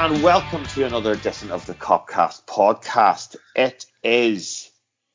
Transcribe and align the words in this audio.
And 0.00 0.22
welcome 0.22 0.64
to 0.64 0.86
another 0.86 1.12
edition 1.12 1.50
of 1.50 1.66
the 1.66 1.74
Copcast 1.74 2.46
podcast. 2.46 3.36
It 3.54 3.84
is 4.02 4.70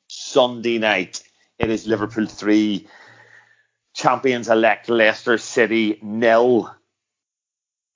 Sunday 0.06 0.78
night. 0.78 1.24
It 1.58 1.70
is 1.70 1.88
Liverpool 1.88 2.26
3, 2.26 2.86
champions 3.94 4.48
elect 4.48 4.88
Leicester 4.88 5.38
City 5.38 5.98
nil. 6.02 6.72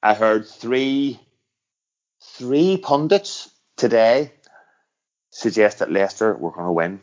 I 0.03 0.15
heard 0.15 0.49
three 0.49 1.21
three 2.21 2.77
pundits 2.77 3.49
today 3.77 4.33
suggest 5.31 5.79
that 5.79 5.93
Leicester 5.93 6.35
were 6.35 6.51
going 6.51 6.67
to 6.67 6.73
win. 6.73 7.01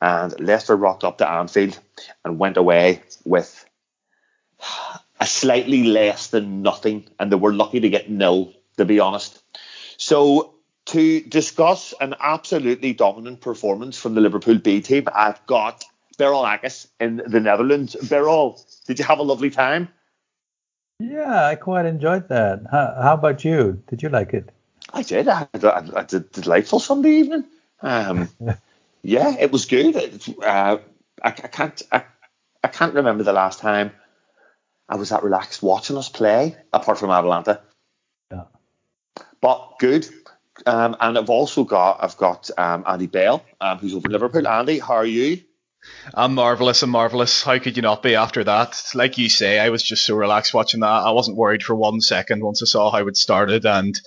And 0.00 0.40
Leicester 0.40 0.76
rocked 0.76 1.04
up 1.04 1.18
to 1.18 1.28
Anfield 1.28 1.78
and 2.24 2.38
went 2.38 2.56
away 2.56 3.02
with 3.26 3.68
a 5.20 5.26
slightly 5.26 5.82
less 5.82 6.28
than 6.28 6.62
nothing, 6.62 7.06
and 7.20 7.30
they 7.30 7.36
were 7.36 7.52
lucky 7.52 7.80
to 7.80 7.90
get 7.90 8.08
nil, 8.08 8.54
to 8.76 8.84
be 8.84 9.00
honest. 9.00 9.42
So 9.96 10.54
to 10.86 11.20
discuss 11.20 11.94
an 12.00 12.14
absolutely 12.20 12.92
dominant 12.92 13.40
performance 13.40 13.98
from 13.98 14.14
the 14.14 14.20
Liverpool 14.20 14.58
B 14.58 14.80
team, 14.80 15.08
I've 15.14 15.44
got 15.46 15.84
Beryl 16.18 16.46
Agus 16.46 16.86
in 17.00 17.22
the 17.26 17.40
Netherlands. 17.40 17.96
Beryl, 17.96 18.60
did 18.86 18.98
you 18.98 19.04
have 19.04 19.18
a 19.18 19.22
lovely 19.22 19.50
time? 19.50 19.88
Yeah, 21.00 21.46
I 21.46 21.56
quite 21.56 21.86
enjoyed 21.86 22.28
that. 22.28 22.62
How, 22.70 22.96
how 23.02 23.14
about 23.14 23.44
you? 23.44 23.82
Did 23.88 24.02
you 24.02 24.08
like 24.08 24.32
it? 24.32 24.50
I 24.92 25.02
did. 25.02 25.28
I 25.28 25.48
had, 25.52 25.64
I 25.64 26.00
had 26.00 26.14
a 26.14 26.20
delightful 26.20 26.78
Sunday 26.78 27.10
evening. 27.16 27.44
Um, 27.82 28.28
yeah, 29.02 29.34
it 29.38 29.50
was 29.50 29.66
good. 29.66 29.96
uh, 30.42 30.78
I, 31.22 31.28
I, 31.28 31.30
can't. 31.30 31.82
I, 31.90 32.04
I 32.62 32.68
can't 32.68 32.94
remember 32.94 33.24
the 33.24 33.32
last 33.32 33.58
time 33.58 33.92
I 34.88 34.96
was 34.96 35.08
that 35.08 35.24
relaxed 35.24 35.62
watching 35.62 35.96
us 35.96 36.08
play, 36.08 36.56
apart 36.72 36.98
from 36.98 37.10
Atalanta. 37.10 37.60
But 39.44 39.78
good. 39.78 40.08
Um, 40.64 40.96
and 40.98 41.18
I've 41.18 41.28
also 41.28 41.64
got 41.64 41.98
I've 42.02 42.16
got 42.16 42.50
um, 42.56 42.82
Andy 42.86 43.08
Bell, 43.08 43.44
um, 43.60 43.76
who's 43.76 43.94
over 43.94 44.08
in 44.08 44.12
Liverpool. 44.12 44.48
Andy, 44.48 44.78
how 44.78 44.94
are 44.94 45.04
you? 45.04 45.42
I'm 46.14 46.34
marvelous. 46.34 46.82
I'm 46.82 46.88
marvelous. 46.88 47.42
How 47.42 47.58
could 47.58 47.76
you 47.76 47.82
not 47.82 48.02
be 48.02 48.14
after 48.14 48.42
that? 48.44 48.82
Like 48.94 49.18
you 49.18 49.28
say, 49.28 49.58
I 49.58 49.68
was 49.68 49.82
just 49.82 50.06
so 50.06 50.16
relaxed 50.16 50.54
watching 50.54 50.80
that. 50.80 50.86
I 50.86 51.10
wasn't 51.10 51.36
worried 51.36 51.62
for 51.62 51.74
one 51.74 52.00
second 52.00 52.42
once 52.42 52.62
I 52.62 52.64
saw 52.64 52.90
how 52.90 53.06
it 53.06 53.18
started. 53.18 53.66
And 53.66 54.00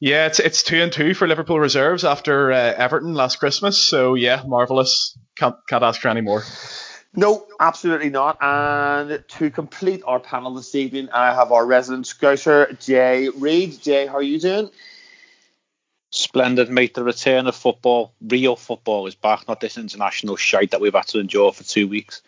yeah, 0.00 0.26
it's 0.26 0.40
it's 0.40 0.64
two 0.64 0.82
and 0.82 0.92
two 0.92 1.14
for 1.14 1.28
Liverpool 1.28 1.60
reserves 1.60 2.04
after 2.04 2.50
uh, 2.50 2.74
Everton 2.76 3.14
last 3.14 3.36
Christmas. 3.36 3.78
So 3.78 4.16
yeah, 4.16 4.42
marvelous. 4.44 5.16
Can't 5.36 5.54
can't 5.68 5.84
ask 5.84 6.00
for 6.00 6.08
any 6.08 6.22
more. 6.22 6.42
No, 7.16 7.46
absolutely 7.58 8.10
not. 8.10 8.36
And 8.42 9.24
to 9.26 9.50
complete 9.50 10.02
our 10.06 10.20
panel 10.20 10.54
this 10.54 10.74
evening, 10.74 11.08
I 11.12 11.34
have 11.34 11.50
our 11.50 11.64
resident 11.64 12.04
scouser, 12.04 12.78
Jay 12.78 13.30
Reid. 13.30 13.80
Jay, 13.80 14.06
how 14.06 14.16
are 14.16 14.22
you 14.22 14.38
doing? 14.38 14.70
Splendid, 16.10 16.68
mate. 16.68 16.94
The 16.94 17.02
return 17.02 17.46
of 17.46 17.56
football, 17.56 18.12
real 18.20 18.54
football, 18.54 19.06
is 19.06 19.14
back. 19.14 19.48
Not 19.48 19.60
this 19.60 19.78
international 19.78 20.36
shite 20.36 20.70
that 20.72 20.80
we've 20.80 20.94
had 20.94 21.06
to 21.08 21.18
endure 21.18 21.52
for 21.52 21.64
two 21.64 21.88
weeks. 21.88 22.20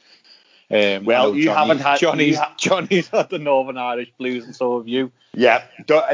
Um, 0.71 1.05
well, 1.05 1.35
you 1.35 1.45
Johnny, 1.45 1.59
haven't 1.59 1.79
had 1.79 1.99
Johnny's, 1.99 2.37
ha- 2.37 2.55
Johnny's 2.59 3.09
had 3.09 3.31
the 3.31 3.39
Northern 3.39 3.79
Irish 3.79 4.13
Blues, 4.19 4.45
and 4.45 4.55
so 4.55 4.79
have 4.79 4.89
you. 4.89 5.11
Yeah, 5.33 5.63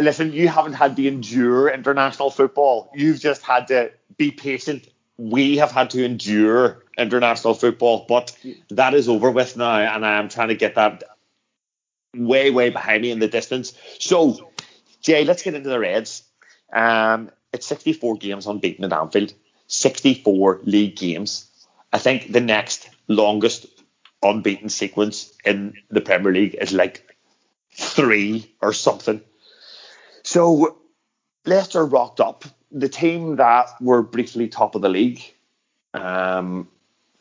listen, 0.01 0.33
you 0.33 0.49
haven't 0.49 0.75
had 0.75 0.95
to 0.97 1.09
endure 1.09 1.69
international 1.69 2.31
football. 2.31 2.91
You've 2.95 3.19
just 3.19 3.43
had 3.43 3.69
to 3.69 3.91
be 4.17 4.31
patient. 4.31 4.87
We 5.17 5.57
have 5.57 5.73
had 5.73 5.91
to 5.91 6.05
endure 6.05 6.84
international 6.97 7.55
football, 7.55 8.07
but 8.09 8.37
that 8.71 8.95
is 8.95 9.09
over 9.09 9.31
with 9.31 9.57
now, 9.57 9.79
and 9.79 10.05
I 10.05 10.19
am 10.19 10.29
trying 10.29 10.49
to 10.49 10.55
get 10.55 10.77
that 10.77 11.05
way, 12.15 12.51
way 12.51 12.71
behind 12.71 13.03
me 13.03 13.11
in 13.11 13.19
the 13.19 13.29
distance. 13.29 13.75
So, 13.99 14.51
Jay, 15.01 15.25
let's 15.25 15.43
get 15.43 15.55
into 15.55 15.69
the 15.69 15.79
Reds. 15.79 16.23
Um, 16.73 17.31
it's 17.53 17.67
64 17.67 18.17
games 18.17 18.47
unbeaten 18.47 18.85
at 18.85 18.93
Anfield, 18.93 19.33
64 19.67 20.61
league 20.65 20.97
games. 20.97 21.47
I 21.93 21.99
think 21.99 22.33
the 22.33 22.41
next 22.41 22.91
longest 23.09 23.67
unbeaten 24.23 24.69
sequence 24.69 25.33
in 25.45 25.75
the 25.91 26.01
Premier 26.01 26.33
League 26.33 26.57
is 26.61 26.73
like 26.73 27.17
three 27.73 28.53
or 28.61 28.73
something. 28.73 29.21
So 30.23 30.79
Leicester 31.45 31.85
rocked 31.85 32.21
up. 32.21 32.45
The 32.73 32.89
team 32.89 33.37
that 33.37 33.69
were 33.81 34.03
briefly 34.03 34.49
top 34.49 34.75
of 34.75 34.83
the 34.83 34.89
league 34.89 35.23
um, 35.95 36.69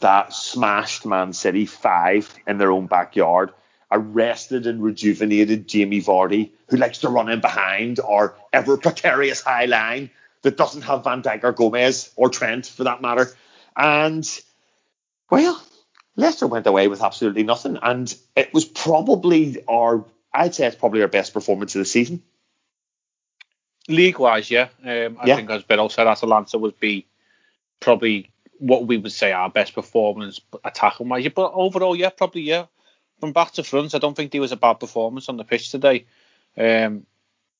that 0.03 0.33
smashed 0.33 1.05
Man 1.05 1.33
City 1.33 1.65
five 1.65 2.33
in 2.45 2.57
their 2.57 2.71
own 2.71 2.87
backyard, 2.87 3.51
arrested 3.91 4.67
and 4.67 4.83
rejuvenated 4.83 5.67
Jamie 5.67 6.01
Vardy, 6.01 6.51
who 6.69 6.77
likes 6.77 6.99
to 6.99 7.09
run 7.09 7.29
in 7.29 7.41
behind 7.41 7.99
our 7.99 8.35
ever 8.51 8.77
precarious 8.77 9.41
high 9.41 9.65
line 9.65 10.09
that 10.43 10.57
doesn't 10.57 10.83
have 10.83 11.03
Van 11.03 11.21
Dijk 11.21 11.43
or 11.43 11.51
Gomez 11.53 12.11
or 12.15 12.29
Trent 12.29 12.65
for 12.65 12.83
that 12.83 13.01
matter. 13.01 13.35
And 13.75 14.27
well, 15.31 15.61
Leicester 16.15 16.47
went 16.47 16.67
away 16.67 16.87
with 16.87 17.01
absolutely 17.01 17.43
nothing, 17.43 17.79
and 17.81 18.13
it 18.35 18.53
was 18.53 18.65
probably 18.65 19.63
our 19.67 20.05
I'd 20.33 20.55
say 20.55 20.67
it's 20.67 20.75
probably 20.75 21.01
our 21.01 21.07
best 21.07 21.33
performance 21.33 21.75
of 21.75 21.79
the 21.79 21.85
season. 21.85 22.23
League 23.87 24.17
wise, 24.17 24.49
yeah. 24.49 24.69
Um, 24.83 25.17
I 25.19 25.27
yeah. 25.27 25.35
think 25.35 25.49
as 25.49 25.63
Bill 25.63 25.89
said, 25.89 26.07
Atalanta 26.07 26.57
would 26.57 26.79
be 26.79 27.05
probably 27.79 28.32
what 28.63 28.87
we 28.87 28.97
would 28.97 29.11
say 29.11 29.33
our 29.33 29.49
best 29.49 29.75
performance 29.75 30.39
attacking 30.63 31.09
wise. 31.09 31.27
But 31.35 31.51
overall, 31.53 31.97
yeah, 31.97 32.09
probably 32.09 32.43
yeah. 32.43 32.67
From 33.19 33.33
back 33.33 33.51
to 33.53 33.63
front, 33.63 33.93
I 33.93 33.99
don't 33.99 34.15
think 34.15 34.31
there 34.31 34.41
was 34.41 34.53
a 34.53 34.57
bad 34.57 34.79
performance 34.79 35.27
on 35.27 35.35
the 35.35 35.43
pitch 35.43 35.69
today. 35.69 36.05
Um, 36.57 37.05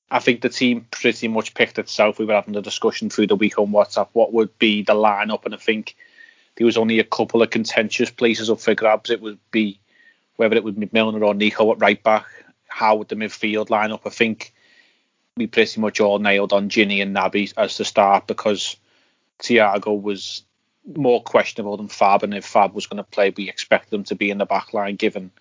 I 0.10 0.20
think 0.20 0.42
the 0.42 0.50
team 0.50 0.88
pretty 0.92 1.28
much 1.28 1.56
picked 1.56 1.78
itself. 1.78 2.20
We 2.20 2.26
were 2.26 2.36
having 2.36 2.56
a 2.56 2.62
discussion 2.62 3.10
through 3.10 3.28
the 3.28 3.36
week 3.36 3.60
on 3.60 3.72
WhatsApp 3.72 4.10
what 4.14 4.32
would 4.32 4.58
be 4.60 4.82
the 4.82 4.94
lineup, 4.94 5.44
and 5.44 5.54
I 5.54 5.58
think 5.58 5.98
there 6.56 6.66
was 6.66 6.78
only 6.78 7.00
a 7.00 7.04
couple 7.04 7.42
of 7.42 7.50
contentious 7.50 8.10
places 8.10 8.50
up 8.50 8.62
for 8.62 8.74
grabs. 8.74 9.10
It 9.10 9.22
would 9.22 9.40
be 9.52 9.80
whether 10.38 10.56
it 10.56 10.64
would 10.64 10.80
be 10.80 10.90
Milner 10.92 11.24
or 11.24 11.34
Nico 11.34 11.70
at 11.74 11.82
right 11.82 12.02
back. 12.02 12.26
How 12.68 12.96
would 12.96 13.10
the 13.10 13.16
midfield 13.16 13.70
line 13.70 13.92
up? 13.92 14.06
I 14.06 14.10
think 14.10 14.54
we 15.36 15.48
pretty 15.48 15.82
much 15.82 16.00
all 16.00 16.20
nailed 16.20 16.54
on 16.54 16.70
Gini 16.70 17.02
and 17.02 17.14
Naby 17.14 17.54
as 17.58 17.78
the 17.78 17.84
start 17.84 18.28
because 18.28 18.78
Thiago 19.40 20.02
was 20.02 20.44
more 20.86 21.22
questionable 21.22 21.78
than 21.78 21.88
Fab, 21.88 22.24
and 22.24 22.34
if 22.34 22.46
Fab 22.46 22.74
was 22.74 22.88
going 22.88 22.98
to 22.98 23.04
play, 23.04 23.34
we 23.36 23.50
expect 23.50 23.90
them 23.90 24.04
to 24.06 24.16
be 24.16 24.30
in 24.30 24.38
the 24.38 24.46
back 24.46 24.74
line 24.74 24.96
given 24.96 25.32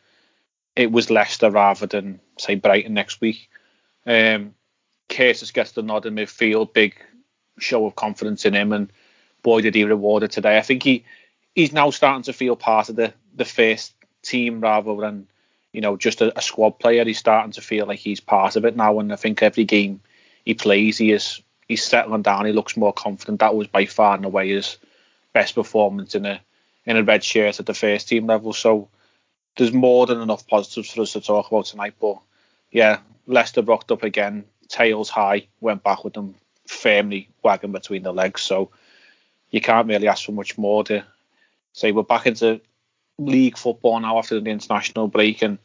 it 0.75 0.91
was 0.91 1.10
Leicester 1.10 1.50
rather 1.50 1.86
than 1.86 2.20
say 2.38 2.54
Brighton 2.54 2.94
next 2.94 3.20
week. 3.20 3.50
Um, 4.06 4.54
Curtis 5.08 5.50
gets 5.50 5.72
the 5.72 5.82
nod 5.82 6.06
in 6.06 6.14
midfield, 6.14 6.72
big 6.72 6.94
show 7.58 7.86
of 7.86 7.94
confidence 7.94 8.44
in 8.47 8.54
him, 8.54 8.72
and 8.72 8.92
boy 9.42 9.60
did 9.60 9.75
he 9.75 9.84
reward 9.84 10.22
it 10.22 10.31
today. 10.31 10.56
I 10.56 10.62
think 10.62 10.82
he 10.82 11.04
he's 11.54 11.72
now 11.72 11.91
starting 11.91 12.22
to 12.25 12.32
feel 12.32 12.56
part 12.56 12.88
of 12.88 12.97
the 12.97 13.12
the 13.34 13.44
first 13.44 13.94
team 14.22 14.60
rather 14.60 14.94
than 14.97 15.26
you 15.72 15.81
know 15.81 15.97
just 15.97 16.20
a, 16.22 16.36
a, 16.38 16.42
squad 16.42 16.78
player. 16.78 17.04
He's 17.04 17.19
starting 17.19 17.52
to 17.52 17.60
feel 17.60 17.86
like 17.86 17.98
he's 17.98 18.20
part 18.20 18.56
of 18.56 18.64
it 18.64 18.76
now, 18.76 18.98
and 18.98 19.12
I 19.12 19.16
think 19.16 19.42
every 19.42 19.64
game 19.64 20.00
he 20.44 20.54
plays, 20.54 20.97
he 20.98 21.12
is 21.12 21.42
he's 21.69 21.84
settling 21.84 22.22
down. 22.22 22.46
He 22.46 22.52
looks 22.52 22.76
more 22.76 22.93
confident. 22.93 23.40
That 23.40 23.55
was 23.55 23.66
by 23.66 23.84
far 23.84 24.16
and 24.16 24.25
away 24.25 24.50
his 24.50 24.78
best 25.32 25.55
performance 25.55 26.14
in 26.14 26.26
a 26.26 26.40
in 26.84 26.96
a 26.96 27.02
red 27.02 27.23
shirt 27.23 27.61
at 27.61 27.67
the 27.67 27.75
first 27.75 28.08
team 28.08 28.26
level. 28.26 28.52
So 28.52 28.88
there's 29.56 29.73
more 29.73 30.06
than 30.06 30.20
enough 30.20 30.46
positives 30.46 30.90
for 30.90 31.02
us 31.02 31.12
to 31.12 31.20
talk 31.20 31.49
about 31.49 31.67
tonight. 31.67 31.94
But 32.00 32.19
yeah, 32.70 32.99
Leicester 33.26 33.62
rocked 33.62 33.93
up 33.93 34.02
again, 34.02 34.44
tails 34.69 35.08
high, 35.08 35.46
went 35.61 35.84
back 35.84 36.05
with 36.05 36.14
them 36.14 36.34
firmly 36.67 37.29
wagging 37.43 37.73
between 37.73 38.02
the 38.02 38.12
legs. 38.12 38.43
So 38.43 38.70
you 39.50 39.61
can't 39.61 39.88
really 39.88 40.08
ask 40.08 40.25
for 40.25 40.32
much 40.32 40.58
more 40.58 40.82
to 40.84 41.05
say 41.73 41.93
we're 41.93 42.02
back 42.02 42.26
into 42.26 42.61
league 43.19 43.56
football 43.56 44.00
now 44.00 44.19
after 44.19 44.40
the 44.40 44.50
international 44.50 45.06
break 45.06 45.43
and 45.43 45.58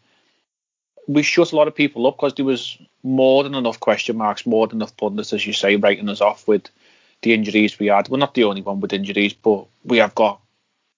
we 1.08 1.24
shut 1.24 1.54
a 1.54 1.56
lot 1.56 1.68
of 1.68 1.76
people 1.76 2.06
up 2.06 2.18
because 2.18 2.34
there 2.34 2.46
was 2.46 2.78
more 3.02 3.44
than 3.44 3.56
enough 3.56 3.80
question 3.80 4.18
marks, 4.18 4.46
more 4.46 4.68
than 4.68 4.80
enough 4.80 4.96
pundits, 4.98 5.32
as 5.32 5.48
you 5.48 5.54
say, 5.54 5.78
writing 5.78 6.10
us 6.10 6.20
off 6.20 6.48
with 6.48 6.70
the 7.22 7.34
injuries 7.34 7.80
we 7.80 7.88
had. 7.88 8.10
We're 8.10 8.18
not 8.18 8.34
the 8.34 8.46
only 8.46 8.62
one 8.62 8.80
with 8.80 8.94
injuries, 8.94 9.34
but 9.34 9.66
we 9.84 9.98
have 9.98 10.16
got 10.16 10.42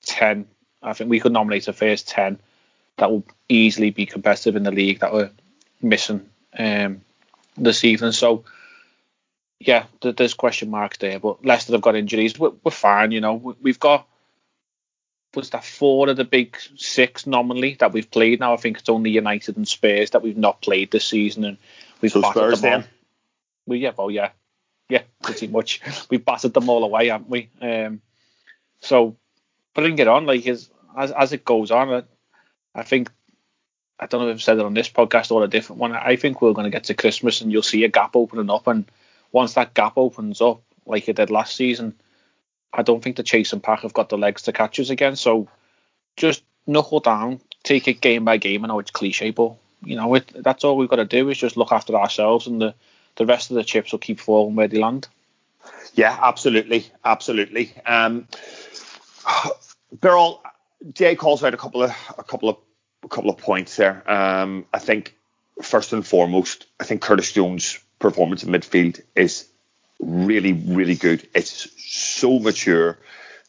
10. 0.06 0.48
I 0.82 0.94
think 0.94 1.10
we 1.10 1.20
could 1.20 1.32
nominate 1.32 1.66
the 1.66 1.74
first 1.74 2.08
10 2.10 2.40
that 2.98 3.12
will 3.12 3.26
easily 3.48 3.90
be 3.92 4.06
competitive 4.06 4.56
in 4.56 4.64
the 4.64 4.72
league 4.72 5.00
that 5.00 5.14
were 5.14 5.32
missing 5.82 6.30
um, 6.58 7.02
this 7.58 7.84
evening. 7.84 8.12
So 8.12 8.44
yeah, 9.60 9.86
there's 10.02 10.34
question 10.34 10.70
marks 10.70 10.98
there, 11.00 11.20
but 11.20 11.44
Leicester 11.46 11.74
have 11.74 11.82
got 11.82 11.96
injuries. 11.96 12.40
We're, 12.40 12.52
we're 12.64 12.72
fine, 12.72 13.12
you 13.12 13.22
know. 13.22 13.56
We've 13.62 13.80
got 13.80 14.08
was 15.36 15.52
that 15.52 15.64
four 15.64 16.10
of 16.10 16.18
the 16.18 16.26
big 16.26 16.58
six 16.76 17.28
nominally 17.28 17.76
that 17.80 17.94
we've 17.94 18.10
played 18.10 18.40
now. 18.40 18.54
I 18.54 18.58
think 18.58 18.80
it's 18.80 18.90
only 18.90 19.12
United 19.12 19.58
and 19.58 19.68
Spurs 19.68 20.12
that 20.12 20.24
we've 20.24 20.38
not 20.38 20.62
played 20.62 20.92
this 20.92 21.06
season, 21.06 21.44
and 21.46 21.58
we've 22.02 22.12
so 22.12 22.22
Spurs 22.22 22.62
them 22.62 22.82
all. 22.82 22.88
We 23.68 23.80
yeah, 23.80 23.92
well 23.96 24.10
yeah, 24.10 24.30
yeah, 24.90 25.04
pretty 25.22 25.48
much. 25.48 25.82
We've 26.10 26.24
battered 26.24 26.54
them 26.54 26.68
all 26.68 26.84
away, 26.84 27.08
haven't 27.08 27.30
we? 27.30 27.50
Um, 27.62 28.02
so 28.82 29.16
bring 29.76 29.98
it 30.00 30.08
on, 30.08 30.26
like 30.26 30.46
as 30.48 30.70
as, 30.98 31.12
as 31.12 31.32
it 31.32 31.46
goes 31.46 31.72
on. 31.72 31.94
I, 31.94 32.04
I 32.74 32.84
think 32.84 33.12
I 34.00 34.08
don't 34.08 34.22
know 34.22 34.30
if 34.30 34.36
I've 34.36 34.42
said 34.42 34.58
it 34.58 34.66
on 34.66 34.74
this 34.74 34.90
podcast 34.90 35.32
or 35.32 35.44
a 35.44 35.48
different 35.48 35.80
one. 35.80 35.94
I 35.94 36.16
think 36.16 36.42
we're 36.42 36.54
going 36.54 36.66
to 36.66 36.76
get 36.76 36.86
to 36.86 36.94
Christmas 36.96 37.42
and 37.42 37.52
you'll 37.52 37.62
see 37.62 37.84
a 37.84 37.90
gap 37.90 38.16
opening 38.16 38.50
up, 38.50 38.68
and 38.68 38.86
once 39.32 39.54
that 39.54 39.76
gap 39.76 39.94
opens 39.98 40.42
up, 40.42 40.62
like 40.86 41.08
it 41.08 41.18
did 41.18 41.30
last 41.30 41.56
season, 41.56 41.94
I 42.74 42.82
don't 42.82 43.04
think 43.04 43.16
the 43.16 43.24
chasing 43.24 43.62
pack 43.62 43.82
have 43.82 43.94
got 43.94 44.10
the 44.10 44.18
legs 44.18 44.44
to 44.44 44.54
catch 44.54 44.80
us 44.80 44.90
again. 44.90 45.16
So 45.16 45.48
just 46.18 46.44
knuckle 46.66 47.00
down, 47.00 47.42
take 47.64 47.88
it 47.88 48.02
game 48.02 48.26
by 48.26 48.38
game. 48.38 48.66
I 48.66 48.68
know 48.70 48.80
it's 48.80 48.92
cliche, 48.92 49.30
but 49.30 49.54
you 49.84 49.96
know 49.96 50.16
it, 50.16 50.32
that's 50.44 50.64
all 50.64 50.78
we've 50.78 50.90
got 50.90 50.96
to 50.96 51.06
do 51.06 51.30
is 51.30 51.38
just 51.38 51.58
look 51.58 51.72
after 51.72 51.96
ourselves, 51.96 52.48
and 52.48 52.60
the 52.60 52.74
the 53.20 53.26
rest 53.26 53.52
of 53.52 53.56
the 53.56 53.64
chips 53.64 53.92
will 53.92 54.00
keep 54.00 54.20
falling 54.20 54.56
where 54.56 54.68
they 54.68 54.80
land. 54.80 55.08
Yeah, 55.94 56.18
absolutely, 56.20 56.88
absolutely. 57.04 57.74
Um, 57.86 58.28
Beryl, 59.92 60.42
Jay 60.94 61.16
calls 61.16 61.44
out 61.44 61.54
a 61.54 61.58
couple 61.58 61.84
of 61.84 61.92
a 62.18 62.24
couple 62.24 62.50
of 62.50 62.58
a 63.04 63.10
couple 63.10 63.30
of 63.30 63.38
points 63.38 63.76
there. 63.76 64.10
Um, 64.10 64.66
I 64.74 64.80
think 64.80 65.16
first 65.62 65.92
and 65.94 66.08
foremost, 66.08 66.66
I 66.80 66.86
think 66.86 67.02
Curtis 67.02 67.34
Jones' 67.34 67.78
performance 68.00 68.44
in 68.44 68.52
midfield 68.52 69.02
is 69.16 69.50
really, 70.00 70.54
really 70.54 70.96
good. 70.96 71.28
It's 71.36 71.68
so 71.78 72.40
mature. 72.40 72.98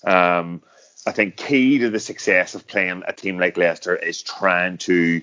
Um, 0.04 0.62
I 1.06 1.12
think 1.12 1.36
key 1.36 1.78
to 1.78 1.90
the 1.90 2.00
success 2.00 2.56
of 2.56 2.66
playing 2.66 3.04
a 3.06 3.12
team 3.12 3.38
like 3.38 3.56
Leicester 3.56 3.94
is 3.94 4.22
trying 4.22 4.78
to 4.78 5.22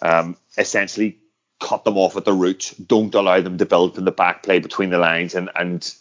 um, 0.00 0.36
essentially 0.56 1.18
cut 1.60 1.84
them 1.84 1.96
off 1.96 2.16
at 2.16 2.24
the 2.24 2.32
roots. 2.32 2.74
Don't 2.74 3.14
allow 3.14 3.40
them 3.40 3.58
to 3.58 3.66
build 3.66 3.94
from 3.94 4.04
the 4.04 4.12
back 4.12 4.42
play 4.42 4.58
between 4.58 4.90
the 4.90 4.98
lines 4.98 5.34
and 5.34 5.50
and 5.54 5.94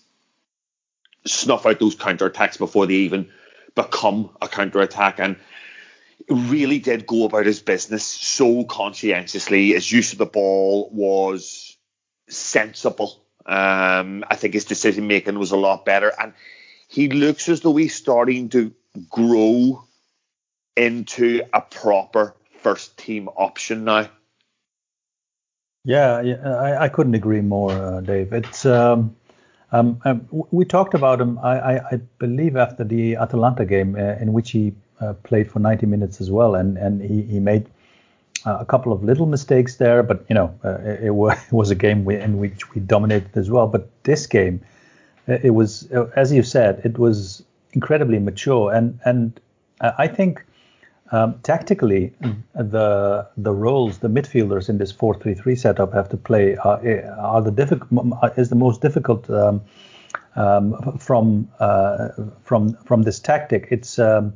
snuff 1.26 1.66
out 1.66 1.80
those 1.80 1.96
counter 1.96 2.28
attacks 2.28 2.58
before 2.58 2.86
they 2.86 2.94
even 2.96 3.30
become 3.74 4.30
a 4.42 4.48
counter 4.48 4.80
attack. 4.82 5.20
And 5.20 5.38
really 6.30 6.80
did 6.80 7.08
go 7.08 7.26
about 7.26 7.46
his 7.46 7.62
business 7.62 8.06
so 8.06 8.64
conscientiously. 8.64 9.74
His 9.74 9.92
use 9.92 10.12
of 10.14 10.18
the 10.18 10.26
ball 10.26 10.90
was 10.92 11.78
sensible. 12.30 13.24
Um, 13.46 14.24
I 14.30 14.36
think 14.36 14.54
his 14.54 14.66
decision 14.66 15.08
making 15.08 15.38
was 15.38 15.52
a 15.52 15.58
lot 15.58 15.86
better, 15.86 16.12
and 16.20 16.34
he 16.88 17.10
looks 17.10 17.48
as 17.48 17.62
though 17.62 17.76
he's 17.76 17.96
starting 17.96 18.50
to 18.50 18.74
grow 19.10 19.84
into 20.76 21.42
a 21.54 21.62
proper 21.62 22.36
first 22.62 22.98
team 22.98 23.30
option 23.30 23.84
now. 23.84 24.10
Yeah, 25.86 26.16
I, 26.44 26.86
I 26.86 26.90
couldn't 26.90 27.14
agree 27.14 27.42
more, 27.42 27.72
uh, 27.72 28.02
Dave. 28.02 28.34
It's 28.34 28.66
um, 28.66 29.16
um, 29.72 30.02
um, 30.04 30.28
we 30.52 30.66
talked 30.66 30.96
about 30.96 31.22
him. 31.22 31.38
I, 31.40 31.78
I, 31.80 31.96
believe 32.18 32.56
after 32.56 32.84
the 32.84 33.16
Atalanta 33.18 33.66
game, 33.66 33.96
uh, 33.96 34.16
in 34.20 34.34
which 34.34 34.50
he 34.52 34.74
uh, 35.00 35.14
played 35.14 35.52
for 35.52 35.60
90 35.60 35.86
minutes 35.86 36.22
as 36.22 36.32
well, 36.32 36.56
and 36.56 36.78
and 36.78 37.02
he, 37.02 37.22
he 37.22 37.40
made 37.40 37.70
uh, 38.48 38.58
a 38.60 38.66
couple 38.66 38.92
of 38.92 39.04
little 39.04 39.28
mistakes 39.28 39.76
there, 39.76 40.02
but 40.02 40.26
you 40.28 40.34
know 40.34 40.58
uh, 40.64 40.80
it, 40.80 41.04
it, 41.06 41.10
was, 41.12 41.38
it 41.48 41.54
was 41.54 41.70
a 41.70 41.76
game 41.76 42.10
in 42.10 42.40
which 42.40 42.74
we 42.74 42.82
dominated 42.82 43.38
as 43.38 43.52
well. 43.52 43.68
But 43.68 43.88
this 44.04 44.26
game, 44.26 44.62
uh, 45.30 45.38
it 45.44 45.52
was 45.52 45.88
as 46.16 46.34
you 46.34 46.42
said, 46.42 46.82
it 46.84 46.98
was 46.98 47.44
incredibly 47.74 48.18
mature, 48.18 48.74
and 48.74 49.00
and 49.06 49.40
I 49.82 50.08
think 50.08 50.44
um, 51.12 51.40
tactically, 51.44 52.14
the 52.56 53.28
the 53.38 53.52
roles 53.52 54.00
the 54.00 54.08
midfielders 54.08 54.70
in 54.70 54.80
this 54.80 54.92
4-3-3 54.92 55.58
setup 55.58 55.94
have 55.94 56.10
to 56.10 56.18
play 56.18 56.56
are, 56.58 56.80
are 57.20 57.42
the 57.42 57.52
difficult 57.52 58.38
is 58.38 58.50
the 58.50 58.56
most 58.56 58.82
difficult 58.82 59.30
um, 59.30 59.62
um, 60.36 60.98
from 60.98 61.48
uh, 61.60 62.10
from 62.44 62.74
from 62.86 63.04
this 63.04 63.20
tactic. 63.20 63.68
It's 63.70 64.00
um, 64.00 64.34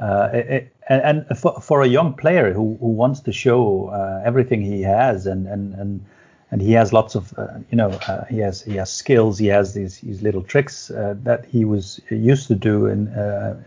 uh, 0.00 0.30
it, 0.32 0.72
and, 0.88 1.26
and 1.28 1.38
for, 1.38 1.60
for, 1.60 1.82
a 1.82 1.86
young 1.86 2.14
player 2.14 2.54
who, 2.54 2.78
who 2.80 2.88
wants 2.88 3.20
to 3.20 3.32
show 3.32 3.88
uh, 3.88 4.22
everything 4.24 4.62
he 4.62 4.80
has 4.80 5.26
and 5.26 5.46
and 5.46 5.74
and 5.74 6.04
and 6.50 6.62
he 6.62 6.72
has 6.72 6.94
lots 6.94 7.14
of 7.14 7.38
uh, 7.38 7.48
you 7.70 7.76
know 7.76 7.90
uh, 8.08 8.24
he 8.24 8.38
has 8.38 8.62
he 8.62 8.76
has 8.76 8.90
skills 8.90 9.38
he 9.38 9.48
has 9.48 9.74
these 9.74 10.00
these 10.00 10.22
little 10.22 10.42
tricks 10.42 10.90
uh, 10.90 11.14
that 11.22 11.44
he 11.44 11.66
was 11.66 12.00
used 12.08 12.48
to 12.48 12.54
do 12.54 12.86
and 12.86 13.62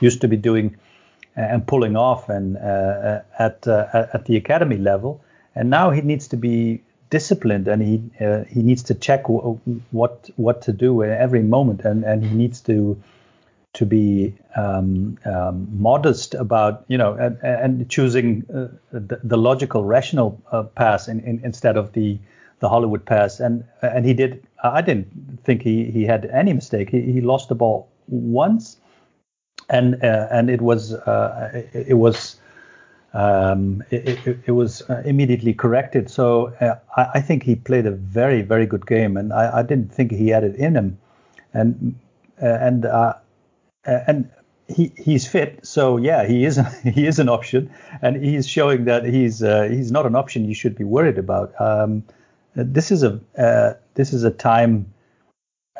used 0.00 0.20
to 0.20 0.28
be 0.28 0.36
doing 0.36 0.76
and 1.36 1.66
pulling 1.66 1.96
off 1.96 2.28
and 2.28 2.56
uh, 2.56 3.20
at 3.38 3.66
uh, 3.66 4.06
at 4.12 4.24
the 4.26 4.36
academy 4.36 4.76
level. 4.76 5.22
And 5.54 5.70
now 5.70 5.90
he 5.90 6.00
needs 6.00 6.28
to 6.28 6.36
be 6.36 6.82
disciplined 7.10 7.68
and 7.68 7.82
he 7.82 8.02
uh, 8.24 8.44
he 8.44 8.62
needs 8.62 8.82
to 8.84 8.94
check 8.94 9.22
w- 9.24 9.58
what 9.90 10.30
what 10.36 10.62
to 10.62 10.72
do 10.72 11.02
every 11.04 11.42
moment. 11.42 11.82
And 11.84 12.04
and 12.04 12.24
he 12.24 12.34
needs 12.34 12.60
to 12.62 13.00
to 13.74 13.86
be 13.86 14.34
um, 14.54 15.18
um, 15.24 15.66
modest 15.72 16.34
about 16.34 16.84
you 16.88 16.98
know 16.98 17.14
and, 17.14 17.38
and 17.42 17.88
choosing 17.88 18.44
uh, 18.54 18.68
the, 18.90 19.18
the, 19.24 19.38
logical 19.38 19.82
rational 19.82 20.38
uh, 20.52 20.62
pass 20.62 21.08
in, 21.08 21.20
in, 21.20 21.40
instead 21.42 21.78
of 21.78 21.92
the 21.92 22.18
the 22.60 22.68
Hollywood 22.68 23.06
pass. 23.06 23.40
And 23.40 23.64
and 23.80 24.04
he 24.04 24.12
did 24.12 24.46
I 24.62 24.82
didn't 24.82 25.40
think 25.44 25.62
he 25.62 25.90
he 25.90 26.04
had 26.04 26.26
any 26.26 26.52
mistake. 26.52 26.90
He, 26.90 27.00
he 27.00 27.20
lost 27.22 27.48
the 27.48 27.54
ball 27.54 27.88
once 28.08 28.76
and 29.68 30.02
uh, 30.02 30.28
and 30.30 30.50
it 30.50 30.60
was 30.60 30.94
uh, 30.94 31.50
it, 31.54 31.86
it, 31.88 31.94
was 31.94 32.36
um, 33.14 33.82
it, 33.90 34.26
it, 34.26 34.38
it, 34.46 34.52
was 34.52 34.82
uh, 34.88 35.02
immediately 35.04 35.54
corrected. 35.54 36.10
So 36.10 36.48
uh, 36.60 36.76
I, 36.96 37.18
I, 37.18 37.20
think 37.20 37.42
he 37.42 37.54
played 37.54 37.86
a 37.86 37.90
very 37.90 38.42
very 38.42 38.66
good 38.66 38.86
game, 38.86 39.16
and 39.16 39.32
I, 39.32 39.58
I 39.58 39.62
didn't 39.62 39.92
think 39.92 40.12
he 40.12 40.28
had 40.28 40.44
it 40.44 40.56
in 40.56 40.76
him, 40.76 40.98
and 41.52 41.98
uh, 42.42 42.46
and 42.46 42.84
uh, 42.84 43.14
and 43.84 44.30
he 44.68 44.92
he's 44.96 45.26
fit. 45.26 45.64
So 45.64 45.96
yeah, 45.96 46.26
he 46.26 46.44
is 46.44 46.60
he 46.82 47.06
is 47.06 47.18
an 47.18 47.28
option, 47.28 47.70
and 48.00 48.16
he's 48.16 48.48
showing 48.48 48.84
that 48.86 49.04
he's 49.04 49.40
he's 49.40 49.92
not 49.92 50.06
an 50.06 50.16
option 50.16 50.44
you 50.44 50.54
should 50.54 50.76
be 50.76 50.84
worried 50.84 51.18
about. 51.18 51.52
Um, 51.60 52.04
this 52.54 52.90
is 52.90 53.02
a 53.02 53.78
this 53.94 54.12
is 54.12 54.24
a 54.24 54.30
time 54.30 54.92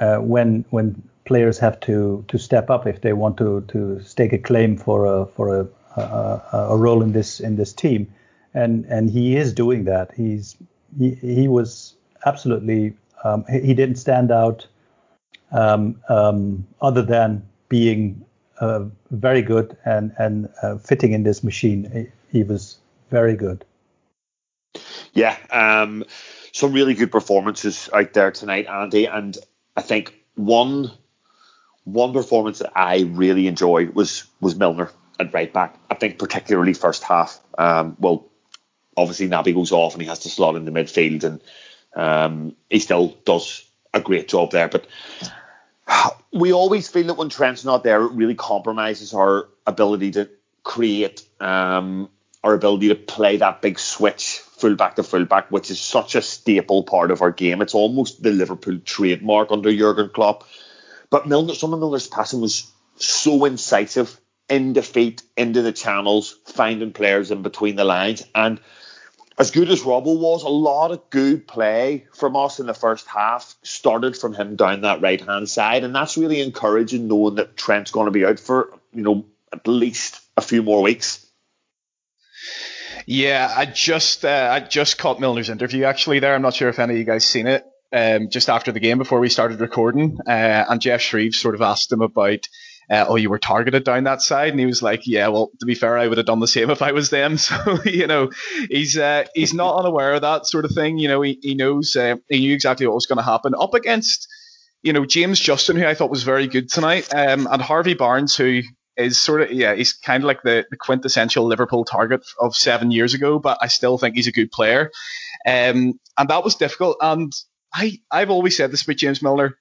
when 0.00 0.64
when 0.70 1.02
players 1.24 1.58
have 1.58 1.78
to 1.80 2.24
to 2.28 2.38
step 2.38 2.70
up 2.70 2.86
if 2.86 3.00
they 3.00 3.12
want 3.12 3.36
to 3.38 3.62
to 3.68 4.00
stake 4.02 4.32
a 4.32 4.38
claim 4.38 4.76
for 4.76 5.06
a 5.06 5.26
for 5.26 5.60
a 5.60 5.68
a, 5.96 6.66
a 6.70 6.76
role 6.76 7.02
in 7.02 7.12
this 7.12 7.40
in 7.40 7.56
this 7.56 7.72
team, 7.72 8.12
and 8.54 8.84
and 8.86 9.10
he 9.10 9.36
is 9.36 9.52
doing 9.52 9.84
that. 9.84 10.12
He's 10.16 10.56
he 10.98 11.14
he 11.14 11.48
was 11.48 11.94
absolutely 12.26 12.94
um, 13.24 13.44
he 13.50 13.74
didn't 13.74 13.96
stand 13.96 14.30
out 14.30 14.66
um, 15.52 16.00
um, 16.08 16.66
other 16.80 17.02
than 17.02 17.46
being 17.68 18.24
uh, 18.60 18.84
very 19.10 19.42
good 19.42 19.76
and 19.84 20.12
and 20.18 20.48
uh, 20.62 20.76
fitting 20.78 21.12
in 21.12 21.22
this 21.22 21.44
machine. 21.44 22.10
He, 22.30 22.38
he 22.38 22.44
was 22.44 22.78
very 23.10 23.36
good. 23.36 23.64
Yeah, 25.12 25.36
um, 25.50 26.04
some 26.52 26.72
really 26.72 26.94
good 26.94 27.12
performances 27.12 27.90
out 27.92 28.14
there 28.14 28.30
tonight, 28.30 28.66
Andy, 28.66 29.04
and 29.04 29.36
I 29.76 29.82
think 29.82 30.14
one 30.34 30.90
one 31.84 32.12
performance 32.12 32.60
that 32.60 32.72
I 32.76 33.00
really 33.12 33.46
enjoyed 33.46 33.94
was 33.94 34.24
was 34.40 34.56
Milner 34.56 34.90
at 35.18 35.32
right 35.32 35.52
back. 35.52 35.76
I 35.90 35.94
think 35.94 36.18
particularly 36.18 36.74
first 36.74 37.02
half. 37.02 37.38
Um, 37.58 37.96
well, 37.98 38.26
obviously 38.96 39.28
Naby 39.28 39.54
goes 39.54 39.72
off 39.72 39.94
and 39.94 40.02
he 40.02 40.08
has 40.08 40.20
to 40.20 40.28
slot 40.28 40.56
in 40.56 40.64
the 40.64 40.70
midfield, 40.70 41.24
and 41.24 41.40
um, 41.94 42.56
he 42.70 42.78
still 42.78 43.16
does 43.24 43.64
a 43.92 44.00
great 44.00 44.28
job 44.28 44.50
there. 44.52 44.68
But 44.68 44.86
we 46.32 46.52
always 46.52 46.88
feel 46.88 47.06
that 47.08 47.16
when 47.16 47.28
Trent's 47.28 47.64
not 47.64 47.84
there, 47.84 48.02
it 48.02 48.12
really 48.12 48.34
compromises 48.34 49.12
our 49.14 49.48
ability 49.66 50.12
to 50.12 50.30
create, 50.62 51.26
um, 51.40 52.08
our 52.42 52.54
ability 52.54 52.88
to 52.88 52.94
play 52.94 53.36
that 53.36 53.60
big 53.60 53.78
switch 53.78 54.38
fullback 54.38 54.96
to 54.96 55.02
fullback, 55.02 55.50
which 55.50 55.70
is 55.70 55.80
such 55.80 56.14
a 56.14 56.22
staple 56.22 56.84
part 56.84 57.10
of 57.10 57.20
our 57.20 57.32
game. 57.32 57.60
It's 57.60 57.74
almost 57.74 58.22
the 58.22 58.30
Liverpool 58.30 58.78
trademark 58.84 59.50
under 59.50 59.74
Jurgen 59.74 60.08
Klopp. 60.08 60.44
But 61.12 61.28
Milner, 61.28 61.54
some 61.54 61.74
of 61.74 61.78
Milner's 61.78 62.08
passing 62.08 62.40
was 62.40 62.72
so 62.96 63.44
incisive 63.44 64.18
in 64.48 64.72
defeat, 64.72 65.22
into 65.36 65.60
the 65.60 65.70
channels, 65.70 66.38
finding 66.46 66.94
players 66.94 67.30
in 67.30 67.42
between 67.42 67.76
the 67.76 67.84
lines. 67.84 68.24
And 68.34 68.58
as 69.36 69.50
good 69.50 69.68
as 69.70 69.82
Robbo 69.82 70.18
was, 70.18 70.42
a 70.42 70.48
lot 70.48 70.90
of 70.90 71.10
good 71.10 71.46
play 71.46 72.06
from 72.14 72.34
us 72.34 72.60
in 72.60 72.66
the 72.66 72.72
first 72.72 73.06
half 73.06 73.54
started 73.62 74.16
from 74.16 74.32
him 74.32 74.56
down 74.56 74.80
that 74.80 75.02
right 75.02 75.20
hand 75.20 75.50
side. 75.50 75.84
And 75.84 75.94
that's 75.94 76.16
really 76.16 76.40
encouraging 76.40 77.08
knowing 77.08 77.34
that 77.34 77.58
Trent's 77.58 77.90
going 77.90 78.06
to 78.06 78.10
be 78.10 78.24
out 78.24 78.40
for, 78.40 78.72
you 78.94 79.02
know, 79.02 79.26
at 79.52 79.68
least 79.68 80.18
a 80.38 80.40
few 80.40 80.62
more 80.62 80.80
weeks. 80.80 81.26
Yeah, 83.04 83.52
I 83.54 83.66
just 83.66 84.24
uh, 84.24 84.48
I 84.50 84.60
just 84.60 84.96
caught 84.96 85.20
Milner's 85.20 85.50
interview 85.50 85.84
actually 85.84 86.20
there. 86.20 86.34
I'm 86.34 86.40
not 86.40 86.54
sure 86.54 86.70
if 86.70 86.78
any 86.78 86.94
of 86.94 86.98
you 86.98 87.04
guys 87.04 87.26
seen 87.26 87.48
it 87.48 87.66
um, 87.92 88.28
just 88.30 88.48
after 88.48 88.72
the 88.72 88.80
game 88.80 88.98
before 88.98 89.20
we 89.20 89.28
started 89.28 89.60
recording, 89.60 90.18
uh, 90.26 90.64
and 90.68 90.80
Geoff 90.80 91.00
Shreeves 91.00 91.38
sort 91.38 91.54
of 91.54 91.62
asked 91.62 91.92
him 91.92 92.02
about, 92.02 92.48
uh, 92.90 93.04
oh, 93.08 93.16
you 93.16 93.30
were 93.30 93.38
targeted 93.38 93.84
down 93.84 94.04
that 94.04 94.22
side, 94.22 94.50
and 94.50 94.60
he 94.60 94.66
was 94.66 94.82
like, 94.82 95.06
yeah, 95.06 95.28
well, 95.28 95.50
to 95.60 95.66
be 95.66 95.74
fair, 95.74 95.96
I 95.98 96.08
would 96.08 96.18
have 96.18 96.26
done 96.26 96.40
the 96.40 96.48
same 96.48 96.70
if 96.70 96.82
I 96.82 96.92
was 96.92 97.10
them. 97.10 97.36
So 97.38 97.78
you 97.84 98.06
know, 98.06 98.30
he's 98.68 98.96
uh, 98.96 99.24
he's 99.34 99.54
not 99.54 99.78
unaware 99.78 100.14
of 100.14 100.22
that 100.22 100.46
sort 100.46 100.64
of 100.64 100.72
thing. 100.72 100.98
You 100.98 101.08
know, 101.08 101.22
he 101.22 101.38
he 101.42 101.54
knows 101.54 101.96
uh, 101.96 102.16
he 102.28 102.40
knew 102.40 102.54
exactly 102.54 102.86
what 102.86 102.94
was 102.94 103.06
going 103.06 103.18
to 103.18 103.22
happen 103.22 103.54
up 103.58 103.74
against. 103.74 104.28
You 104.82 104.92
know 104.92 105.06
James 105.06 105.38
Justin, 105.38 105.76
who 105.76 105.86
I 105.86 105.94
thought 105.94 106.10
was 106.10 106.24
very 106.24 106.48
good 106.48 106.68
tonight, 106.68 107.12
um, 107.14 107.46
and 107.50 107.62
Harvey 107.62 107.94
Barnes, 107.94 108.34
who 108.34 108.62
is 108.96 109.20
sort 109.20 109.42
of 109.42 109.52
yeah, 109.52 109.74
he's 109.74 109.92
kind 109.92 110.22
of 110.22 110.26
like 110.26 110.42
the, 110.42 110.66
the 110.70 110.76
quintessential 110.76 111.46
Liverpool 111.46 111.84
target 111.84 112.24
of 112.40 112.54
seven 112.56 112.90
years 112.90 113.14
ago, 113.14 113.38
but 113.38 113.58
I 113.60 113.68
still 113.68 113.98
think 113.98 114.16
he's 114.16 114.26
a 114.26 114.32
good 114.32 114.50
player. 114.50 114.90
Um, 115.46 115.98
and 116.18 116.28
that 116.28 116.44
was 116.44 116.56
difficult. 116.56 116.98
And 117.00 117.32
I 117.74 117.98
I've 118.10 118.30
always 118.30 118.56
said 118.56 118.70
this 118.70 118.82
about 118.82 118.96
James 118.96 119.22
Milner, 119.22 119.58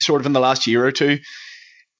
sort 0.00 0.20
of 0.20 0.26
in 0.26 0.32
the 0.32 0.40
last 0.40 0.66
year 0.66 0.84
or 0.84 0.92
two. 0.92 1.18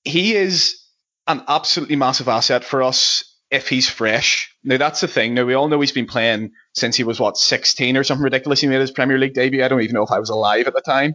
He 0.05 0.35
is 0.35 0.81
an 1.27 1.43
absolutely 1.49 1.97
massive 1.97 2.29
asset 2.29 2.65
for 2.65 2.83
us 2.83 3.25
if 3.51 3.69
he's 3.69 3.89
fresh. 3.89 4.55
Now 4.65 4.79
that's 4.79 5.01
the 5.01 5.09
thing. 5.09 5.35
Now 5.35 5.45
we 5.45 5.55
all 5.55 5.69
know 5.69 5.81
he's 5.81 5.93
been 5.93 6.07
playing 6.07 6.53
since 6.75 6.97
he 6.97 7.05
was 7.05 7.21
what 7.21 7.37
16 7.37 7.97
or 7.97 8.05
something 8.05 8.25
ridiculous. 8.25 8.61
He 8.61 8.69
made 8.69 8.81
his 8.81 8.91
Premier 8.91 9.19
League 9.19 9.35
debut. 9.35 9.65
I 9.65 9.69
don't 9.69 9.83
even 9.83 9.95
know 9.95 10.05
if 10.05 10.13
I 10.13 10.21
was 10.21 10.31
alive 10.31 10.67
at 10.67 10.75
the 10.75 10.81
time. 10.81 11.15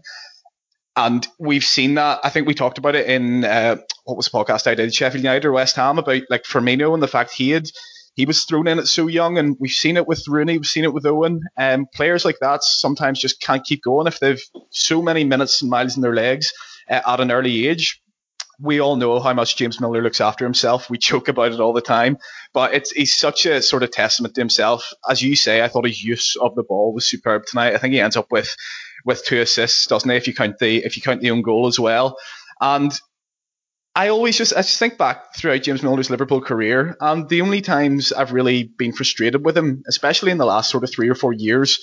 And 0.98 1.28
we've 1.40 1.64
seen 1.64 1.96
that. 1.96 2.22
I 2.24 2.30
think 2.30 2.48
we 2.48 2.54
talked 2.54 2.78
about 2.78 2.96
it 2.96 3.08
in 3.08 3.44
uh, 3.44 3.78
what 4.06 4.16
was 4.16 4.28
the 4.30 4.38
podcast 4.38 4.66
I 4.68 4.76
did, 4.76 4.94
Sheffield 4.94 5.24
United 5.24 5.46
or 5.46 5.52
West 5.52 5.76
Ham, 5.76 6.00
about 6.00 6.22
like 6.30 6.44
Firmino 6.44 6.94
and 6.94 7.04
the 7.04 7.08
fact 7.08 7.34
he 7.34 7.50
had 7.50 7.68
he 8.16 8.26
was 8.26 8.46
thrown 8.46 8.68
in 8.68 8.80
at 8.80 8.88
so 8.88 9.08
young, 9.08 9.38
and 9.38 9.58
we've 9.60 9.72
seen 9.72 9.98
it 9.98 10.08
with 10.08 10.28
Rooney, 10.28 10.58
we've 10.58 10.66
seen 10.66 10.86
it 10.86 10.94
with 10.94 11.06
Owen. 11.06 11.42
Um, 11.58 11.86
players 11.94 12.24
like 12.24 12.40
that 12.40 12.64
sometimes 12.64 13.20
just 13.20 13.42
can't 13.42 13.64
keep 13.64 13.84
going 13.84 14.08
if 14.08 14.20
they've 14.20 14.42
so 14.70 15.02
many 15.02 15.26
minutes 15.26 15.62
and 15.62 15.70
miles 15.70 15.98
in 15.98 16.02
their 16.02 16.16
legs 16.16 16.54
uh, 16.90 17.02
at 17.06 17.20
an 17.20 17.32
early 17.32 17.68
age. 17.68 18.02
We 18.58 18.80
all 18.80 18.96
know 18.96 19.20
how 19.20 19.34
much 19.34 19.58
James 19.58 19.82
Milner 19.82 20.02
looks 20.02 20.22
after 20.22 20.46
himself. 20.46 20.90
We 20.90 20.98
joke 21.10 21.28
about 21.28 21.52
it 21.52 21.60
all 21.60 21.74
the 21.74 21.82
time, 21.82 22.18
but 22.54 22.74
it's 22.74 22.92
he's 22.92 23.14
such 23.14 23.46
a 23.46 23.62
sort 23.62 23.84
of 23.84 23.92
testament 23.92 24.34
to 24.36 24.42
himself. 24.42 24.94
As 25.10 25.22
you 25.22 25.36
say, 25.36 25.62
I 25.62 25.68
thought 25.68 25.86
his 25.86 26.02
use 26.02 26.38
of 26.38 26.56
the 26.56 26.64
ball 26.64 26.94
was 26.94 27.06
superb 27.06 27.46
tonight. 27.46 27.74
I 27.74 27.78
think 27.80 27.94
he 27.94 28.00
ends 28.00 28.16
up 28.16 28.32
with 28.32 28.56
with 29.04 29.26
two 29.26 29.42
assists, 29.42 29.88
doesn't 29.88 30.10
he? 30.10 30.16
If 30.16 30.28
you 30.28 30.34
count 30.34 30.58
the 30.60 30.78
if 30.86 30.96
you 30.96 31.04
count 31.04 31.20
the 31.20 31.32
own 31.32 31.42
goal 31.42 31.68
as 31.68 31.78
well, 31.78 32.18
and 32.62 32.98
I 33.96 34.10
always 34.10 34.38
just 34.38 34.54
I 34.54 34.58
just 34.58 34.78
think 34.78 34.98
back 34.98 35.36
throughout 35.36 35.64
James 35.64 35.82
Milner's 35.82 36.10
Liverpool 36.10 36.42
career, 36.42 36.98
and 37.00 37.30
the 37.30 37.42
only 37.42 37.62
times 37.62 38.12
I've 38.12 38.34
really 38.34 38.64
been 38.64 38.92
frustrated 38.92 39.46
with 39.46 39.58
him, 39.58 39.84
especially 39.88 40.32
in 40.32 40.38
the 40.38 40.46
last 40.46 40.70
sort 40.70 40.84
of 40.84 40.92
three 40.92 41.08
or 41.08 41.16
four 41.16 41.32
years, 41.32 41.80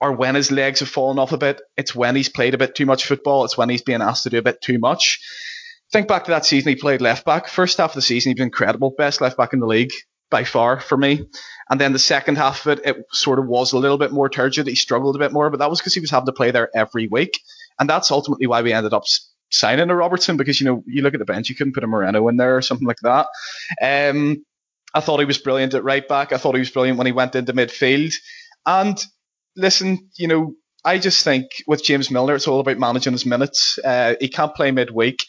are 0.00 0.12
when 0.12 0.36
his 0.36 0.52
legs 0.52 0.80
have 0.80 0.88
fallen 0.88 1.18
off 1.18 1.32
a 1.32 1.38
bit. 1.38 1.60
It's 1.76 1.96
when 1.96 2.14
he's 2.14 2.28
played 2.28 2.54
a 2.54 2.58
bit 2.58 2.76
too 2.76 2.86
much 2.86 3.06
football. 3.06 3.44
It's 3.44 3.58
when 3.58 3.68
he's 3.68 3.82
being 3.82 4.02
asked 4.02 4.22
to 4.22 4.30
do 4.30 4.38
a 4.38 4.42
bit 4.42 4.60
too 4.60 4.78
much. 4.78 5.20
Think 5.90 6.06
back 6.06 6.24
to 6.24 6.30
that 6.30 6.46
season 6.46 6.68
he 6.68 6.76
played 6.76 7.00
left 7.00 7.24
back. 7.24 7.48
First 7.48 7.78
half 7.78 7.90
of 7.90 7.94
the 7.96 8.02
season, 8.02 8.30
he 8.30 8.40
was 8.40 8.44
incredible, 8.44 8.94
best 8.96 9.20
left 9.20 9.36
back 9.36 9.52
in 9.52 9.58
the 9.58 9.66
league 9.66 9.92
by 10.30 10.44
far 10.44 10.78
for 10.78 10.96
me. 10.96 11.26
And 11.70 11.80
then 11.80 11.92
the 11.92 11.98
second 11.98 12.36
half 12.36 12.66
of 12.66 12.78
it, 12.78 12.86
it 12.86 12.96
sort 13.12 13.38
of 13.38 13.46
was 13.46 13.72
a 13.72 13.78
little 13.78 13.98
bit 13.98 14.12
more 14.12 14.28
turgid. 14.28 14.66
He 14.66 14.74
struggled 14.74 15.16
a 15.16 15.18
bit 15.18 15.32
more, 15.32 15.50
but 15.50 15.58
that 15.58 15.70
was 15.70 15.80
because 15.80 15.94
he 15.94 16.00
was 16.00 16.10
having 16.10 16.26
to 16.26 16.32
play 16.32 16.50
there 16.50 16.70
every 16.74 17.08
week. 17.08 17.40
And 17.80 17.88
that's 17.88 18.10
ultimately 18.10 18.46
why 18.46 18.62
we 18.62 18.72
ended 18.72 18.92
up 18.92 19.04
signing 19.50 19.90
a 19.90 19.96
Robertson 19.96 20.36
because, 20.36 20.60
you 20.60 20.66
know, 20.66 20.82
you 20.86 21.02
look 21.02 21.14
at 21.14 21.18
the 21.18 21.24
bench, 21.24 21.48
you 21.48 21.54
couldn't 21.54 21.74
put 21.74 21.84
a 21.84 21.86
Moreno 21.86 22.26
in 22.28 22.36
there 22.36 22.56
or 22.56 22.62
something 22.62 22.86
like 22.86 23.00
that. 23.02 23.26
Um, 23.82 24.44
I 24.94 25.00
thought 25.00 25.20
he 25.20 25.26
was 25.26 25.38
brilliant 25.38 25.74
at 25.74 25.84
right 25.84 26.06
back. 26.06 26.32
I 26.32 26.38
thought 26.38 26.54
he 26.54 26.60
was 26.60 26.70
brilliant 26.70 26.98
when 26.98 27.06
he 27.06 27.12
went 27.12 27.34
into 27.34 27.52
midfield. 27.52 28.14
And 28.66 28.98
listen, 29.56 30.08
you 30.16 30.28
know, 30.28 30.54
I 30.84 30.98
just 30.98 31.24
think 31.24 31.46
with 31.66 31.84
James 31.84 32.10
Milner, 32.10 32.34
it's 32.34 32.48
all 32.48 32.60
about 32.60 32.78
managing 32.78 33.12
his 33.12 33.26
minutes. 33.26 33.78
Uh, 33.84 34.14
he 34.20 34.28
can't 34.28 34.54
play 34.54 34.70
midweek 34.70 35.24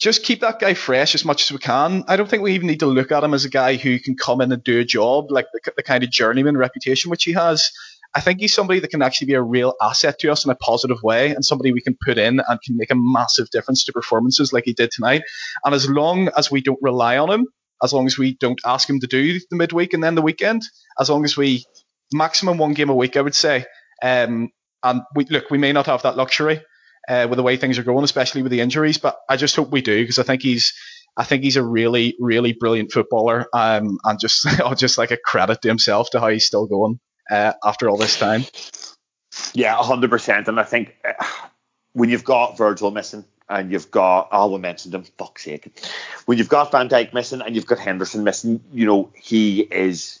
just 0.00 0.24
keep 0.24 0.40
that 0.40 0.58
guy 0.58 0.72
fresh 0.72 1.14
as 1.14 1.26
much 1.26 1.42
as 1.42 1.52
we 1.52 1.58
can. 1.58 2.04
I 2.08 2.16
don't 2.16 2.28
think 2.28 2.42
we 2.42 2.54
even 2.54 2.66
need 2.66 2.80
to 2.80 2.86
look 2.86 3.12
at 3.12 3.22
him 3.22 3.34
as 3.34 3.44
a 3.44 3.50
guy 3.50 3.76
who 3.76 3.98
can 4.00 4.16
come 4.16 4.40
in 4.40 4.50
and 4.50 4.64
do 4.64 4.80
a 4.80 4.84
job 4.84 5.30
like 5.30 5.46
the, 5.52 5.72
the 5.76 5.82
kind 5.82 6.02
of 6.02 6.10
journeyman 6.10 6.56
reputation 6.56 7.10
which 7.10 7.24
he 7.24 7.34
has. 7.34 7.70
I 8.14 8.20
think 8.20 8.40
he's 8.40 8.52
somebody 8.52 8.80
that 8.80 8.90
can 8.90 9.02
actually 9.02 9.28
be 9.28 9.34
a 9.34 9.42
real 9.42 9.74
asset 9.80 10.18
to 10.20 10.32
us 10.32 10.44
in 10.44 10.50
a 10.50 10.56
positive 10.56 11.00
way 11.02 11.30
and 11.30 11.44
somebody 11.44 11.72
we 11.72 11.80
can 11.80 11.96
put 12.04 12.18
in 12.18 12.40
and 12.46 12.62
can 12.62 12.76
make 12.76 12.90
a 12.90 12.96
massive 12.96 13.50
difference 13.50 13.84
to 13.84 13.92
performances 13.92 14.52
like 14.52 14.64
he 14.64 14.72
did 14.72 14.90
tonight. 14.90 15.22
And 15.64 15.74
as 15.74 15.88
long 15.88 16.28
as 16.36 16.50
we 16.50 16.60
don't 16.60 16.78
rely 16.82 17.18
on 17.18 17.30
him, 17.30 17.46
as 17.82 17.92
long 17.92 18.06
as 18.06 18.18
we 18.18 18.34
don't 18.34 18.60
ask 18.66 18.90
him 18.90 19.00
to 19.00 19.06
do 19.06 19.38
the 19.50 19.56
midweek 19.56 19.94
and 19.94 20.02
then 20.02 20.16
the 20.16 20.22
weekend, 20.22 20.62
as 20.98 21.08
long 21.08 21.24
as 21.24 21.36
we 21.36 21.64
maximum 22.12 22.58
one 22.58 22.74
game 22.74 22.90
a 22.90 22.94
week, 22.94 23.16
I 23.16 23.20
would 23.20 23.34
say. 23.34 23.64
Um, 24.02 24.50
and 24.82 25.02
we 25.14 25.24
look, 25.26 25.50
we 25.50 25.58
may 25.58 25.72
not 25.72 25.86
have 25.86 26.02
that 26.02 26.16
luxury, 26.16 26.62
uh, 27.08 27.26
with 27.28 27.36
the 27.36 27.42
way 27.42 27.56
things 27.56 27.78
are 27.78 27.84
going, 27.84 28.04
especially 28.04 28.42
with 28.42 28.52
the 28.52 28.60
injuries. 28.60 28.98
But 28.98 29.18
I 29.28 29.36
just 29.36 29.54
hope 29.54 29.70
we 29.70 29.82
do 29.82 30.02
because 30.02 30.18
I 30.18 30.24
think 30.24 30.42
he's 30.42 30.72
I 31.16 31.24
think 31.24 31.42
he's 31.42 31.56
a 31.56 31.62
really 31.62 32.16
really 32.18 32.54
brilliant 32.54 32.90
footballer. 32.92 33.46
Um, 33.52 33.98
and 34.04 34.18
just 34.18 34.46
just 34.76 34.98
like 34.98 35.12
a 35.12 35.16
credit 35.16 35.62
to 35.62 35.68
himself 35.68 36.10
to 36.10 36.20
how 36.20 36.28
he's 36.28 36.46
still 36.46 36.66
going 36.66 36.98
uh, 37.30 37.52
after 37.64 37.88
all 37.88 37.96
this 37.96 38.18
time. 38.18 38.44
Yeah, 39.54 39.76
hundred 39.76 40.10
percent. 40.10 40.48
And 40.48 40.58
I 40.58 40.64
think 40.64 40.96
uh, 41.04 41.24
when 41.92 42.10
you've 42.10 42.24
got 42.24 42.58
Virgil 42.58 42.90
missing 42.90 43.24
and 43.48 43.70
you've 43.70 43.90
got 43.90 44.28
oh 44.32 44.52
we 44.52 44.58
mentioned 44.58 44.94
him, 44.94 45.04
fuck's 45.18 45.44
sake. 45.44 45.70
When 46.26 46.38
you've 46.38 46.48
got 46.48 46.72
Van 46.72 46.88
Dijk 46.88 47.14
missing 47.14 47.40
and 47.40 47.54
you've 47.54 47.66
got 47.66 47.78
Henderson 47.78 48.24
missing, 48.24 48.60
you 48.72 48.86
know 48.86 49.12
he 49.14 49.60
is 49.60 50.20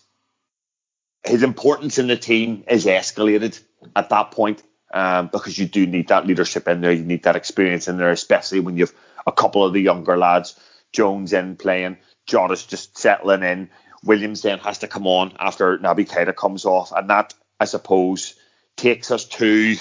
his 1.24 1.42
importance 1.42 1.98
in 1.98 2.06
the 2.06 2.16
team 2.16 2.64
is 2.68 2.86
escalated 2.86 3.60
at 3.94 4.08
that 4.08 4.30
point 4.30 4.62
um, 4.92 5.28
because 5.30 5.58
you 5.58 5.66
do 5.66 5.86
need 5.86 6.08
that 6.08 6.26
leadership 6.26 6.66
in 6.68 6.80
there. 6.80 6.92
You 6.92 7.04
need 7.04 7.24
that 7.24 7.36
experience 7.36 7.88
in 7.88 7.98
there, 7.98 8.10
especially 8.10 8.60
when 8.60 8.76
you've 8.76 8.94
a 9.26 9.32
couple 9.32 9.64
of 9.64 9.72
the 9.72 9.80
younger 9.80 10.16
lads, 10.16 10.58
Jones 10.92 11.32
in 11.32 11.56
playing, 11.56 11.98
Jota's 12.26 12.64
just 12.64 12.96
settling 12.96 13.42
in. 13.42 13.70
Williams 14.04 14.42
then 14.42 14.58
has 14.60 14.78
to 14.78 14.88
come 14.88 15.06
on 15.06 15.32
after 15.38 15.78
Naby 15.78 16.08
Keita 16.08 16.34
comes 16.34 16.64
off, 16.64 16.92
and 16.92 17.10
that 17.10 17.34
I 17.58 17.66
suppose 17.66 18.34
takes 18.76 19.10
us 19.10 19.26
to 19.26 19.76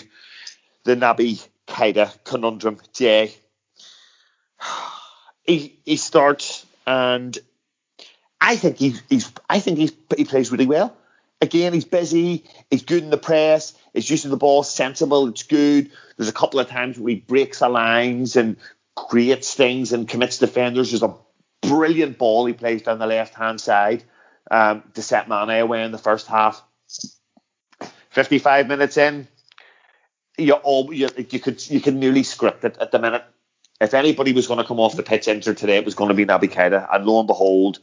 the 0.84 0.96
Naby 0.96 1.46
Keita 1.68 2.24
conundrum. 2.24 2.80
Jay, 2.94 3.34
he 5.44 5.80
he 5.86 5.96
starts, 5.96 6.66
and 6.86 7.38
I 8.42 8.56
think 8.56 8.78
he's 8.78 9.02
he's 9.10 9.32
I 9.50 9.60
think 9.60 9.78
he's 9.78 9.94
he 10.16 10.26
plays 10.26 10.52
really 10.52 10.68
well. 10.68 10.96
Again, 11.42 11.72
he's 11.72 11.86
busy. 11.86 12.44
He's 12.70 12.84
good 12.84 13.04
in 13.04 13.12
the 13.12 13.18
press. 13.18 13.74
His 13.94 14.10
use 14.10 14.26
of 14.26 14.32
the 14.32 14.38
ball 14.38 14.64
sensible. 14.64 15.30
It's 15.30 15.44
good. 15.44 15.90
There's 16.18 16.28
a 16.28 16.34
couple 16.34 16.60
of 16.60 16.68
times 16.68 17.00
where 17.00 17.12
he 17.12 17.16
breaks 17.22 17.60
the 17.60 17.70
lines 17.70 18.36
and 18.36 18.58
creates 18.96 19.54
things 19.54 19.94
and 19.94 20.08
commits 20.08 20.40
defenders. 20.40 20.92
There's 20.92 21.04
a 21.04 21.16
brilliant 21.62 22.18
ball 22.18 22.46
he 22.46 22.54
plays 22.54 22.82
down 22.82 23.00
the 23.00 23.08
left 23.08 23.36
hand 23.36 23.60
side 23.62 24.04
um, 24.52 24.84
to 24.94 25.02
set 25.02 25.28
Mane 25.28 25.62
away 25.62 25.84
in 25.84 25.92
the 25.92 25.98
first 25.98 26.28
half. 26.28 26.64
55 28.12 28.68
minutes 28.68 28.98
in, 28.98 29.28
you 30.38 30.54
all 30.54 30.94
you, 30.94 31.10
you 31.18 31.40
could 31.40 31.70
you 31.70 31.80
can 31.80 32.00
nearly 32.00 32.24
script 32.24 32.64
it 32.64 32.78
at 32.80 32.92
the 32.92 33.00
minute. 33.00 33.24
If 33.80 33.94
anybody 33.94 34.34
was 34.34 34.48
going 34.48 34.58
to 34.58 34.66
come 34.66 34.80
off 34.80 34.96
the 34.96 35.04
pitch 35.04 35.28
injured 35.28 35.58
today, 35.58 35.78
it 35.78 35.86
was 35.86 35.96
going 35.96 36.10
to 36.10 36.14
be 36.14 36.26
Naby 36.26 36.52
Keita, 36.52 36.88
and 36.94 37.06
lo 37.06 37.20
and 37.20 37.28
behold, 37.28 37.80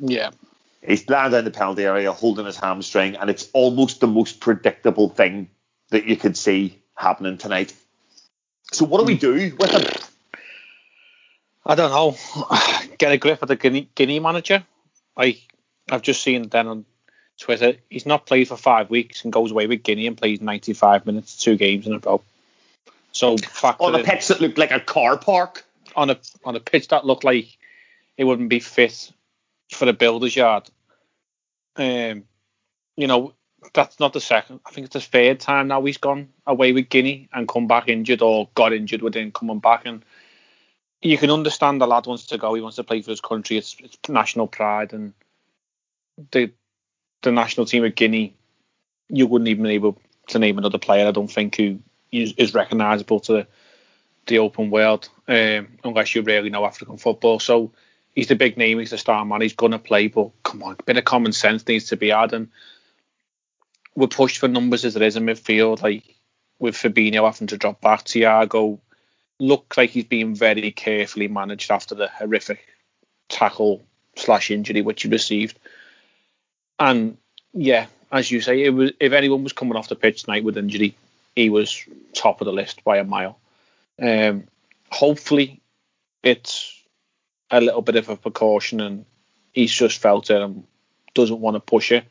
yeah, 0.00 0.30
He's 0.86 1.08
landed 1.08 1.38
in 1.38 1.44
the 1.44 1.50
penalty 1.50 1.84
area, 1.84 2.12
holding 2.12 2.46
his 2.46 2.56
hamstring, 2.56 3.16
and 3.16 3.28
it's 3.28 3.50
almost 3.52 4.00
the 4.00 4.06
most 4.06 4.40
predictable 4.40 5.08
thing 5.08 5.50
that 5.90 6.06
you 6.06 6.16
could 6.16 6.36
see 6.36 6.80
happening 6.94 7.36
tonight. 7.36 7.74
So 8.72 8.84
what 8.84 8.98
do 8.98 9.04
we 9.04 9.16
do 9.16 9.56
with 9.58 9.70
him? 9.70 10.07
I 11.68 11.74
don't 11.74 11.90
know. 11.90 12.16
Get 12.98 13.12
a 13.12 13.18
grip 13.18 13.42
of 13.42 13.48
the 13.48 13.56
Guinea, 13.56 13.88
Guinea 13.94 14.18
manager. 14.18 14.64
I 15.16 15.38
I've 15.90 16.02
just 16.02 16.22
seen 16.22 16.48
then 16.48 16.66
on 16.66 16.84
Twitter 17.38 17.74
he's 17.90 18.06
not 18.06 18.26
played 18.26 18.48
for 18.48 18.56
five 18.56 18.90
weeks 18.90 19.22
and 19.22 19.32
goes 19.32 19.50
away 19.50 19.66
with 19.66 19.82
Guinea 19.82 20.06
and 20.06 20.16
plays 20.16 20.40
95 20.40 21.06
minutes, 21.06 21.36
two 21.36 21.56
games 21.56 21.86
in 21.86 21.92
a 21.92 21.98
row. 21.98 22.22
So 23.12 23.36
on 23.80 23.94
a 23.94 24.02
pitch 24.02 24.28
that 24.28 24.40
looked 24.40 24.58
like 24.58 24.70
a 24.70 24.80
car 24.80 25.18
park. 25.18 25.64
On 25.94 26.10
a 26.10 26.18
on 26.44 26.56
a 26.56 26.60
pitch 26.60 26.88
that 26.88 27.04
looked 27.04 27.24
like 27.24 27.56
it 28.16 28.24
wouldn't 28.24 28.48
be 28.48 28.60
fit 28.60 29.12
for 29.70 29.84
the 29.84 29.92
builder's 29.92 30.36
yard. 30.36 30.68
Um, 31.76 32.24
you 32.96 33.06
know, 33.06 33.34
that's 33.74 33.98
not 34.00 34.12
the 34.12 34.20
second. 34.20 34.60
I 34.66 34.70
think 34.70 34.86
it's 34.86 34.94
the 34.94 35.00
third 35.00 35.40
time 35.40 35.68
now 35.68 35.82
he's 35.82 35.98
gone 35.98 36.28
away 36.46 36.72
with 36.72 36.88
Guinea 36.88 37.28
and 37.32 37.48
come 37.48 37.66
back 37.66 37.88
injured 37.88 38.22
or 38.22 38.48
got 38.54 38.72
injured 38.72 39.02
within 39.02 39.32
coming 39.32 39.58
back. 39.58 39.82
And 39.86 40.04
you 41.00 41.16
can 41.18 41.30
understand 41.30 41.80
the 41.80 41.86
lad 41.86 42.06
wants 42.06 42.26
to 42.26 42.38
go. 42.38 42.54
He 42.54 42.60
wants 42.60 42.76
to 42.76 42.84
play 42.84 43.02
for 43.02 43.10
his 43.10 43.20
country. 43.20 43.56
It's, 43.56 43.76
it's 43.80 43.96
national 44.08 44.46
pride 44.46 44.92
and 44.92 45.14
the 46.32 46.50
the 47.22 47.32
national 47.32 47.66
team 47.66 47.84
of 47.84 47.94
Guinea. 47.94 48.34
You 49.08 49.26
wouldn't 49.26 49.48
even 49.48 49.64
be 49.64 49.70
able 49.70 50.00
to 50.28 50.38
name 50.38 50.58
another 50.58 50.78
player. 50.78 51.06
I 51.06 51.12
don't 51.12 51.30
think 51.30 51.56
who 51.56 51.80
is, 52.12 52.34
is 52.36 52.54
recognisable 52.54 53.20
to 53.20 53.46
the, 54.26 54.38
open 54.38 54.70
world 54.70 55.08
um, 55.26 55.68
unless 55.84 56.14
you 56.14 56.20
really 56.20 56.50
know 56.50 56.66
African 56.66 56.98
football. 56.98 57.40
So 57.40 57.72
he's 58.14 58.28
the 58.28 58.36
big 58.36 58.58
name, 58.58 58.78
he's 58.78 58.90
the 58.90 58.98
star 58.98 59.24
man, 59.24 59.40
he's 59.40 59.54
gonna 59.54 59.78
play, 59.78 60.08
but 60.08 60.30
come 60.42 60.62
on, 60.62 60.76
a 60.78 60.82
bit 60.82 60.98
of 60.98 61.06
common 61.06 61.32
sense 61.32 61.66
needs 61.66 61.86
to 61.86 61.96
be 61.96 62.10
had 62.10 62.34
and 62.34 62.48
we're 63.96 64.06
pushed 64.06 64.38
for 64.38 64.46
numbers 64.46 64.84
as 64.84 64.96
it 64.96 65.02
is 65.02 65.16
in 65.16 65.24
midfield, 65.24 65.80
like 65.80 66.14
with 66.58 66.74
Fabinho 66.74 67.24
having 67.24 67.48
to 67.48 67.56
drop 67.56 67.80
back, 67.80 68.04
Thiago 68.04 68.80
looks 69.38 69.76
like 69.76 69.90
he's 69.90 70.04
being 70.04 70.34
very 70.34 70.70
carefully 70.70 71.28
managed 71.28 71.70
after 71.70 71.94
the 71.94 72.08
horrific 72.08 72.66
tackle 73.28 73.82
slash 74.16 74.50
injury 74.50 74.82
which 74.82 75.02
he 75.02 75.08
received. 75.08 75.58
And 76.78 77.16
yeah, 77.52 77.86
as 78.10 78.30
you 78.30 78.40
say, 78.40 78.62
it 78.64 78.70
was 78.70 78.92
if 79.00 79.12
anyone 79.12 79.44
was 79.44 79.52
coming 79.52 79.76
off 79.76 79.88
the 79.88 79.96
pitch 79.96 80.22
tonight 80.24 80.44
with 80.44 80.58
injury, 80.58 80.94
he 81.34 81.50
was 81.50 81.84
top 82.14 82.40
of 82.40 82.46
the 82.46 82.52
list 82.52 82.84
by 82.84 82.98
a 82.98 83.04
mile. 83.04 83.38
Um, 84.00 84.44
hopefully, 84.90 85.60
it's 86.22 86.82
a 87.50 87.60
little 87.60 87.82
bit 87.82 87.96
of 87.96 88.08
a 88.08 88.16
precaution, 88.16 88.80
and 88.80 89.04
he's 89.52 89.72
just 89.72 89.98
felt 89.98 90.30
it 90.30 90.40
and 90.40 90.64
doesn't 91.14 91.40
want 91.40 91.56
to 91.56 91.60
push 91.60 91.92
it. 91.92 92.04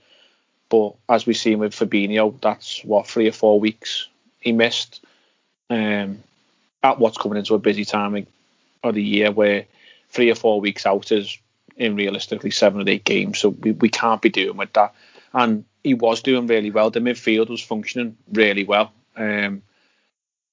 But 0.69 0.95
as 1.07 1.25
we've 1.25 1.37
seen 1.37 1.59
with 1.59 1.73
Fabinho, 1.73 2.39
that's 2.41 2.83
what 2.83 3.07
three 3.07 3.27
or 3.27 3.31
four 3.31 3.59
weeks 3.59 4.07
he 4.39 4.51
missed. 4.51 5.03
Um, 5.69 6.23
at 6.83 6.99
what's 6.99 7.17
coming 7.17 7.37
into 7.37 7.55
a 7.55 7.59
busy 7.59 7.85
time 7.85 8.27
of 8.83 8.95
the 8.95 9.03
year 9.03 9.31
where 9.31 9.65
three 10.09 10.31
or 10.31 10.35
four 10.35 10.61
weeks 10.61 10.85
out 10.85 11.11
is 11.11 11.37
in 11.75 11.95
realistically 11.95 12.51
seven 12.51 12.81
or 12.81 12.89
eight 12.89 13.03
games. 13.03 13.39
So 13.39 13.49
we, 13.49 13.71
we 13.71 13.89
can't 13.89 14.21
be 14.21 14.29
doing 14.29 14.57
with 14.57 14.73
that. 14.73 14.93
And 15.33 15.65
he 15.83 15.93
was 15.93 16.21
doing 16.21 16.47
really 16.47 16.71
well. 16.71 16.89
The 16.89 16.99
midfield 16.99 17.49
was 17.49 17.61
functioning 17.61 18.17
really 18.31 18.63
well. 18.63 18.91
Um, 19.15 19.63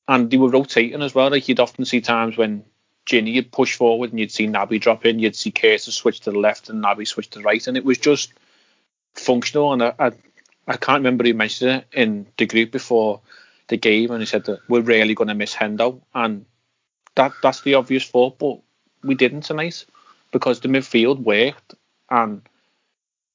and 0.07 0.31
they 0.31 0.37
were 0.37 0.51
rotating 0.51 1.03
as 1.03 1.15
well. 1.15 1.31
Like 1.31 1.49
you'd 1.49 1.61
often 1.61 1.85
see 1.85 2.01
times 2.01 2.37
when 2.37 2.65
Gini 3.07 3.35
would 3.37 3.53
push 3.53 3.77
forward 3.77 4.11
and 4.11 4.21
you'd 4.21 4.33
see 4.33 4.47
Naby 4.47 4.81
drop 4.81 5.05
in, 5.05 5.19
you'd 5.19 5.37
see 5.37 5.51
Curtis 5.51 5.95
switch 5.95 6.21
to 6.21 6.31
the 6.31 6.39
left 6.39 6.69
and 6.69 6.83
Naby 6.83 7.07
switch 7.07 7.31
to 7.31 7.39
the 7.39 7.45
right, 7.45 7.67
and 7.67 7.77
it 7.77 7.85
was 7.85 7.99
just 7.99 8.33
functional. 9.15 9.73
And 9.73 9.83
I, 9.83 9.95
I, 9.99 10.11
I 10.67 10.77
can't 10.77 11.01
remember 11.01 11.25
who 11.25 11.35
mentioned 11.35 11.71
it 11.71 11.87
in 11.93 12.27
the 12.37 12.47
group 12.47 12.71
before 12.71 13.21
the 13.69 13.77
game, 13.77 14.11
and 14.11 14.21
he 14.21 14.27
said 14.27 14.45
that 14.45 14.61
we're 14.69 14.81
really 14.81 15.15
going 15.15 15.29
to 15.29 15.35
miss 15.35 15.55
Hendo, 15.55 16.01
and 16.15 16.45
that 17.15 17.33
that's 17.43 17.63
the 17.63 17.75
obvious 17.75 18.09
thought, 18.09 18.39
but 18.39 18.61
we 19.03 19.15
didn't 19.15 19.43
tonight 19.43 19.85
because 20.33 20.61
the 20.61 20.69
midfield 20.69 21.21
worked, 21.21 21.75
and 22.11 22.43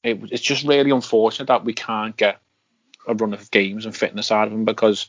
it, 0.03 0.19
it's 0.31 0.41
just 0.41 0.65
really 0.65 0.91
unfortunate 0.91 1.47
that 1.47 1.65
we 1.65 1.73
can't 1.73 2.15
get 2.17 2.39
a 3.07 3.13
run 3.13 3.33
of 3.33 3.49
games 3.51 3.85
and 3.85 3.95
fitness 3.95 4.31
out 4.31 4.47
of 4.47 4.53
him 4.53 4.65
because 4.65 5.07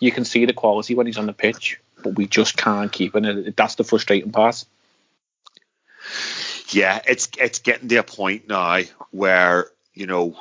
you 0.00 0.10
can 0.10 0.24
see 0.24 0.46
the 0.46 0.52
quality 0.52 0.94
when 0.94 1.06
he's 1.06 1.18
on 1.18 1.26
the 1.26 1.32
pitch, 1.32 1.80
but 2.02 2.16
we 2.16 2.26
just 2.26 2.56
can't 2.56 2.90
keep 2.90 3.14
it. 3.14 3.56
That's 3.56 3.74
the 3.74 3.84
frustrating 3.84 4.32
part. 4.32 4.64
Yeah, 6.68 7.00
it's 7.06 7.28
it's 7.38 7.58
getting 7.58 7.88
to 7.88 7.96
a 7.96 8.02
point 8.02 8.48
now 8.48 8.80
where 9.10 9.70
you 9.94 10.06
know 10.06 10.36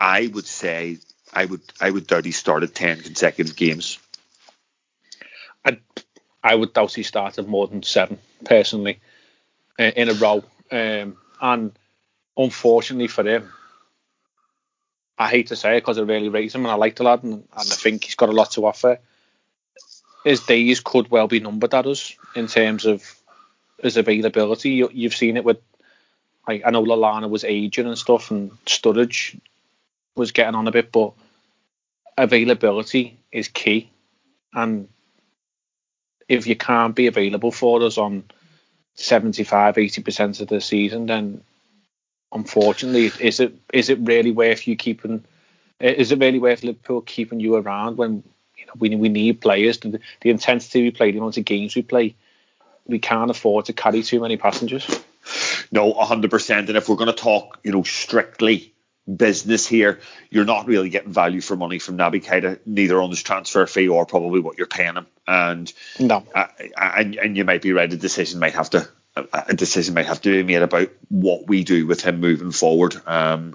I 0.00 0.26
would 0.26 0.46
say 0.46 0.98
I 1.36 1.44
would 1.44 1.60
I 1.82 1.90
would 1.90 2.06
doubt 2.06 2.24
he 2.24 2.32
started 2.32 2.74
ten 2.74 2.98
consecutive 2.98 3.54
games. 3.54 3.98
I 5.66 5.78
I 6.42 6.54
would 6.54 6.72
doubt 6.72 6.94
he 6.94 7.02
started 7.02 7.46
more 7.46 7.66
than 7.66 7.82
seven 7.82 8.18
personally 8.46 9.00
in 9.78 10.08
a 10.08 10.14
row, 10.14 10.42
um, 10.72 11.18
and 11.42 11.78
unfortunately 12.38 13.08
for 13.08 13.22
him, 13.22 13.52
I 15.18 15.28
hate 15.28 15.48
to 15.48 15.56
say 15.56 15.76
it 15.76 15.82
because 15.82 15.98
I 15.98 16.02
really 16.02 16.30
rate 16.30 16.54
him 16.54 16.64
and 16.64 16.72
I 16.72 16.76
like 16.76 16.96
the 16.96 17.04
lad 17.04 17.22
and, 17.22 17.34
and 17.34 17.46
I 17.52 17.62
think 17.62 18.04
he's 18.04 18.14
got 18.14 18.30
a 18.30 18.32
lot 18.32 18.52
to 18.52 18.64
offer. 18.64 18.98
His 20.24 20.40
days 20.40 20.80
could 20.80 21.10
well 21.10 21.28
be 21.28 21.40
numbered 21.40 21.74
at 21.74 21.86
us 21.86 22.16
in 22.34 22.46
terms 22.46 22.86
of 22.86 23.04
his 23.82 23.98
availability. 23.98 24.70
You, 24.70 24.88
you've 24.90 25.14
seen 25.14 25.36
it 25.36 25.44
with, 25.44 25.58
I 26.48 26.70
know 26.70 26.82
Lallana 26.82 27.28
was 27.28 27.44
aging 27.44 27.86
and 27.86 27.98
stuff, 27.98 28.30
and 28.30 28.50
Sturridge 28.64 29.38
was 30.14 30.32
getting 30.32 30.54
on 30.54 30.66
a 30.66 30.72
bit, 30.72 30.90
but 30.90 31.12
availability 32.16 33.18
is 33.32 33.48
key. 33.48 33.90
And 34.52 34.88
if 36.28 36.46
you 36.46 36.56
can't 36.56 36.94
be 36.94 37.06
available 37.06 37.52
for 37.52 37.82
us 37.82 37.98
on 37.98 38.24
75, 38.94 39.76
80% 39.76 40.40
of 40.40 40.48
the 40.48 40.60
season, 40.60 41.06
then 41.06 41.42
unfortunately, 42.32 43.10
is 43.20 43.40
it 43.40 43.54
is 43.72 43.90
it 43.90 43.98
really 44.00 44.32
worth 44.32 44.66
you 44.66 44.76
keeping? 44.76 45.24
Is 45.78 46.10
it 46.12 46.18
really 46.18 46.38
worth 46.38 46.64
Liverpool 46.64 47.02
keeping 47.02 47.40
you 47.40 47.56
around 47.56 47.98
when 47.98 48.22
you 48.56 48.66
know 48.66 48.72
we 48.78 48.96
we 48.96 49.08
need 49.08 49.40
players? 49.40 49.78
The, 49.78 50.00
the 50.22 50.30
intensity 50.30 50.82
we 50.82 50.90
play, 50.90 51.10
the 51.10 51.18
amount 51.18 51.36
of 51.36 51.44
games 51.44 51.76
we 51.76 51.82
play, 51.82 52.14
we 52.86 52.98
can't 52.98 53.30
afford 53.30 53.66
to 53.66 53.72
carry 53.72 54.02
too 54.02 54.20
many 54.20 54.36
passengers. 54.36 54.88
No, 55.70 55.92
hundred 55.92 56.30
percent. 56.30 56.68
And 56.68 56.78
if 56.78 56.88
we're 56.88 56.96
going 56.96 57.08
to 57.08 57.12
talk, 57.12 57.58
you 57.62 57.72
know, 57.72 57.82
strictly 57.82 58.72
business 59.14 59.66
here, 59.66 60.00
you're 60.30 60.44
not 60.44 60.66
really 60.66 60.88
getting 60.88 61.12
value 61.12 61.40
for 61.40 61.56
money 61.56 61.78
from 61.78 61.96
Naby 61.96 62.24
Keita, 62.24 62.58
neither 62.66 63.00
on 63.00 63.10
his 63.10 63.22
transfer 63.22 63.66
fee 63.66 63.88
or 63.88 64.06
probably 64.06 64.40
what 64.40 64.58
you're 64.58 64.66
paying 64.66 64.94
him. 64.94 65.06
And 65.26 65.72
no, 65.98 66.24
uh, 66.34 66.46
and 66.76 67.16
and 67.16 67.36
you 67.36 67.44
might 67.44 67.62
be 67.62 67.72
right. 67.72 67.92
A 67.92 67.96
decision 67.96 68.40
might 68.40 68.54
have 68.54 68.70
to 68.70 68.88
a 69.32 69.54
decision 69.54 69.94
might 69.94 70.06
have 70.06 70.20
to 70.22 70.30
be 70.30 70.42
made 70.42 70.62
about 70.62 70.90
what 71.08 71.46
we 71.46 71.64
do 71.64 71.86
with 71.86 72.02
him 72.02 72.20
moving 72.20 72.52
forward. 72.52 72.96
Um, 73.06 73.54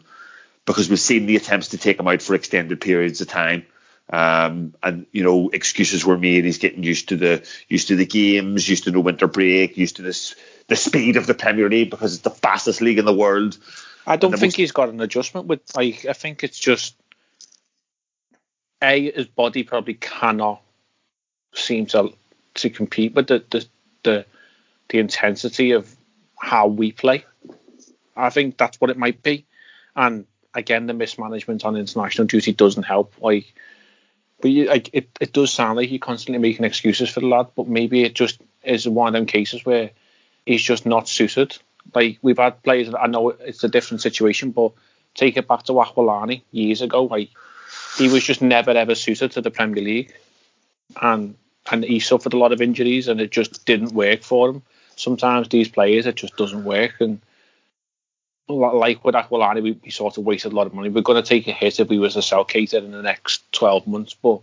because 0.66 0.90
we've 0.90 1.00
seen 1.00 1.26
the 1.26 1.36
attempts 1.36 1.70
to 1.70 1.78
take 1.78 2.00
him 2.00 2.08
out 2.08 2.22
for 2.22 2.36
extended 2.36 2.80
periods 2.82 3.22
of 3.22 3.28
time. 3.28 3.66
Um, 4.12 4.74
and 4.84 5.06
you 5.12 5.24
know, 5.24 5.50
excuses 5.50 6.06
were 6.06 6.18
made. 6.18 6.44
He's 6.44 6.58
getting 6.58 6.84
used 6.84 7.10
to 7.10 7.16
the 7.16 7.48
used 7.68 7.88
to 7.88 7.96
the 7.96 8.06
games, 8.06 8.68
used 8.68 8.84
to 8.84 8.92
the 8.92 9.00
winter 9.00 9.28
break, 9.28 9.78
used 9.78 9.98
to 9.98 10.02
this 10.02 10.36
the 10.68 10.76
speed 10.76 11.18
of 11.18 11.28
the 11.28 11.34
Premier 11.34 11.70
League 11.70 11.90
because 11.90 12.14
it's 12.14 12.24
the 12.24 12.30
fastest 12.30 12.82
league 12.82 13.00
in 13.00 13.06
the 13.06 13.14
world. 13.14 13.58
I 14.06 14.16
don't 14.16 14.38
think 14.38 14.56
he's 14.56 14.72
got 14.72 14.90
an 14.90 15.02
adjustment 15.02 15.48
with. 15.48 15.62
I 15.76 15.98
I 16.10 16.14
think 16.14 16.44
it's 16.44 16.60
just 16.60 16.96
a 18.82 19.12
his 19.12 19.28
body 19.28 19.64
probably 19.64 19.96
cannot 19.96 20.62
seem 21.54 21.86
to 21.88 22.14
to 22.56 22.70
compete 22.70 23.14
with 23.14 23.28
the 23.28 23.44
the 23.50 23.66
the 24.04 24.26
the 24.90 25.00
intensity 25.00 25.72
of 25.72 25.94
how 26.38 26.68
we 26.68 26.92
play. 26.92 27.26
I 28.16 28.30
think 28.30 28.58
that's 28.58 28.82
what 28.82 28.90
it 28.90 28.98
might 28.98 29.24
be. 29.24 29.46
And 29.96 30.26
again, 30.54 30.88
the 30.88 30.94
mismanagement 30.94 31.66
on 31.66 31.78
international 31.78 32.28
duty 32.28 32.54
doesn't 32.54 32.84
help. 32.84 33.14
Like, 33.22 33.54
but 34.42 34.52
you, 34.52 34.66
like 34.66 34.90
it, 34.94 35.10
it 35.20 35.34
does 35.34 35.54
sound 35.54 35.78
like 35.78 35.90
you're 35.90 36.00
constantly 36.00 36.40
making 36.40 36.66
excuses 36.66 37.10
for 37.10 37.20
the 37.20 37.28
lad, 37.28 37.48
but 37.56 37.68
maybe 37.68 38.04
it 38.04 38.16
just 38.16 38.42
is 38.64 38.88
one 38.88 39.08
of 39.08 39.14
them 39.14 39.26
cases 39.26 39.66
where 39.66 39.92
he's 40.46 40.62
just 40.62 40.86
not 40.86 41.08
suited. 41.08 41.58
Like 41.94 42.20
we've 42.22 42.38
had 42.38 42.62
players. 42.64 42.94
I 42.94 43.08
know 43.08 43.30
it's 43.30 43.64
a 43.64 43.70
different 43.70 44.02
situation, 44.02 44.52
but 44.52 44.72
take 45.16 45.38
it 45.38 45.48
back 45.48 45.64
to 45.64 45.74
Aquilani 45.74 46.42
years 46.52 46.82
ago. 46.82 47.06
Like 47.06 47.30
he 47.98 48.08
was 48.08 48.24
just 48.24 48.42
never 48.42 48.72
ever 48.72 48.96
suited 48.96 49.32
to 49.32 49.42
the 49.42 49.52
Premier 49.52 49.84
League, 49.84 50.14
and 51.02 51.36
and 51.72 51.84
he 51.84 52.00
suffered 52.00 52.34
a 52.34 52.38
lot 52.38 52.52
of 52.52 52.62
injuries, 52.62 53.08
and 53.08 53.22
it 53.22 53.32
just 53.32 53.66
didn't 53.66 53.94
work 53.94 54.24
for 54.24 54.50
him 54.50 54.64
sometimes 55.02 55.50
these 55.50 55.68
players 55.68 56.06
it 56.06 56.16
just 56.16 56.36
doesn't 56.38 56.64
work 56.64 57.00
and 57.00 57.20
like 58.48 59.04
with 59.04 59.16
Aquilani 59.16 59.64
we, 59.64 59.72
we 59.84 59.90
sort 59.90 60.18
of 60.18 60.26
wasted 60.26 60.52
a 60.52 60.56
lot 60.56 60.68
of 60.68 60.74
money 60.74 60.90
we're 60.90 61.02
going 61.02 61.22
to 61.22 61.28
take 61.28 61.48
a 61.48 61.52
hit 61.52 61.80
if 61.80 61.90
we 61.90 62.00
was 62.00 62.14
to 62.14 62.22
sell 62.22 62.46
Keita 62.46 62.76
in 62.76 62.92
the 62.92 63.02
next 63.02 63.52
12 63.54 63.88
months 63.88 64.14
but 64.14 64.42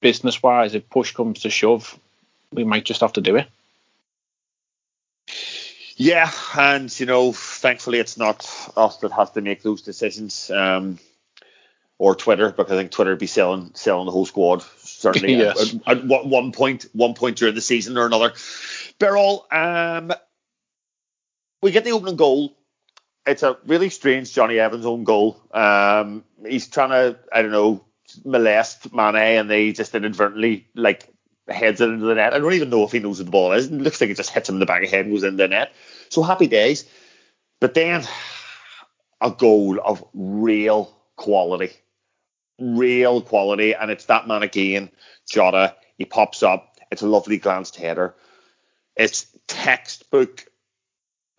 business 0.00 0.42
wise 0.42 0.74
if 0.74 0.88
push 0.90 1.12
comes 1.12 1.40
to 1.40 1.50
shove 1.50 1.98
we 2.52 2.64
might 2.64 2.84
just 2.84 3.00
have 3.00 3.12
to 3.14 3.20
do 3.20 3.36
it 3.36 3.48
yeah 5.96 6.30
and 6.56 6.98
you 6.98 7.06
know 7.06 7.32
thankfully 7.32 7.98
it's 7.98 8.16
not 8.16 8.48
us 8.76 8.96
that 8.98 9.12
has 9.12 9.30
to 9.30 9.40
make 9.40 9.62
those 9.62 9.82
decisions 9.82 10.50
um, 10.50 10.98
or 11.98 12.14
Twitter 12.14 12.50
because 12.50 12.72
I 12.72 12.76
think 12.76 12.90
Twitter 12.90 13.10
would 13.10 13.18
be 13.18 13.26
selling 13.26 13.70
selling 13.74 14.06
the 14.06 14.12
whole 14.12 14.26
squad 14.26 14.64
certainly 14.78 15.34
yes. 15.38 15.74
at, 15.74 15.98
at, 15.98 15.98
at, 15.98 16.26
one 16.26 16.52
point 16.52 16.86
one 16.92 17.14
point 17.14 17.36
during 17.36 17.54
the 17.54 17.60
season 17.60 17.96
or 17.96 18.06
another. 18.06 18.32
Beryl, 18.98 19.46
um, 19.50 20.12
we 21.62 21.70
get 21.70 21.84
the 21.84 21.92
opening 21.92 22.16
goal. 22.16 22.56
It's 23.26 23.42
a 23.42 23.56
really 23.66 23.90
strange 23.90 24.32
Jonny 24.32 24.58
Evans 24.58 24.86
own 24.86 25.04
goal. 25.04 25.40
Um, 25.52 26.24
he's 26.46 26.68
trying 26.68 26.90
to 26.90 27.18
I 27.32 27.42
don't 27.42 27.52
know 27.52 27.84
molest 28.24 28.92
Mane 28.92 29.38
and 29.38 29.50
they 29.50 29.72
just 29.72 29.94
inadvertently 29.94 30.68
like 30.74 31.08
heads 31.48 31.80
it 31.80 31.90
into 31.90 32.06
the 32.06 32.14
net. 32.14 32.34
I 32.34 32.38
don't 32.38 32.52
even 32.52 32.70
know 32.70 32.84
if 32.84 32.92
he 32.92 33.00
knows 33.00 33.18
what 33.18 33.26
the 33.26 33.30
ball 33.30 33.52
is. 33.52 33.66
It 33.66 33.72
looks 33.72 34.00
like 34.00 34.10
it 34.10 34.16
just 34.16 34.30
hits 34.30 34.48
him 34.48 34.56
in 34.56 34.60
the 34.60 34.66
back 34.66 34.82
of 34.82 34.90
the 34.90 34.96
head 34.96 35.06
and 35.06 35.14
goes 35.14 35.24
in 35.24 35.36
the 35.36 35.48
net. 35.48 35.72
So 36.08 36.22
happy 36.22 36.46
days. 36.46 36.84
But 37.60 37.74
then 37.74 38.04
a 39.20 39.30
goal 39.30 39.78
of 39.82 40.04
real 40.12 40.94
quality 41.16 41.70
real 42.58 43.20
quality, 43.20 43.74
and 43.74 43.90
it's 43.90 44.06
that 44.06 44.26
man 44.26 44.42
again, 44.42 44.90
Jota. 45.30 45.76
He 45.98 46.04
pops 46.04 46.42
up. 46.42 46.76
It's 46.90 47.02
a 47.02 47.06
lovely 47.06 47.38
glanced 47.38 47.76
header. 47.76 48.14
It's 48.96 49.26
textbook 49.46 50.46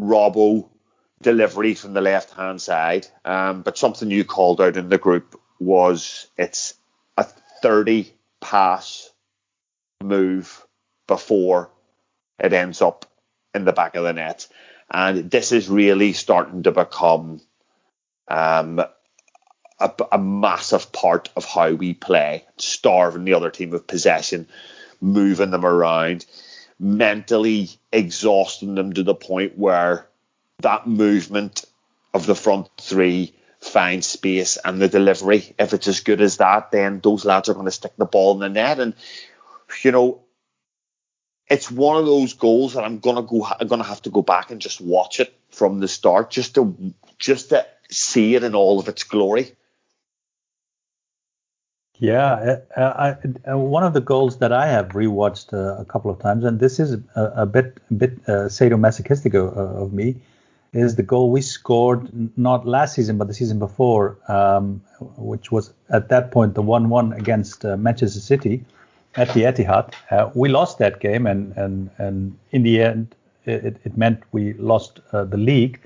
Robbo 0.01 0.69
delivery 1.21 1.73
from 1.73 1.93
the 1.93 2.01
left 2.01 2.31
hand 2.31 2.61
side. 2.61 3.07
Um, 3.23 3.61
but 3.61 3.77
something 3.77 4.11
you 4.11 4.25
called 4.25 4.61
out 4.61 4.77
in 4.77 4.89
the 4.89 4.97
group 4.97 5.39
was 5.59 6.27
it's 6.37 6.73
a 7.17 7.23
30 7.61 8.13
pass 8.41 9.09
move 10.03 10.65
before 11.07 11.71
it 12.39 12.53
ends 12.53 12.81
up 12.81 13.05
in 13.53 13.65
the 13.65 13.73
back 13.73 13.95
of 13.95 14.03
the 14.03 14.13
net. 14.13 14.47
And 14.91 15.29
this 15.31 15.51
is 15.51 15.69
really 15.69 16.13
starting 16.13 16.63
to 16.63 16.71
become 16.71 17.41
um, 18.27 18.79
a, 19.79 19.91
a, 20.11 20.17
massive 20.17 20.91
part 20.91 21.29
of 21.35 21.45
how 21.45 21.71
we 21.71 21.93
play, 21.93 22.45
starving 22.57 23.25
the 23.25 23.33
other 23.33 23.49
team 23.49 23.73
of 23.73 23.87
possession, 23.87 24.47
moving 25.01 25.51
them 25.51 25.65
around, 25.65 26.25
mentally 26.79 27.69
exhausting 27.91 28.75
them 28.75 28.93
to 28.93 29.03
the 29.03 29.15
point 29.15 29.57
where 29.57 30.07
that 30.59 30.87
movement 30.87 31.65
of 32.13 32.25
the 32.25 32.35
front 32.35 32.69
three 32.79 33.33
finds 33.59 34.07
space 34.07 34.57
and 34.63 34.81
the 34.81 34.87
delivery, 34.87 35.53
if 35.57 35.73
it's 35.73 35.87
as 35.87 36.01
good 36.01 36.21
as 36.21 36.37
that, 36.37 36.71
then 36.71 36.99
those 37.01 37.25
lads 37.25 37.49
are 37.49 37.53
going 37.53 37.65
to 37.65 37.71
stick 37.71 37.93
the 37.97 38.05
ball 38.05 38.33
in 38.33 38.39
the 38.39 38.49
net. 38.49 38.79
And, 38.79 38.93
you 39.83 39.91
know, 39.91 40.21
it's 41.47 41.69
one 41.69 41.97
of 41.97 42.05
those 42.05 42.33
goals 42.33 42.73
that 42.73 42.83
I'm 42.83 42.99
gonna 42.99 43.21
go. 43.21 43.45
I'm 43.59 43.67
gonna 43.67 43.83
have 43.83 44.01
to 44.03 44.09
go 44.09 44.21
back 44.21 44.51
and 44.51 44.61
just 44.61 44.81
watch 44.81 45.19
it 45.19 45.37
from 45.51 45.79
the 45.79 45.87
start, 45.87 46.31
just 46.31 46.55
to 46.55 46.93
just 47.19 47.49
to 47.49 47.65
see 47.89 48.35
it 48.35 48.43
in 48.43 48.55
all 48.55 48.79
of 48.79 48.87
its 48.87 49.03
glory. 49.03 49.51
Yeah, 51.97 52.57
uh, 52.75 53.15
I, 53.47 53.51
uh, 53.51 53.57
one 53.57 53.83
of 53.83 53.93
the 53.93 54.01
goals 54.01 54.39
that 54.39 54.51
I 54.51 54.67
have 54.67 54.89
rewatched 54.89 55.53
uh, 55.53 55.81
a 55.81 55.85
couple 55.85 56.11
of 56.11 56.19
times, 56.19 56.43
and 56.43 56.59
this 56.59 56.79
is 56.79 56.93
a, 57.15 57.23
a 57.35 57.45
bit 57.45 57.77
a 57.89 57.93
bit 57.93 58.13
uh, 58.27 58.49
sadomasochistic 58.49 59.33
of, 59.33 59.57
of, 59.57 59.93
me, 59.93 60.17
is 60.73 60.95
the 60.95 61.03
goal 61.03 61.31
we 61.31 61.41
scored 61.41 62.37
not 62.37 62.67
last 62.67 62.95
season 62.95 63.17
but 63.17 63.27
the 63.27 63.33
season 63.33 63.59
before, 63.59 64.17
um, 64.27 64.81
which 64.99 65.53
was 65.53 65.71
at 65.89 66.09
that 66.09 66.31
point 66.31 66.53
the 66.53 66.61
one-one 66.61 67.13
against 67.13 67.63
uh, 67.63 67.77
Manchester 67.77 68.19
City 68.19 68.65
at 69.17 69.33
the 69.33 69.41
Etihad. 69.43 69.93
Uh, 70.11 70.29
we 70.33 70.49
lost 70.49 70.77
that 70.79 70.99
game, 70.99 71.25
and 71.25 71.55
and 71.57 71.89
and 71.97 72.37
in 72.51 72.63
the 72.63 72.81
end, 72.81 73.15
it, 73.45 73.77
it 73.83 73.97
meant 73.97 74.21
we 74.31 74.53
lost 74.53 74.99
the 75.11 75.37
league. 75.37 75.79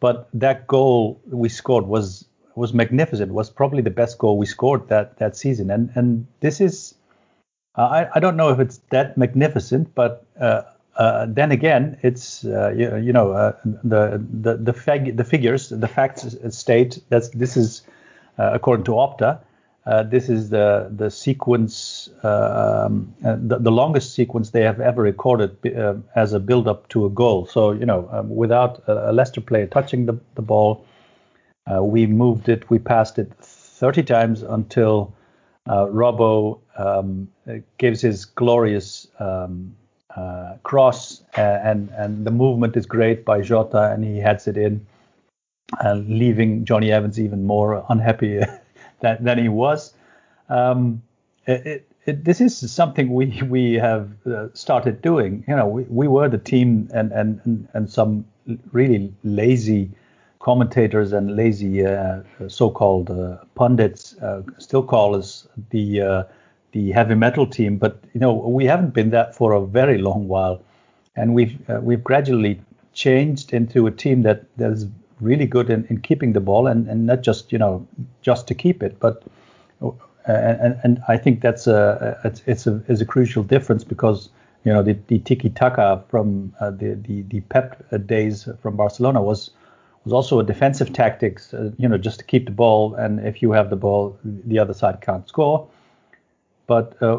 But 0.00 0.28
that 0.34 0.66
goal 0.66 1.20
we 1.26 1.48
scored 1.48 1.86
was 1.86 2.26
was 2.56 2.72
magnificent. 2.72 3.32
Was 3.32 3.50
probably 3.50 3.82
the 3.82 3.90
best 3.90 4.18
goal 4.18 4.38
we 4.38 4.46
scored 4.46 4.88
that 4.88 5.18
that 5.18 5.36
season. 5.36 5.70
And 5.70 5.90
and 5.94 6.26
this 6.40 6.60
is, 6.60 6.94
uh, 7.76 7.82
I 7.82 8.08
I 8.14 8.20
don't 8.20 8.36
know 8.36 8.50
if 8.50 8.58
it's 8.58 8.78
that 8.90 9.16
magnificent, 9.16 9.94
but 9.94 10.24
uh, 10.40 10.62
uh, 10.96 11.26
then 11.28 11.52
again, 11.52 11.98
it's 12.02 12.44
uh, 12.44 12.72
you, 12.76 12.96
you, 12.96 13.12
know 13.12 13.32
uh, 13.32 13.52
the 13.64 14.24
the 14.40 14.56
the, 14.56 14.72
fig- 14.72 15.16
the 15.16 15.24
figures, 15.24 15.68
the 15.68 15.88
facts 15.88 16.36
state 16.50 16.98
that 17.10 17.30
this 17.34 17.56
is 17.56 17.82
uh, 18.38 18.50
according 18.52 18.84
to 18.84 18.92
Opta. 18.92 19.38
This 19.86 20.28
is 20.28 20.50
the 20.50 20.88
the 20.90 21.10
sequence, 21.10 22.10
um, 22.24 23.14
the, 23.20 23.58
the, 23.58 23.70
longest 23.70 24.14
sequence 24.14 24.50
they 24.50 24.62
have 24.62 24.80
ever 24.80 25.02
recorded 25.02 25.56
as 26.16 26.32
a 26.32 26.40
build-up 26.40 26.88
to 26.88 27.06
a 27.06 27.10
goal. 27.10 27.46
So 27.46 27.70
you 27.70 27.86
know, 27.86 28.08
um, 28.10 28.34
without 28.34 28.82
a 28.88 29.12
Leicester 29.12 29.40
player 29.40 29.66
touching 29.66 30.06
the, 30.06 30.18
the 30.34 30.42
ball, 30.42 30.84
uh, 31.72 31.84
we 31.84 32.06
moved 32.06 32.48
it, 32.48 32.68
we 32.68 32.78
passed 32.78 33.18
it 33.18 33.32
30 33.40 34.02
times 34.02 34.42
until 34.42 35.14
uh, 35.68 35.86
Robbo 35.86 36.60
um, 36.78 37.28
gives 37.78 38.00
his 38.00 38.24
glorious 38.24 39.06
um, 39.20 39.74
uh, 40.16 40.54
cross, 40.62 41.22
and 41.36 41.90
and 41.90 42.26
the 42.26 42.30
movement 42.30 42.76
is 42.76 42.86
great 42.86 43.24
by 43.24 43.40
Jota, 43.40 43.92
and 43.92 44.04
he 44.04 44.18
heads 44.18 44.48
it 44.48 44.56
in, 44.56 44.84
leaving 45.84 46.64
Jonny 46.64 46.90
Evans 46.90 47.20
even 47.20 47.44
more 47.44 47.84
unhappy 47.88 48.40
than, 49.06 49.24
than 49.24 49.38
he 49.38 49.48
was. 49.48 49.92
Um, 50.48 51.02
it, 51.46 51.86
it, 52.06 52.24
this 52.24 52.40
is 52.40 52.70
something 52.72 53.12
we 53.12 53.42
we 53.42 53.74
have 53.74 54.10
uh, 54.26 54.48
started 54.54 55.02
doing. 55.02 55.44
You 55.48 55.56
know, 55.56 55.66
we, 55.66 55.82
we 55.84 56.08
were 56.08 56.28
the 56.28 56.38
team, 56.38 56.88
and 56.92 57.12
and 57.12 57.68
and 57.74 57.90
some 57.90 58.24
really 58.72 59.12
lazy 59.24 59.90
commentators 60.38 61.12
and 61.12 61.34
lazy 61.34 61.84
uh, 61.84 62.20
so-called 62.46 63.10
uh, 63.10 63.36
pundits 63.56 64.16
uh, 64.18 64.42
still 64.58 64.82
call 64.82 65.16
us 65.16 65.48
the 65.70 66.00
uh, 66.00 66.22
the 66.72 66.92
heavy 66.92 67.14
metal 67.14 67.46
team, 67.46 67.78
but 67.78 68.00
you 68.14 68.20
know 68.20 68.32
we 68.32 68.64
haven't 68.64 68.94
been 68.94 69.10
that 69.10 69.34
for 69.34 69.52
a 69.52 69.66
very 69.66 69.98
long 69.98 70.28
while, 70.28 70.62
and 71.16 71.34
we've 71.34 71.58
uh, 71.70 71.80
we've 71.82 72.04
gradually 72.04 72.60
changed 72.92 73.52
into 73.52 73.86
a 73.86 73.90
team 73.90 74.22
that 74.22 74.44
that 74.56 74.72
is 74.72 74.86
really 75.20 75.46
good 75.46 75.70
in, 75.70 75.86
in 75.86 76.00
keeping 76.00 76.32
the 76.32 76.40
ball 76.40 76.66
and, 76.66 76.88
and 76.88 77.06
not 77.06 77.22
just 77.22 77.52
you 77.52 77.58
know 77.58 77.86
just 78.22 78.46
to 78.48 78.54
keep 78.54 78.82
it, 78.82 78.98
but 79.00 79.22
uh, 79.82 79.90
and 80.26 80.78
and 80.82 81.02
I 81.08 81.16
think 81.16 81.40
that's 81.40 81.66
a 81.66 82.18
it's, 82.24 82.42
it's 82.46 82.66
a 82.66 82.82
is 82.88 83.00
a 83.00 83.06
crucial 83.06 83.42
difference 83.42 83.84
because 83.84 84.28
you 84.64 84.72
know 84.72 84.82
the, 84.82 84.96
the 85.06 85.18
tiki 85.20 85.50
taka 85.50 86.02
from 86.08 86.54
the, 86.60 86.98
the 87.06 87.22
the 87.22 87.40
Pep 87.42 87.82
days 88.06 88.48
from 88.60 88.76
Barcelona 88.76 89.22
was 89.22 89.50
was 90.06 90.12
also 90.12 90.38
a 90.38 90.44
defensive 90.44 90.92
tactics, 90.92 91.52
uh, 91.52 91.72
you 91.78 91.88
know, 91.88 91.98
just 91.98 92.20
to 92.20 92.24
keep 92.24 92.44
the 92.44 92.52
ball. 92.52 92.94
And 92.94 93.18
if 93.26 93.42
you 93.42 93.50
have 93.50 93.70
the 93.70 93.76
ball, 93.76 94.16
the 94.24 94.56
other 94.56 94.72
side 94.72 95.00
can't 95.00 95.26
score. 95.28 95.66
But 96.68 96.96
uh, 97.02 97.18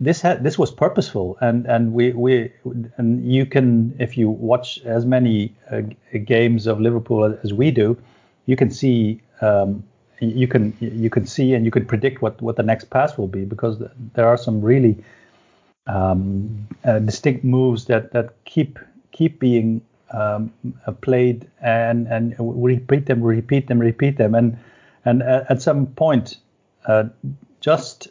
this 0.00 0.20
had 0.20 0.42
this 0.42 0.58
was 0.58 0.70
purposeful, 0.70 1.36
and 1.40 1.66
and 1.66 1.92
we 1.92 2.12
we 2.12 2.52
and 2.96 3.32
you 3.32 3.46
can 3.46 3.94
if 3.98 4.16
you 4.16 4.30
watch 4.30 4.80
as 4.84 5.04
many 5.04 5.54
uh, 5.70 5.82
games 6.24 6.66
of 6.66 6.80
Liverpool 6.80 7.38
as 7.42 7.52
we 7.52 7.70
do, 7.70 7.96
you 8.46 8.56
can 8.56 8.70
see. 8.70 9.20
Um, 9.40 9.84
you 10.22 10.46
can 10.46 10.76
you 10.80 11.08
can 11.08 11.24
see 11.24 11.54
and 11.54 11.64
you 11.64 11.70
can 11.70 11.86
predict 11.86 12.20
what, 12.20 12.42
what 12.42 12.56
the 12.56 12.62
next 12.62 12.90
pass 12.90 13.16
will 13.16 13.26
be 13.26 13.46
because 13.46 13.82
there 14.12 14.28
are 14.28 14.36
some 14.36 14.60
really 14.60 15.02
um, 15.86 16.68
uh, 16.84 16.98
distinct 16.98 17.42
moves 17.42 17.86
that, 17.86 18.12
that 18.12 18.34
keep 18.44 18.78
keep 19.12 19.40
being 19.40 19.80
um, 20.12 20.52
uh, 20.86 20.92
played 20.92 21.48
and 21.62 22.06
and 22.08 22.34
repeat 22.38 23.06
them, 23.06 23.22
repeat 23.22 23.66
them, 23.68 23.78
repeat 23.78 24.16
them, 24.18 24.34
and 24.34 24.58
and 25.04 25.22
at 25.22 25.62
some 25.62 25.86
point, 25.86 26.36
uh, 26.86 27.04
just 27.60 28.08
uh, 28.08 28.10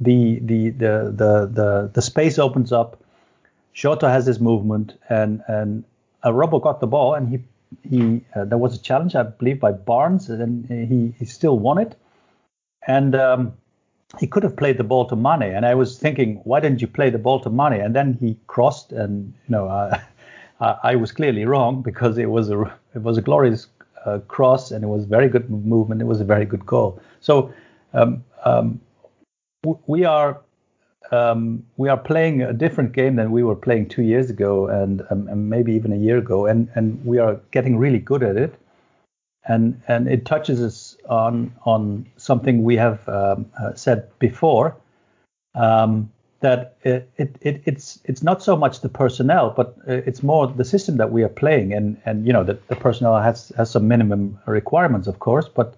the, 0.00 0.40
the 0.40 0.70
the 0.70 1.48
the 1.52 1.90
the 1.92 2.02
space 2.02 2.38
opens 2.38 2.72
up. 2.72 3.02
Jota 3.72 4.08
has 4.08 4.26
his 4.26 4.40
movement, 4.40 4.98
and 5.08 5.42
and 5.48 5.84
uh, 6.24 6.30
Robbo 6.30 6.60
got 6.62 6.80
the 6.80 6.86
ball, 6.86 7.14
and 7.14 7.28
he 7.28 7.38
he 7.88 8.24
uh, 8.34 8.44
there 8.44 8.58
was 8.58 8.74
a 8.74 8.82
challenge, 8.82 9.14
I 9.14 9.22
believe, 9.24 9.60
by 9.60 9.72
Barnes, 9.72 10.28
and 10.28 10.66
he 10.68 11.14
he 11.18 11.24
still 11.24 11.58
won 11.58 11.78
it, 11.78 11.96
and. 12.86 13.14
Um, 13.14 13.52
he 14.18 14.26
could 14.26 14.42
have 14.42 14.56
played 14.56 14.78
the 14.78 14.84
ball 14.84 15.06
to 15.06 15.14
Mane, 15.14 15.42
and 15.42 15.66
I 15.66 15.74
was 15.74 15.98
thinking, 15.98 16.40
why 16.44 16.60
didn't 16.60 16.80
you 16.80 16.86
play 16.86 17.10
the 17.10 17.18
ball 17.18 17.40
to 17.40 17.50
Mane? 17.50 17.74
And 17.78 17.94
then 17.94 18.14
he 18.14 18.38
crossed, 18.46 18.90
and 18.90 19.34
you 19.46 19.52
know, 19.52 19.68
uh, 19.68 20.00
uh, 20.60 20.76
I 20.82 20.96
was 20.96 21.12
clearly 21.12 21.44
wrong 21.44 21.82
because 21.82 22.16
it 22.16 22.30
was 22.30 22.48
a 22.48 22.62
it 22.94 23.02
was 23.02 23.18
a 23.18 23.22
glorious 23.22 23.66
uh, 24.04 24.18
cross 24.28 24.70
and 24.70 24.84
it 24.84 24.86
was 24.86 25.04
very 25.04 25.28
good 25.28 25.50
movement. 25.50 26.00
It 26.00 26.06
was 26.06 26.20
a 26.20 26.24
very 26.24 26.44
good 26.44 26.64
goal. 26.66 27.00
So 27.20 27.52
um, 27.92 28.24
um, 28.44 28.80
we 29.64 30.04
are 30.04 30.40
um, 31.10 31.64
we 31.76 31.88
are 31.88 31.96
playing 31.96 32.42
a 32.42 32.52
different 32.52 32.92
game 32.92 33.16
than 33.16 33.30
we 33.30 33.42
were 33.42 33.56
playing 33.56 33.88
two 33.88 34.02
years 34.02 34.28
ago 34.28 34.66
and, 34.66 35.02
um, 35.10 35.26
and, 35.28 35.48
maybe 35.48 35.72
even 35.72 35.92
a 35.92 35.96
year 35.96 36.18
ago, 36.18 36.46
and 36.46 36.68
and 36.74 37.02
we 37.04 37.18
are 37.18 37.40
getting 37.50 37.78
really 37.78 37.98
good 37.98 38.22
at 38.22 38.36
it. 38.36 38.54
And 39.46 39.80
and 39.88 40.08
it 40.08 40.26
touches 40.26 40.60
us 40.60 40.96
on 41.08 41.54
on 41.64 42.06
something 42.16 42.62
we 42.62 42.76
have 42.76 43.08
um, 43.08 43.46
uh, 43.60 43.74
said 43.74 44.08
before. 44.18 44.76
Um, 45.54 46.10
that 46.40 46.76
it, 46.84 47.10
it, 47.16 47.62
it's 47.64 48.00
it's 48.04 48.22
not 48.22 48.42
so 48.42 48.56
much 48.56 48.80
the 48.80 48.88
personnel, 48.88 49.50
but 49.56 49.76
uh, 49.88 49.94
it's 50.06 50.22
more 50.22 50.46
the 50.46 50.64
system 50.64 50.96
that 50.98 51.10
we 51.10 51.24
are 51.24 51.28
playing, 51.28 51.72
and 51.72 52.00
and 52.04 52.26
you 52.26 52.32
know 52.32 52.44
that 52.44 52.68
the 52.68 52.76
personnel 52.76 53.20
has 53.20 53.50
has 53.56 53.70
some 53.70 53.88
minimum 53.88 54.38
requirements, 54.46 55.08
of 55.08 55.18
course, 55.18 55.48
but 55.48 55.74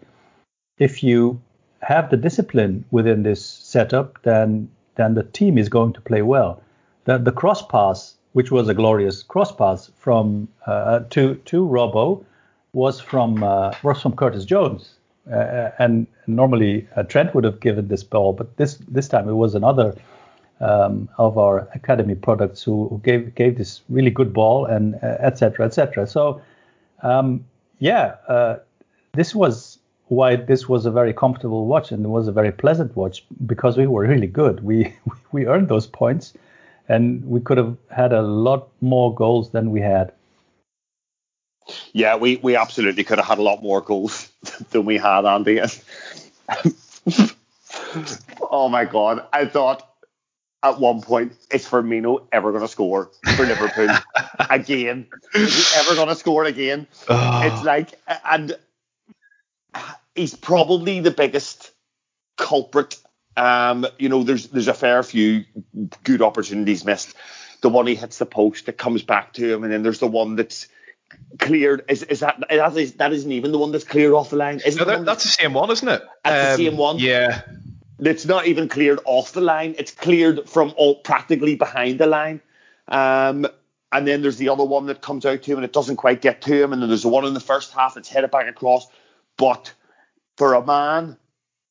if 0.79 1.03
you 1.03 1.41
have 1.83 2.11
the 2.11 2.17
discipline 2.17 2.85
within 2.91 3.23
this 3.23 3.45
setup, 3.45 4.23
then 4.23 4.71
then 4.97 5.15
the 5.15 5.23
team 5.23 5.57
is 5.57 5.69
going 5.69 5.93
to 5.95 6.01
play 6.01 6.23
well. 6.23 6.63
The 7.05 7.19
the 7.19 7.33
cross 7.33 7.67
pass, 7.67 8.15
which 8.33 8.51
was 8.51 8.69
a 8.69 8.75
glorious 8.75 9.23
cross 9.23 9.53
pass 9.53 9.91
from 9.99 10.49
uh, 10.67 11.01
to 11.11 11.35
to 11.35 11.67
Robbo, 11.67 12.25
was 12.73 13.01
from 13.01 13.43
uh, 13.43 13.73
was 13.83 14.01
from 14.03 14.15
Curtis 14.15 14.45
Jones, 14.45 14.95
uh, 15.31 15.71
and 15.79 16.07
normally 16.27 16.87
uh, 16.97 17.03
Trent 17.03 17.35
would 17.35 17.45
have 17.45 17.61
given 17.61 17.89
this 17.89 18.05
ball, 18.05 18.33
but 18.33 18.57
this 18.57 18.77
this 18.89 19.09
time 19.09 19.29
it 19.29 19.35
was 19.35 19.55
another 19.55 19.95
um, 20.61 21.09
of 21.17 21.39
our 21.39 21.69
academy 21.75 22.15
products 22.15 22.63
who, 22.63 23.01
gave 23.03 23.35
gave 23.35 23.57
this 23.57 23.81
really 23.89 24.11
good 24.11 24.33
ball 24.33 24.67
and 24.67 24.95
etc. 25.03 25.65
Uh, 25.65 25.67
etc. 25.67 26.03
Et 26.03 26.07
so 26.07 26.41
um, 27.03 27.45
yeah, 27.79 28.17
uh, 28.29 28.57
this 29.13 29.35
was 29.35 29.70
why 30.11 30.35
this 30.35 30.69
was 30.69 30.87
a 30.87 30.91
very 30.91 31.13
comfortable 31.13 31.67
watch 31.67 31.93
and 31.93 32.05
it 32.05 32.09
was 32.09 32.27
a 32.27 32.33
very 32.33 32.51
pleasant 32.51 32.97
watch 32.97 33.25
because 33.47 33.77
we 33.77 33.87
were 33.87 34.03
really 34.03 34.27
good. 34.27 34.61
We 34.63 34.93
we 35.33 35.47
earned 35.47 35.69
those 35.69 35.87
points, 35.87 36.35
and 36.89 37.25
we 37.25 37.41
could 37.41 37.59
have 37.59 37.77
had 37.91 38.13
a 38.13 38.23
lot 38.23 38.69
more 38.81 39.15
goals 39.15 39.53
than 39.53 39.71
we 39.71 39.81
had. 39.81 40.13
Yeah, 41.93 42.17
we, 42.17 42.37
we 42.39 42.57
absolutely 42.57 43.05
could 43.05 43.19
have 43.19 43.29
had 43.29 43.39
a 43.39 43.43
lot 43.43 43.63
more 43.63 43.81
goals 43.81 44.33
than 44.71 44.85
we 44.85 44.97
had, 44.97 45.25
Andy. 45.25 45.61
oh 48.51 48.69
my 48.69 48.85
god, 48.85 49.25
I 49.33 49.47
thought 49.47 49.87
at 50.65 50.81
one 50.81 51.01
point, 51.03 51.33
is 51.53 51.67
Firmino 51.67 52.27
ever 52.33 52.51
going 52.51 52.63
to 52.63 52.69
score 52.69 53.11
for 53.37 53.47
Liverpool 53.47 53.89
again? 54.51 55.07
Is 55.35 55.73
he 55.73 55.79
ever 55.81 55.95
going 55.95 56.09
to 56.09 56.17
score 56.17 56.45
again? 56.45 56.87
Oh. 57.09 57.43
It's 57.45 57.63
like, 57.65 57.99
and 58.25 58.57
he's 60.15 60.35
probably 60.35 61.01
the 61.01 61.11
biggest 61.11 61.73
culprit. 62.37 62.97
Um, 63.37 63.87
you 63.99 64.09
know, 64.09 64.23
there's 64.23 64.49
there's 64.49 64.69
a 64.69 64.75
fair 64.75 65.03
few 65.03 65.45
good 66.05 66.23
opportunities 66.23 66.85
missed. 66.85 67.15
The 67.63 67.69
one 67.69 67.87
he 67.87 67.95
hits 67.95 68.19
the 68.19 68.27
post 68.27 68.67
that 68.67 68.79
comes 68.79 69.03
back 69.03 69.35
to 69.35 69.55
him, 69.55 69.65
and 69.65 69.73
then 69.73 69.83
there's 69.83 70.01
the 70.01 70.07
one 70.07 70.37
that's 70.37 70.67
cleared. 71.39 71.85
Is, 71.89 72.03
is 72.05 72.21
that 72.21 72.43
that, 72.49 72.77
is, 72.77 72.95
that 72.95 73.13
isn't 73.13 73.31
even 73.31 73.53
the 73.53 73.59
one 73.59 73.73
that's 73.73 73.85
cleared 73.85 74.13
off 74.13 74.31
the 74.31 74.37
line? 74.37 74.61
No, 74.77 74.85
that, 74.85 75.05
that's 75.05 75.25
the 75.25 75.31
same 75.31 75.53
one, 75.53 75.71
isn't 75.71 75.89
it? 75.89 76.03
That's 76.25 76.55
um, 76.55 76.59
the 76.59 76.71
same 76.71 76.79
one. 76.79 76.99
Yeah. 76.99 77.43
it's 77.99 78.27
not 78.27 78.47
even 78.47 78.69
cleared 78.69 79.01
off 79.05 79.33
the 79.33 79.41
line. 79.41 79.75
It's 79.79 79.93
cleared 79.93 80.49
from 80.49 80.75
all 80.77 80.97
practically 80.97 81.55
behind 81.55 82.01
the 82.01 82.07
line. 82.07 82.41
Um, 82.89 83.47
and 83.93 84.07
then 84.07 84.23
there's 84.23 84.37
the 84.37 84.49
other 84.49 84.65
one 84.65 84.87
that 84.87 85.03
comes 85.03 85.27
out 85.27 85.43
to 85.43 85.51
him 85.51 85.59
and 85.59 85.65
it 85.65 85.73
doesn't 85.73 85.97
quite 85.97 86.21
get 86.21 86.43
to 86.43 86.63
him. 86.63 86.73
And 86.73 86.81
then 86.81 86.89
there's 86.89 87.03
the 87.03 87.09
one 87.09 87.25
in 87.25 87.35
the 87.35 87.41
first 87.41 87.73
half 87.73 87.95
that's 87.95 88.09
headed 88.09 88.31
back 88.31 88.49
across. 88.49 88.87
But 89.37 89.73
for 90.41 90.55
a 90.55 90.65
man 90.65 91.19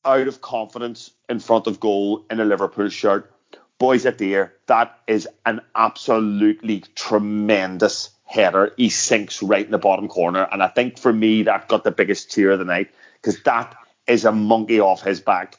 out 0.06 0.28
of 0.28 0.42
confidence 0.42 1.10
in 1.28 1.40
front 1.40 1.66
of 1.66 1.80
goal 1.80 2.24
in 2.30 2.40
a 2.40 2.46
Liverpool 2.46 2.88
shirt, 2.88 3.34
boys 3.80 4.06
at 4.06 4.20
the 4.20 4.36
air, 4.36 4.54
that 4.68 4.96
is 5.08 5.28
an 5.48 5.60
absolutely 5.76 6.84
tremendous 6.94 8.12
header. 8.26 8.72
He 8.78 8.90
sinks 8.90 9.42
right 9.42 9.66
in 9.66 9.72
the 9.72 9.80
bottom 9.80 10.08
corner. 10.08 10.48
And 10.52 10.62
I 10.62 10.68
think 10.68 11.00
for 11.00 11.12
me, 11.12 11.42
that 11.42 11.68
got 11.68 11.84
the 11.84 11.90
biggest 11.90 12.30
cheer 12.30 12.52
of 12.52 12.60
the 12.60 12.66
night 12.66 12.92
because 13.20 13.42
that 13.42 13.76
is 14.06 14.24
a 14.24 14.32
monkey 14.32 14.80
off 14.80 15.02
his 15.02 15.20
back. 15.20 15.59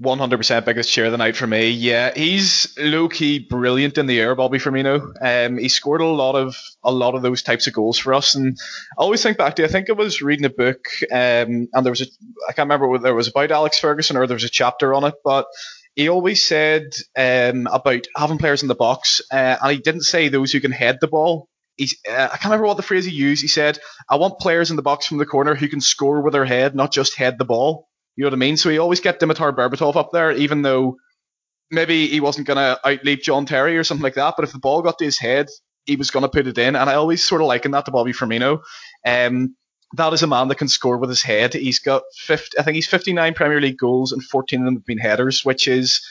100% 0.00 0.64
biggest 0.64 0.88
share 0.88 1.06
of 1.06 1.12
the 1.12 1.18
night 1.18 1.36
for 1.36 1.46
me. 1.46 1.70
Yeah, 1.70 2.12
he's 2.14 2.74
low 2.78 3.08
key 3.08 3.38
brilliant 3.38 3.98
in 3.98 4.06
the 4.06 4.18
air, 4.18 4.34
Bobby 4.34 4.58
Firmino. 4.58 5.12
Um, 5.20 5.58
he 5.58 5.68
scored 5.68 6.00
a 6.00 6.06
lot 6.06 6.36
of 6.36 6.56
a 6.82 6.90
lot 6.90 7.14
of 7.14 7.22
those 7.22 7.42
types 7.42 7.66
of 7.66 7.74
goals 7.74 7.98
for 7.98 8.14
us, 8.14 8.34
and 8.34 8.56
I 8.98 9.02
always 9.02 9.22
think 9.22 9.36
back 9.36 9.56
to. 9.56 9.64
I 9.64 9.68
think 9.68 9.90
I 9.90 9.92
was 9.92 10.22
reading 10.22 10.46
a 10.46 10.50
book, 10.50 10.88
um, 11.12 11.68
and 11.72 11.84
there 11.84 11.92
was 11.92 12.00
a 12.00 12.06
I 12.48 12.52
can't 12.52 12.66
remember 12.66 12.88
whether 12.88 13.08
it 13.08 13.14
was 13.14 13.28
about 13.28 13.50
Alex 13.50 13.78
Ferguson 13.78 14.16
or 14.16 14.26
there 14.26 14.36
was 14.36 14.44
a 14.44 14.48
chapter 14.48 14.94
on 14.94 15.04
it, 15.04 15.14
but 15.22 15.46
he 15.94 16.08
always 16.08 16.42
said 16.42 16.94
um, 17.16 17.66
about 17.70 18.06
having 18.16 18.38
players 18.38 18.62
in 18.62 18.68
the 18.68 18.74
box, 18.74 19.20
uh, 19.30 19.56
and 19.60 19.72
he 19.72 19.78
didn't 19.78 20.02
say 20.02 20.28
those 20.28 20.50
who 20.50 20.60
can 20.60 20.72
head 20.72 20.98
the 21.00 21.08
ball. 21.08 21.46
He's, 21.76 21.98
uh, 22.08 22.12
I 22.32 22.36
can't 22.36 22.44
remember 22.44 22.66
what 22.66 22.78
the 22.78 22.82
phrase 22.82 23.04
he 23.04 23.12
used. 23.12 23.42
He 23.42 23.48
said, 23.48 23.78
"I 24.08 24.16
want 24.16 24.38
players 24.38 24.70
in 24.70 24.76
the 24.76 24.82
box 24.82 25.06
from 25.06 25.18
the 25.18 25.26
corner 25.26 25.54
who 25.54 25.68
can 25.68 25.82
score 25.82 26.22
with 26.22 26.32
their 26.32 26.46
head, 26.46 26.74
not 26.74 26.90
just 26.90 27.16
head 27.16 27.36
the 27.36 27.44
ball." 27.44 27.89
You 28.20 28.26
know 28.26 28.32
what 28.32 28.34
I 28.34 28.36
mean? 28.36 28.58
So 28.58 28.68
he 28.68 28.76
always 28.76 29.00
get 29.00 29.18
Dimitar 29.18 29.56
Berbatov 29.56 29.96
up 29.96 30.10
there, 30.12 30.30
even 30.32 30.60
though 30.60 30.98
maybe 31.70 32.06
he 32.06 32.20
wasn't 32.20 32.46
going 32.46 32.58
to 32.58 32.78
outleap 32.84 33.22
John 33.22 33.46
Terry 33.46 33.78
or 33.78 33.82
something 33.82 34.02
like 34.02 34.16
that. 34.16 34.34
But 34.36 34.44
if 34.44 34.52
the 34.52 34.58
ball 34.58 34.82
got 34.82 34.98
to 34.98 35.06
his 35.06 35.18
head, 35.18 35.48
he 35.86 35.96
was 35.96 36.10
going 36.10 36.24
to 36.24 36.28
put 36.28 36.46
it 36.46 36.58
in. 36.58 36.76
And 36.76 36.90
I 36.90 36.96
always 36.96 37.26
sort 37.26 37.40
of 37.40 37.46
liken 37.46 37.70
that 37.70 37.86
to 37.86 37.90
Bobby 37.90 38.12
Firmino. 38.12 38.60
Um, 39.06 39.56
that 39.94 40.12
is 40.12 40.22
a 40.22 40.26
man 40.26 40.48
that 40.48 40.56
can 40.56 40.68
score 40.68 40.98
with 40.98 41.08
his 41.08 41.22
head. 41.22 41.54
He's 41.54 41.78
got 41.78 42.02
50, 42.14 42.58
I 42.58 42.62
think 42.62 42.74
he's 42.74 42.86
59 42.86 43.32
Premier 43.32 43.58
League 43.58 43.78
goals 43.78 44.12
and 44.12 44.22
14 44.22 44.60
of 44.60 44.66
them 44.66 44.74
have 44.74 44.84
been 44.84 44.98
headers, 44.98 45.42
which 45.42 45.66
is 45.66 46.06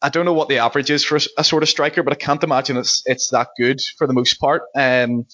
I 0.00 0.08
don't 0.08 0.24
know 0.24 0.32
what 0.32 0.48
the 0.48 0.56
average 0.56 0.90
is 0.90 1.04
for 1.04 1.16
a, 1.16 1.20
a 1.36 1.44
sort 1.44 1.62
of 1.62 1.68
striker, 1.68 2.02
but 2.02 2.14
I 2.14 2.16
can't 2.16 2.42
imagine 2.42 2.78
it's 2.78 3.02
it's 3.04 3.28
that 3.28 3.48
good 3.58 3.82
for 3.98 4.06
the 4.06 4.14
most 4.14 4.40
part. 4.40 4.62
Um, 4.74 5.26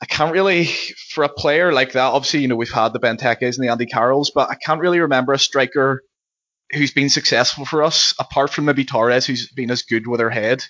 I 0.00 0.06
can't 0.06 0.32
really, 0.32 0.66
for 1.10 1.24
a 1.24 1.28
player 1.28 1.72
like 1.72 1.92
that, 1.92 2.12
obviously, 2.12 2.40
you 2.40 2.48
know, 2.48 2.56
we've 2.56 2.70
had 2.70 2.92
the 2.92 3.00
Benteke's 3.00 3.56
and 3.56 3.66
the 3.66 3.72
Andy 3.72 3.86
Carrolls, 3.86 4.30
but 4.34 4.50
I 4.50 4.54
can't 4.54 4.80
really 4.80 5.00
remember 5.00 5.32
a 5.32 5.38
striker 5.38 6.02
who's 6.72 6.92
been 6.92 7.08
successful 7.08 7.64
for 7.64 7.82
us, 7.82 8.14
apart 8.18 8.50
from 8.50 8.66
maybe 8.66 8.84
Torres, 8.84 9.24
who's 9.26 9.50
been 9.50 9.70
as 9.70 9.82
good 9.82 10.06
with 10.06 10.20
her 10.20 10.30
head. 10.30 10.64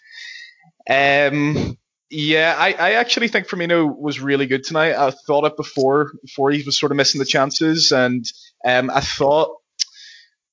Um, 0.89 1.77
yeah, 2.09 2.55
I, 2.57 2.73
I 2.73 2.93
actually 2.93 3.29
think 3.29 3.49
Firmino 3.49 3.97
was 3.99 4.21
really 4.21 4.47
good 4.47 4.62
tonight. 4.62 4.95
I 4.95 5.11
thought 5.11 5.47
it 5.47 5.57
before, 5.57 6.12
before 6.23 6.53
he 6.53 6.62
was 6.62 6.79
sort 6.79 6.93
of 6.93 6.97
missing 6.97 7.19
the 7.19 7.25
chances, 7.25 7.91
and 7.91 8.25
um, 8.65 8.91
I 8.91 9.01
thought 9.01 9.57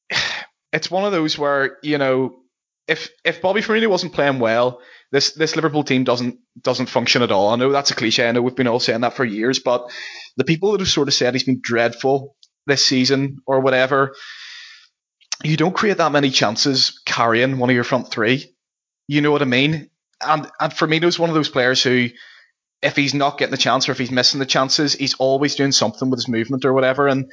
it's 0.73 0.89
one 0.89 1.05
of 1.05 1.11
those 1.11 1.37
where, 1.37 1.77
you 1.83 1.99
know, 1.99 2.39
if 2.87 3.09
if 3.23 3.41
Bobby 3.41 3.61
Firmino 3.61 3.87
wasn't 3.87 4.13
playing 4.13 4.39
well, 4.39 4.81
this 5.13 5.33
this 5.33 5.55
Liverpool 5.55 5.83
team 5.83 6.03
doesn't 6.03 6.39
doesn't 6.59 6.87
function 6.87 7.21
at 7.21 7.31
all. 7.31 7.49
I 7.49 7.55
know 7.55 7.71
that's 7.71 7.91
a 7.91 7.95
cliche. 7.95 8.27
I 8.27 8.31
know 8.31 8.41
we've 8.41 8.55
been 8.55 8.67
all 8.67 8.79
saying 8.79 9.01
that 9.01 9.13
for 9.13 9.23
years, 9.23 9.59
but 9.59 9.91
the 10.37 10.43
people 10.43 10.71
that 10.71 10.81
have 10.81 10.89
sort 10.89 11.07
of 11.07 11.13
said 11.13 11.35
he's 11.35 11.43
been 11.43 11.61
dreadful 11.61 12.35
this 12.65 12.83
season 12.83 13.37
or 13.45 13.59
whatever, 13.59 14.15
you 15.43 15.55
don't 15.55 15.75
create 15.75 15.97
that 15.97 16.11
many 16.11 16.31
chances 16.31 16.99
carrying 17.05 17.59
one 17.59 17.69
of 17.69 17.75
your 17.75 17.83
front 17.83 18.09
three. 18.09 18.55
You 19.07 19.21
know 19.21 19.31
what 19.31 19.43
I 19.43 19.45
mean? 19.45 19.91
And 20.19 20.49
and 20.59 20.73
Firmino's 20.73 21.19
one 21.19 21.29
of 21.29 21.35
those 21.35 21.49
players 21.49 21.83
who, 21.83 22.09
if 22.81 22.95
he's 22.95 23.13
not 23.13 23.37
getting 23.37 23.51
the 23.51 23.57
chance 23.57 23.87
or 23.87 23.91
if 23.91 23.99
he's 23.99 24.09
missing 24.09 24.39
the 24.39 24.47
chances, 24.47 24.93
he's 24.93 25.13
always 25.19 25.53
doing 25.53 25.73
something 25.73 26.09
with 26.09 26.17
his 26.17 26.27
movement 26.27 26.65
or 26.65 26.73
whatever. 26.73 27.07
And 27.07 27.31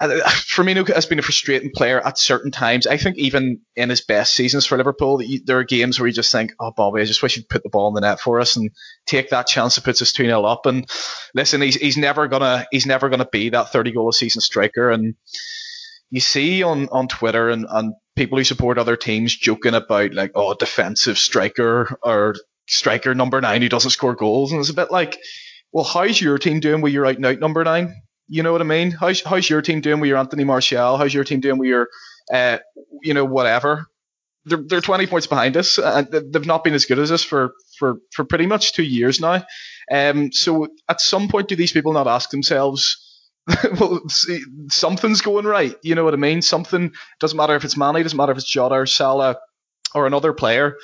Firmino 0.00 0.86
has 0.92 1.06
been 1.06 1.18
a 1.18 1.22
frustrating 1.22 1.70
player 1.74 2.00
at 2.04 2.18
certain 2.18 2.50
times. 2.50 2.86
I 2.86 2.96
think 2.96 3.16
even 3.18 3.60
in 3.76 3.90
his 3.90 4.00
best 4.00 4.32
seasons 4.32 4.66
for 4.66 4.76
Liverpool, 4.76 5.22
there 5.44 5.58
are 5.58 5.64
games 5.64 5.98
where 5.98 6.06
you 6.06 6.12
just 6.12 6.32
think, 6.32 6.52
"Oh, 6.60 6.72
Bobby, 6.72 7.00
I 7.00 7.04
just 7.04 7.22
wish 7.22 7.36
you'd 7.36 7.48
put 7.48 7.62
the 7.62 7.68
ball 7.68 7.88
in 7.88 7.94
the 7.94 8.00
net 8.00 8.20
for 8.20 8.40
us 8.40 8.56
and 8.56 8.70
take 9.06 9.30
that 9.30 9.46
chance 9.46 9.74
that 9.74 9.84
puts 9.84 10.02
us 10.02 10.12
two 10.12 10.24
0 10.24 10.44
up." 10.44 10.66
And 10.66 10.88
listen, 11.34 11.60
he's 11.60 11.76
he's 11.76 11.96
never 11.96 12.28
gonna 12.28 12.66
he's 12.70 12.86
never 12.86 13.08
gonna 13.08 13.28
be 13.30 13.50
that 13.50 13.72
thirty 13.72 13.92
goal 13.92 14.08
a 14.08 14.12
season 14.12 14.40
striker. 14.40 14.90
And 14.90 15.14
you 16.10 16.20
see 16.20 16.62
on 16.62 16.88
on 16.90 17.08
Twitter 17.08 17.48
and 17.48 17.66
and 17.68 17.94
people 18.16 18.38
who 18.38 18.44
support 18.44 18.78
other 18.78 18.96
teams 18.96 19.36
joking 19.36 19.74
about 19.74 20.14
like, 20.14 20.32
"Oh, 20.34 20.54
defensive 20.54 21.18
striker 21.18 21.98
or 22.02 22.36
striker 22.68 23.14
number 23.14 23.40
nine 23.40 23.62
who 23.62 23.68
doesn't 23.68 23.90
score 23.90 24.14
goals," 24.14 24.52
and 24.52 24.60
it's 24.60 24.70
a 24.70 24.74
bit 24.74 24.90
like, 24.90 25.18
"Well, 25.72 25.84
how's 25.84 26.20
your 26.20 26.38
team 26.38 26.60
doing 26.60 26.80
with 26.80 26.92
your 26.92 27.06
out 27.06 27.16
and 27.16 27.26
out 27.26 27.38
number 27.38 27.64
nine? 27.64 27.94
You 28.28 28.42
know 28.42 28.52
what 28.52 28.60
I 28.60 28.64
mean? 28.64 28.90
How's 28.90 29.22
how's 29.22 29.48
your 29.48 29.62
team 29.62 29.80
doing 29.80 30.00
with 30.00 30.08
your 30.08 30.18
Anthony 30.18 30.44
Martial? 30.44 30.96
How's 30.96 31.12
your 31.12 31.24
team 31.24 31.40
doing 31.40 31.58
with 31.58 31.68
your, 31.68 31.88
uh, 32.32 32.58
you 33.02 33.14
know, 33.14 33.24
whatever? 33.24 33.86
They're 34.46 34.62
they're 34.66 34.80
20 34.80 35.06
points 35.06 35.26
behind 35.26 35.56
us, 35.56 35.78
and 35.78 36.08
they've 36.10 36.46
not 36.46 36.64
been 36.64 36.74
as 36.74 36.86
good 36.86 36.98
as 36.98 37.12
us 37.12 37.22
for 37.22 37.52
for 37.78 37.96
for 38.12 38.24
pretty 38.24 38.46
much 38.46 38.72
two 38.72 38.82
years 38.82 39.20
now. 39.20 39.44
Um, 39.90 40.32
so 40.32 40.68
at 40.88 41.00
some 41.00 41.28
point, 41.28 41.48
do 41.48 41.56
these 41.56 41.72
people 41.72 41.92
not 41.92 42.06
ask 42.06 42.30
themselves? 42.30 43.00
well, 43.78 44.00
see, 44.08 44.42
something's 44.70 45.20
going 45.20 45.44
right. 45.44 45.76
You 45.82 45.94
know 45.94 46.04
what 46.04 46.14
I 46.14 46.18
mean? 46.18 46.40
Something 46.40 46.92
doesn't 47.20 47.36
matter 47.36 47.56
if 47.56 47.64
it's 47.64 47.76
Mane, 47.76 48.02
doesn't 48.02 48.16
matter 48.16 48.32
if 48.32 48.38
it's 48.38 48.50
Jota 48.50 48.74
or 48.74 48.86
Salah 48.86 49.36
or 49.94 50.06
another 50.06 50.32
player. 50.32 50.76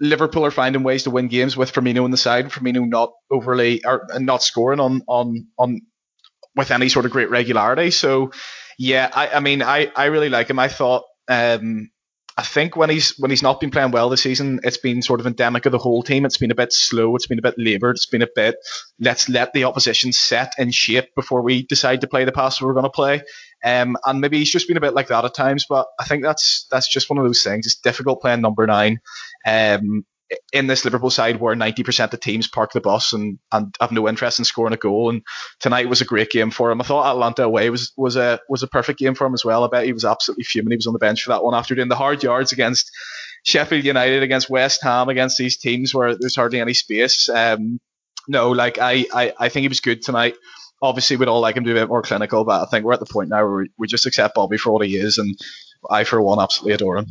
Liverpool 0.00 0.44
are 0.44 0.50
finding 0.50 0.82
ways 0.82 1.04
to 1.04 1.10
win 1.10 1.28
games 1.28 1.56
with 1.56 1.72
Firmino 1.72 2.04
on 2.04 2.10
the 2.10 2.16
side. 2.16 2.46
Firmino 2.46 2.88
not 2.88 3.12
overly 3.30 3.84
or 3.84 4.06
not 4.18 4.42
scoring 4.42 4.80
on 4.80 5.02
on 5.06 5.46
on 5.58 5.82
with 6.56 6.70
any 6.70 6.88
sort 6.88 7.04
of 7.04 7.12
great 7.12 7.30
regularity. 7.30 7.90
So 7.90 8.32
yeah, 8.78 9.10
I, 9.12 9.28
I 9.28 9.40
mean, 9.40 9.62
I, 9.62 9.90
I 9.94 10.06
really 10.06 10.28
like 10.28 10.50
him. 10.50 10.58
I 10.58 10.68
thought, 10.68 11.04
um, 11.28 11.90
I 12.36 12.42
think 12.42 12.76
when 12.76 12.90
he's 12.90 13.16
when 13.16 13.30
he's 13.30 13.44
not 13.44 13.60
been 13.60 13.70
playing 13.70 13.92
well 13.92 14.08
this 14.08 14.22
season, 14.22 14.58
it's 14.64 14.76
been 14.76 15.02
sort 15.02 15.20
of 15.20 15.26
endemic 15.26 15.66
of 15.66 15.72
the 15.72 15.78
whole 15.78 16.02
team. 16.02 16.24
It's 16.24 16.36
been 16.36 16.50
a 16.50 16.56
bit 16.56 16.72
slow. 16.72 17.14
It's 17.14 17.28
been 17.28 17.38
a 17.38 17.42
bit 17.42 17.54
laboured. 17.56 17.94
It's 17.94 18.06
been 18.06 18.22
a 18.22 18.28
bit 18.34 18.56
let's 18.98 19.28
let 19.28 19.52
the 19.52 19.64
opposition 19.64 20.12
set 20.12 20.52
in 20.58 20.72
shape 20.72 21.14
before 21.14 21.42
we 21.42 21.62
decide 21.62 22.00
to 22.00 22.08
play 22.08 22.24
the 22.24 22.32
pass 22.32 22.60
we're 22.60 22.72
going 22.72 22.84
to 22.84 22.90
play. 22.90 23.22
Um, 23.64 23.96
and 24.04 24.20
maybe 24.20 24.38
he's 24.38 24.50
just 24.50 24.66
been 24.66 24.76
a 24.76 24.80
bit 24.80 24.94
like 24.94 25.08
that 25.08 25.24
at 25.24 25.34
times. 25.34 25.66
But 25.68 25.86
I 25.98 26.04
think 26.06 26.24
that's 26.24 26.66
that's 26.72 26.88
just 26.88 27.08
one 27.08 27.18
of 27.18 27.24
those 27.24 27.44
things. 27.44 27.66
It's 27.66 27.76
difficult 27.76 28.20
playing 28.20 28.40
number 28.40 28.66
nine. 28.66 28.98
Um, 29.46 30.04
in 30.52 30.66
this 30.66 30.84
Liverpool 30.84 31.10
side 31.10 31.40
where 31.40 31.54
90% 31.54 32.12
of 32.12 32.20
teams 32.20 32.48
park 32.48 32.72
the 32.72 32.80
bus 32.80 33.12
and, 33.12 33.38
and 33.52 33.74
have 33.80 33.92
no 33.92 34.08
interest 34.08 34.38
in 34.38 34.44
scoring 34.44 34.72
a 34.72 34.78
goal. 34.78 35.10
And 35.10 35.22
tonight 35.60 35.88
was 35.88 36.00
a 36.00 36.06
great 36.06 36.30
game 36.30 36.50
for 36.50 36.70
him. 36.70 36.80
I 36.80 36.84
thought 36.84 37.06
Atalanta 37.06 37.44
away 37.44 37.70
was 37.70 37.92
was 37.96 38.16
a 38.16 38.40
was 38.48 38.62
a 38.62 38.68
perfect 38.68 38.98
game 38.98 39.14
for 39.14 39.26
him 39.26 39.34
as 39.34 39.44
well. 39.44 39.64
I 39.64 39.68
bet 39.68 39.84
he 39.84 39.92
was 39.92 40.04
absolutely 40.04 40.44
fuming. 40.44 40.72
He 40.72 40.76
was 40.76 40.86
on 40.86 40.92
the 40.92 40.98
bench 40.98 41.22
for 41.22 41.30
that 41.30 41.44
one 41.44 41.54
after 41.54 41.74
doing 41.74 41.88
the 41.88 41.96
hard 41.96 42.22
yards 42.22 42.52
against 42.52 42.90
Sheffield 43.44 43.84
United, 43.84 44.22
against 44.22 44.48
West 44.48 44.82
Ham, 44.82 45.08
against 45.08 45.36
these 45.36 45.58
teams 45.58 45.94
where 45.94 46.16
there's 46.18 46.36
hardly 46.36 46.60
any 46.60 46.74
space. 46.74 47.28
Um, 47.28 47.78
no, 48.26 48.50
like 48.50 48.78
I, 48.78 49.04
I, 49.12 49.32
I 49.38 49.48
think 49.50 49.62
he 49.62 49.68
was 49.68 49.80
good 49.80 50.02
tonight. 50.02 50.34
Obviously, 50.80 51.16
we'd 51.16 51.28
all 51.28 51.40
like 51.40 51.56
him 51.56 51.64
to 51.64 51.68
be 51.72 51.78
a 51.78 51.82
bit 51.82 51.88
more 51.88 52.02
clinical, 52.02 52.44
but 52.44 52.62
I 52.62 52.66
think 52.66 52.84
we're 52.84 52.94
at 52.94 53.00
the 53.00 53.06
point 53.06 53.28
now 53.28 53.46
where 53.46 53.56
we, 53.56 53.70
we 53.78 53.86
just 53.86 54.06
accept 54.06 54.34
Bobby 54.34 54.56
for 54.56 54.72
what 54.72 54.86
he 54.86 54.96
is, 54.96 55.18
and 55.18 55.38
I, 55.88 56.04
for 56.04 56.20
one, 56.20 56.40
absolutely 56.40 56.74
adore 56.74 56.98
him. 56.98 57.06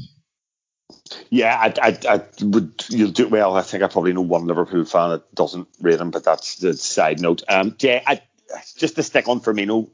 Yeah, 1.30 1.58
I, 1.60 1.74
I, 1.89 1.98
I 2.08 2.22
would. 2.41 2.86
You'll 2.89 3.12
do 3.12 3.28
well. 3.28 3.56
I 3.56 3.62
think 3.62 3.84
I 3.84 3.88
probably 3.88 4.13
know 4.13 4.22
one 4.22 4.46
Liverpool 4.46 4.86
fan 4.86 5.10
that 5.10 5.34
doesn't 5.34 5.67
rate 5.82 6.00
him, 6.00 6.12
but 6.12 6.24
that's 6.24 6.58
the 6.58 6.74
side 6.74 7.19
note. 7.19 7.43
Um, 7.50 7.76
yeah, 7.80 8.04
I, 8.06 8.22
just 8.76 8.96
to 8.96 9.04
stick 9.04 9.28
on 9.28 9.41
Firmino 9.41 9.89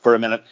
for 0.00 0.14
a 0.14 0.18
minute. 0.18 0.44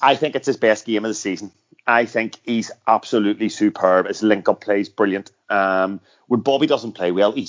I 0.00 0.14
think 0.14 0.36
it's 0.36 0.46
his 0.46 0.56
best 0.56 0.84
game 0.84 1.04
of 1.04 1.08
the 1.08 1.14
season. 1.14 1.50
I 1.86 2.06
think 2.06 2.38
he's 2.44 2.70
absolutely 2.86 3.48
superb. 3.48 4.06
His 4.06 4.22
link 4.22 4.48
up 4.48 4.60
play 4.60 4.80
is 4.80 4.88
brilliant. 4.88 5.30
Um, 5.50 6.00
when 6.28 6.40
Bobby 6.40 6.66
doesn't 6.66 6.92
play 6.92 7.10
well, 7.12 7.32
he 7.32 7.48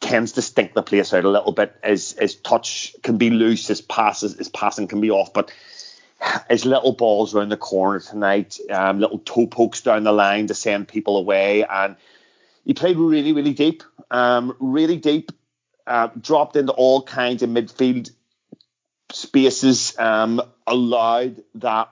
tends 0.00 0.32
to 0.32 0.42
stink 0.42 0.74
the 0.74 0.82
place 0.82 1.12
out 1.12 1.24
a 1.24 1.28
little 1.28 1.52
bit. 1.52 1.74
His 1.84 2.12
his 2.12 2.36
touch 2.36 2.94
can 3.02 3.18
be 3.18 3.30
loose, 3.30 3.66
his 3.66 3.80
passes, 3.80 4.36
his 4.36 4.48
passing 4.48 4.88
can 4.88 5.00
be 5.00 5.10
off, 5.10 5.32
but 5.32 5.52
his 6.48 6.64
little 6.64 6.92
balls 6.92 7.34
around 7.34 7.48
the 7.48 7.56
corner 7.56 8.00
tonight, 8.00 8.58
um, 8.70 9.00
little 9.00 9.18
toe 9.18 9.46
pokes 9.46 9.80
down 9.80 10.04
the 10.04 10.12
line 10.12 10.46
to 10.48 10.54
send 10.54 10.88
people 10.88 11.16
away, 11.16 11.64
and 11.64 11.96
he 12.64 12.74
played 12.74 12.96
really, 12.96 13.32
really 13.32 13.54
deep, 13.54 13.82
um, 14.10 14.54
really 14.60 14.96
deep, 14.96 15.32
uh, 15.86 16.08
dropped 16.20 16.56
into 16.56 16.72
all 16.72 17.02
kinds 17.02 17.42
of 17.42 17.50
midfield 17.50 18.10
spaces, 19.12 19.98
um, 19.98 20.40
allowed 20.66 21.42
that 21.56 21.90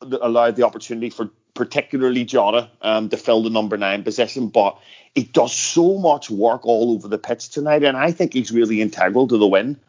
allowed 0.00 0.56
the 0.56 0.64
opportunity 0.64 1.10
for 1.10 1.30
particularly 1.54 2.24
Jota 2.24 2.70
um, 2.82 3.08
to 3.08 3.16
fill 3.16 3.42
the 3.42 3.50
number 3.50 3.76
nine 3.76 4.04
position, 4.04 4.48
but 4.48 4.78
he 5.14 5.24
does 5.24 5.54
so 5.54 5.98
much 5.98 6.30
work 6.30 6.66
all 6.66 6.92
over 6.92 7.08
the 7.08 7.18
pitch 7.18 7.48
tonight, 7.48 7.82
and 7.82 7.96
I 7.96 8.12
think 8.12 8.34
he's 8.34 8.52
really 8.52 8.80
integral 8.80 9.26
to 9.28 9.38
the 9.38 9.46
win. 9.46 9.80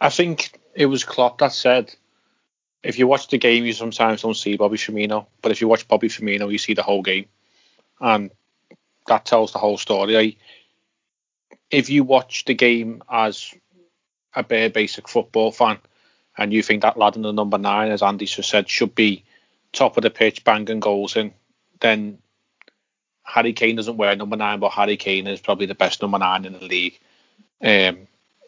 I 0.00 0.10
think 0.10 0.58
it 0.76 0.86
was 0.86 1.04
Klopp 1.04 1.38
that 1.38 1.52
said 1.52 1.94
if 2.82 2.98
you 2.98 3.06
watch 3.08 3.28
the 3.28 3.38
game, 3.38 3.64
you 3.64 3.72
sometimes 3.72 4.22
don't 4.22 4.36
see 4.36 4.56
Bobby 4.56 4.76
Firmino, 4.76 5.26
but 5.42 5.50
if 5.50 5.60
you 5.60 5.66
watch 5.66 5.88
Bobby 5.88 6.08
Firmino, 6.08 6.52
you 6.52 6.58
see 6.58 6.74
the 6.74 6.82
whole 6.82 7.02
game, 7.02 7.26
and 8.00 8.30
that 9.08 9.24
tells 9.24 9.52
the 9.52 9.58
whole 9.58 9.78
story. 9.78 10.38
If 11.70 11.90
you 11.90 12.04
watch 12.04 12.44
the 12.44 12.54
game 12.54 13.02
as 13.10 13.52
a 14.34 14.44
bare 14.44 14.70
basic 14.70 15.08
football 15.08 15.50
fan, 15.50 15.78
and 16.38 16.52
you 16.52 16.62
think 16.62 16.82
that 16.82 16.98
lad 16.98 17.16
in 17.16 17.22
the 17.22 17.32
number 17.32 17.58
nine, 17.58 17.90
as 17.90 18.02
Andy 18.02 18.26
just 18.26 18.50
said, 18.50 18.68
should 18.68 18.94
be 18.94 19.24
top 19.72 19.96
of 19.96 20.02
the 20.02 20.10
pitch, 20.10 20.44
banging 20.44 20.80
goals 20.80 21.16
in, 21.16 21.32
then 21.80 22.18
Harry 23.24 23.54
Kane 23.54 23.76
doesn't 23.76 23.96
wear 23.96 24.14
number 24.14 24.36
nine, 24.36 24.60
but 24.60 24.70
Harry 24.70 24.96
Kane 24.96 25.26
is 25.26 25.40
probably 25.40 25.66
the 25.66 25.74
best 25.74 26.02
number 26.02 26.18
nine 26.18 26.44
in 26.44 26.52
the 26.52 26.60
league 26.60 27.00
um, 27.62 28.06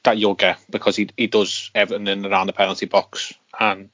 that 0.08 0.16
you'll 0.16 0.34
get 0.34 0.58
because 0.70 0.96
he 0.96 1.10
he 1.16 1.26
does 1.26 1.70
everything 1.74 2.06
in 2.06 2.24
around 2.24 2.46
the 2.46 2.52
penalty 2.54 2.86
box. 2.86 3.34
And 3.60 3.90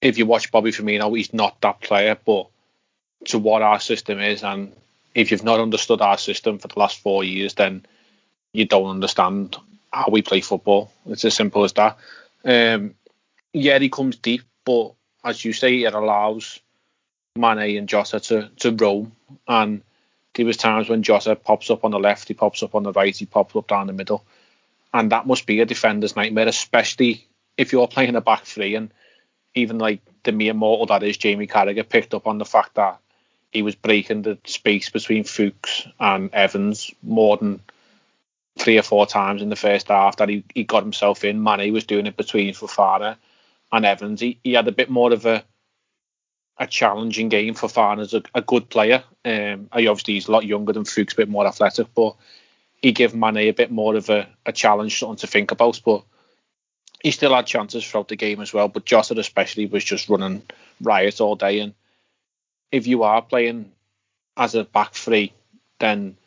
if 0.00 0.18
you 0.18 0.26
watch 0.26 0.50
Bobby 0.50 0.72
Firmino, 0.72 1.16
he's 1.16 1.32
not 1.32 1.60
that 1.60 1.80
player, 1.80 2.18
but 2.26 2.48
to 3.26 3.38
what 3.38 3.62
our 3.62 3.78
system 3.78 4.20
is, 4.20 4.42
and 4.42 4.72
if 5.14 5.30
you've 5.30 5.44
not 5.44 5.60
understood 5.60 6.00
our 6.00 6.18
system 6.18 6.58
for 6.58 6.68
the 6.68 6.78
last 6.78 6.98
four 6.98 7.22
years, 7.22 7.54
then 7.54 7.86
you 8.52 8.64
don't 8.64 8.90
understand 8.90 9.56
how 9.92 10.08
we 10.10 10.22
play 10.22 10.40
football. 10.40 10.90
It's 11.06 11.24
as 11.24 11.34
simple 11.34 11.62
as 11.62 11.72
that. 11.74 11.96
Um, 12.44 12.96
yeah, 13.52 13.78
he 13.78 13.88
comes 13.88 14.16
deep, 14.16 14.42
but 14.64 14.92
as 15.24 15.44
you 15.44 15.52
say, 15.52 15.84
it 15.84 15.94
allows 15.94 16.58
Mane 17.36 17.78
and 17.78 17.88
Jota 17.88 18.18
to, 18.18 18.50
to 18.58 18.72
roam. 18.72 19.12
And 19.46 19.82
there 20.34 20.44
was 20.44 20.56
times 20.56 20.88
when 20.88 21.04
Jota 21.04 21.36
pops 21.36 21.70
up 21.70 21.84
on 21.84 21.92
the 21.92 22.00
left, 22.00 22.26
he 22.26 22.34
pops 22.34 22.62
up 22.64 22.74
on 22.74 22.82
the 22.82 22.92
right, 22.92 23.16
he 23.16 23.24
pops 23.24 23.54
up 23.54 23.68
down 23.68 23.86
the 23.86 23.92
middle. 23.92 24.24
And 24.94 25.10
that 25.12 25.26
must 25.26 25.44
be 25.44 25.60
a 25.60 25.66
defender's 25.66 26.16
nightmare, 26.16 26.48
especially 26.48 27.26
if 27.58 27.72
you're 27.72 27.88
playing 27.88 28.14
a 28.14 28.20
back 28.20 28.44
three 28.44 28.76
and 28.76 28.90
even 29.54 29.78
like 29.78 30.00
the 30.22 30.32
mere 30.32 30.54
mortal 30.54 30.86
that 30.86 31.02
is 31.02 31.16
Jamie 31.16 31.48
Carragher 31.48 31.88
picked 31.88 32.14
up 32.14 32.26
on 32.26 32.38
the 32.38 32.44
fact 32.44 32.76
that 32.76 32.98
he 33.52 33.62
was 33.62 33.74
breaking 33.74 34.22
the 34.22 34.38
space 34.44 34.90
between 34.90 35.24
Fuchs 35.24 35.86
and 36.00 36.32
Evans 36.32 36.92
more 37.02 37.36
than 37.36 37.60
three 38.58 38.78
or 38.78 38.82
four 38.82 39.06
times 39.06 39.42
in 39.42 39.48
the 39.48 39.56
first 39.56 39.88
half 39.88 40.16
that 40.16 40.28
he, 40.28 40.44
he 40.54 40.64
got 40.64 40.82
himself 40.82 41.24
in. 41.24 41.42
Mane 41.42 41.72
was 41.72 41.84
doing 41.84 42.06
it 42.06 42.16
between 42.16 42.54
Fofana 42.54 43.16
and 43.72 43.84
Evans. 43.84 44.20
He, 44.20 44.38
he 44.44 44.52
had 44.52 44.68
a 44.68 44.72
bit 44.72 44.90
more 44.90 45.12
of 45.12 45.26
a 45.26 45.44
a 46.56 46.68
challenging 46.68 47.28
game 47.28 47.52
for 47.54 47.66
Fofana's 47.68 48.14
a, 48.14 48.22
a 48.32 48.40
good 48.40 48.68
player. 48.70 49.02
Um, 49.24 49.68
he 49.74 49.88
obviously 49.88 50.14
he's 50.14 50.28
a 50.28 50.32
lot 50.32 50.46
younger 50.46 50.72
than 50.72 50.84
Fuchs, 50.84 51.12
a 51.14 51.16
bit 51.16 51.28
more 51.28 51.44
athletic, 51.48 51.88
but 51.96 52.14
he 52.84 52.92
gave 52.92 53.14
Mane 53.14 53.38
a 53.38 53.50
bit 53.52 53.70
more 53.70 53.96
of 53.96 54.10
a, 54.10 54.28
a 54.44 54.52
challenge, 54.52 54.98
something 54.98 55.16
to 55.16 55.26
think 55.26 55.52
about. 55.52 55.80
But 55.86 56.04
he 57.02 57.12
still 57.12 57.34
had 57.34 57.46
chances 57.46 57.82
throughout 57.82 58.08
the 58.08 58.16
game 58.16 58.42
as 58.42 58.52
well. 58.52 58.68
But 58.68 58.84
Jota 58.84 59.18
especially 59.18 59.64
was 59.64 59.82
just 59.82 60.10
running 60.10 60.42
riot 60.82 61.18
all 61.18 61.34
day. 61.34 61.60
And 61.60 61.72
if 62.70 62.86
you 62.86 63.04
are 63.04 63.22
playing 63.22 63.72
as 64.36 64.54
a 64.54 64.64
back 64.64 64.92
three, 64.92 65.32
then 65.78 66.18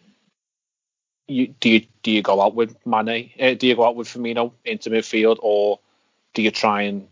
you 1.27 1.53
do 1.59 1.69
you 1.69 1.85
do 2.01 2.09
you 2.09 2.23
go 2.23 2.41
out 2.41 2.55
with 2.55 2.75
Mane? 2.87 3.29
Uh, 3.39 3.53
do 3.53 3.67
you 3.67 3.75
go 3.75 3.85
out 3.85 3.95
with 3.95 4.07
Firmino 4.07 4.51
into 4.65 4.89
midfield, 4.89 5.37
or 5.41 5.79
do 6.33 6.41
you 6.41 6.49
try 6.49 6.81
and 6.83 7.07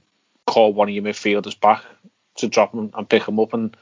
call 0.47 0.73
one 0.73 0.89
of 0.89 0.95
your 0.95 1.03
midfielders 1.03 1.59
back 1.59 1.83
to 2.37 2.47
drop 2.47 2.73
him 2.73 2.91
and 2.97 3.07
pick 3.07 3.27
him 3.27 3.39
up? 3.39 3.53
And 3.53 3.77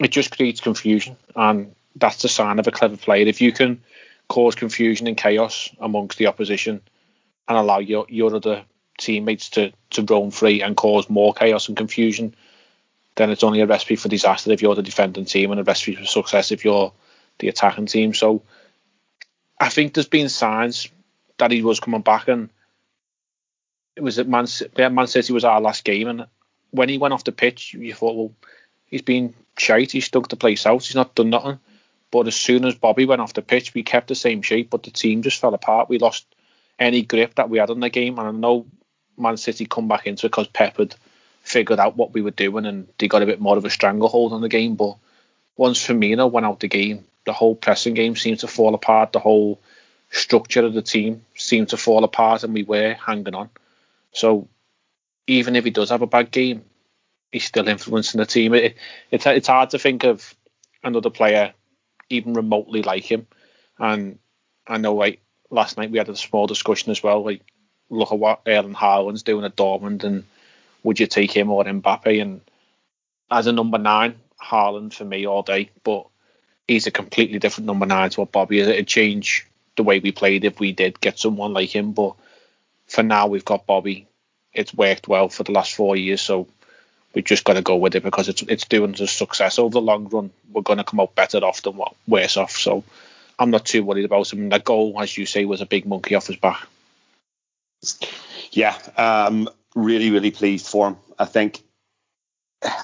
it 0.00 0.08
just 0.08 0.36
creates 0.36 0.60
confusion, 0.60 1.16
and 1.34 1.74
that's 1.96 2.20
the 2.20 2.28
sign 2.28 2.58
of 2.58 2.66
a 2.66 2.70
clever 2.70 2.98
player. 2.98 3.26
If 3.26 3.40
you 3.40 3.52
can 3.52 3.80
cause 4.32 4.54
confusion 4.54 5.06
and 5.06 5.18
chaos 5.18 5.68
amongst 5.78 6.16
the 6.16 6.26
opposition 6.26 6.80
and 7.48 7.58
allow 7.58 7.78
your 7.78 8.06
your 8.08 8.34
other 8.34 8.64
teammates 8.96 9.50
to 9.50 9.70
to 9.90 10.02
roam 10.02 10.30
free 10.30 10.62
and 10.62 10.74
cause 10.74 11.10
more 11.10 11.34
chaos 11.34 11.68
and 11.68 11.76
confusion, 11.76 12.34
then 13.16 13.28
it's 13.28 13.44
only 13.44 13.60
a 13.60 13.66
recipe 13.66 13.94
for 13.94 14.08
disaster 14.08 14.50
if 14.50 14.62
you're 14.62 14.74
the 14.74 14.82
defending 14.82 15.26
team 15.26 15.50
and 15.50 15.60
a 15.60 15.64
recipe 15.64 15.96
for 15.96 16.06
success 16.06 16.50
if 16.50 16.64
you're 16.64 16.94
the 17.40 17.48
attacking 17.48 17.84
team. 17.84 18.14
So 18.14 18.42
I 19.60 19.68
think 19.68 19.92
there's 19.92 20.08
been 20.08 20.30
signs 20.30 20.88
that 21.36 21.50
he 21.50 21.60
was 21.60 21.78
coming 21.78 22.00
back, 22.00 22.28
and 22.28 22.48
it 23.96 24.02
was 24.02 24.18
at 24.18 24.26
Man, 24.26 24.46
Man 24.94 25.06
City 25.08 25.34
was 25.34 25.44
our 25.44 25.60
last 25.60 25.84
game, 25.84 26.08
and 26.08 26.26
when 26.70 26.88
he 26.88 26.96
went 26.96 27.12
off 27.12 27.24
the 27.24 27.32
pitch, 27.32 27.74
you 27.74 27.92
thought, 27.92 28.16
well, 28.16 28.32
he's 28.86 29.02
been 29.02 29.34
shite, 29.58 29.92
he's 29.92 30.06
stuck 30.06 30.28
the 30.30 30.36
place 30.36 30.64
out, 30.64 30.86
he's 30.86 30.96
not 30.96 31.14
done 31.14 31.28
nothing. 31.28 31.58
But 32.12 32.28
as 32.28 32.36
soon 32.36 32.66
as 32.66 32.74
Bobby 32.74 33.06
went 33.06 33.22
off 33.22 33.32
the 33.32 33.42
pitch, 33.42 33.74
we 33.74 33.82
kept 33.82 34.08
the 34.08 34.14
same 34.14 34.42
shape, 34.42 34.70
but 34.70 34.82
the 34.82 34.90
team 34.90 35.22
just 35.22 35.40
fell 35.40 35.54
apart. 35.54 35.88
We 35.88 35.98
lost 35.98 36.26
any 36.78 37.02
grip 37.02 37.34
that 37.36 37.48
we 37.48 37.58
had 37.58 37.70
on 37.70 37.80
the 37.80 37.88
game, 37.88 38.18
and 38.18 38.28
I 38.28 38.30
know 38.30 38.66
Man 39.16 39.38
City 39.38 39.64
come 39.64 39.88
back 39.88 40.06
into 40.06 40.26
it 40.26 40.30
because 40.30 40.46
Pep 40.48 40.76
had 40.76 40.94
figured 41.42 41.80
out 41.80 41.96
what 41.96 42.12
we 42.12 42.20
were 42.20 42.30
doing, 42.30 42.66
and 42.66 42.86
they 42.98 43.08
got 43.08 43.22
a 43.22 43.26
bit 43.26 43.40
more 43.40 43.56
of 43.56 43.64
a 43.64 43.70
stranglehold 43.70 44.34
on 44.34 44.42
the 44.42 44.50
game. 44.50 44.74
But 44.76 44.96
once 45.56 45.84
Firmino 45.84 46.30
went 46.30 46.44
out 46.44 46.60
the 46.60 46.68
game, 46.68 47.06
the 47.24 47.32
whole 47.32 47.54
pressing 47.54 47.94
game 47.94 48.14
seemed 48.14 48.40
to 48.40 48.46
fall 48.46 48.74
apart. 48.74 49.12
The 49.12 49.18
whole 49.18 49.58
structure 50.10 50.66
of 50.66 50.74
the 50.74 50.82
team 50.82 51.24
seemed 51.34 51.70
to 51.70 51.78
fall 51.78 52.04
apart, 52.04 52.44
and 52.44 52.52
we 52.52 52.62
were 52.62 52.92
hanging 52.92 53.34
on. 53.34 53.48
So 54.12 54.48
even 55.26 55.56
if 55.56 55.64
he 55.64 55.70
does 55.70 55.88
have 55.88 56.02
a 56.02 56.06
bad 56.06 56.30
game, 56.30 56.62
he's 57.30 57.46
still 57.46 57.68
influencing 57.68 58.18
the 58.18 58.26
team. 58.26 58.52
It, 58.52 58.76
it's 59.10 59.24
it's 59.24 59.48
hard 59.48 59.70
to 59.70 59.78
think 59.78 60.04
of 60.04 60.34
another 60.84 61.08
player 61.08 61.54
even 62.12 62.34
remotely 62.34 62.82
like 62.82 63.04
him. 63.04 63.26
And 63.78 64.18
I 64.66 64.78
know 64.78 64.94
like 64.94 65.20
last 65.50 65.76
night 65.76 65.90
we 65.90 65.98
had 65.98 66.08
a 66.08 66.16
small 66.16 66.46
discussion 66.46 66.90
as 66.90 67.02
well. 67.02 67.24
Like 67.24 67.42
look 67.90 68.12
at 68.12 68.18
what 68.18 68.42
Erling 68.46 68.74
Haaland's 68.74 69.22
doing 69.22 69.44
at 69.44 69.56
Dortmund, 69.56 70.04
and 70.04 70.24
would 70.82 71.00
you 71.00 71.06
take 71.06 71.32
him 71.32 71.50
or 71.50 71.64
Mbappe? 71.64 72.20
And 72.20 72.40
as 73.30 73.46
a 73.46 73.52
number 73.52 73.78
nine, 73.78 74.16
Haaland 74.42 74.94
for 74.94 75.04
me 75.04 75.26
all 75.26 75.42
day. 75.42 75.70
But 75.84 76.06
he's 76.68 76.86
a 76.86 76.90
completely 76.90 77.38
different 77.38 77.66
number 77.66 77.86
nine 77.86 78.10
to 78.10 78.20
what 78.20 78.32
Bobby 78.32 78.60
is. 78.60 78.68
It'd 78.68 78.86
change 78.86 79.46
the 79.76 79.82
way 79.82 79.98
we 79.98 80.12
played 80.12 80.44
if 80.44 80.60
we 80.60 80.72
did 80.72 81.00
get 81.00 81.18
someone 81.18 81.52
like 81.52 81.74
him. 81.74 81.92
But 81.92 82.14
for 82.86 83.02
now, 83.02 83.26
we've 83.26 83.44
got 83.44 83.66
Bobby. 83.66 84.06
It's 84.52 84.74
worked 84.74 85.08
well 85.08 85.28
for 85.28 85.44
the 85.44 85.52
last 85.52 85.74
four 85.74 85.96
years, 85.96 86.20
so 86.20 86.46
we've 87.14 87.24
just 87.24 87.44
got 87.44 87.54
to 87.54 87.62
go 87.62 87.76
with 87.76 87.94
it 87.94 88.02
because 88.02 88.28
it's 88.28 88.42
it's 88.42 88.66
doing 88.66 88.94
us 89.00 89.12
success 89.12 89.58
over 89.58 89.72
the 89.72 89.80
long 89.80 90.08
run. 90.08 90.30
We're 90.52 90.62
going 90.62 90.78
to 90.78 90.84
come 90.84 91.00
out 91.00 91.14
better 91.14 91.38
off 91.38 91.62
than 91.62 91.76
what 91.76 91.94
worse 92.06 92.36
off. 92.36 92.52
So 92.52 92.84
I'm 93.38 93.50
not 93.50 93.66
too 93.66 93.84
worried 93.84 94.04
about 94.04 94.32
him. 94.32 94.48
That 94.50 94.64
goal, 94.64 94.94
as 95.00 95.16
you 95.16 95.26
say, 95.26 95.44
was 95.44 95.60
a 95.60 95.66
big 95.66 95.86
monkey 95.86 96.14
off 96.14 96.26
his 96.26 96.36
back. 96.36 96.66
Yeah, 98.52 98.76
um, 98.96 99.48
really, 99.74 100.10
really 100.10 100.30
pleased 100.30 100.66
for 100.66 100.88
him. 100.88 100.96
I 101.18 101.24
think, 101.24 101.60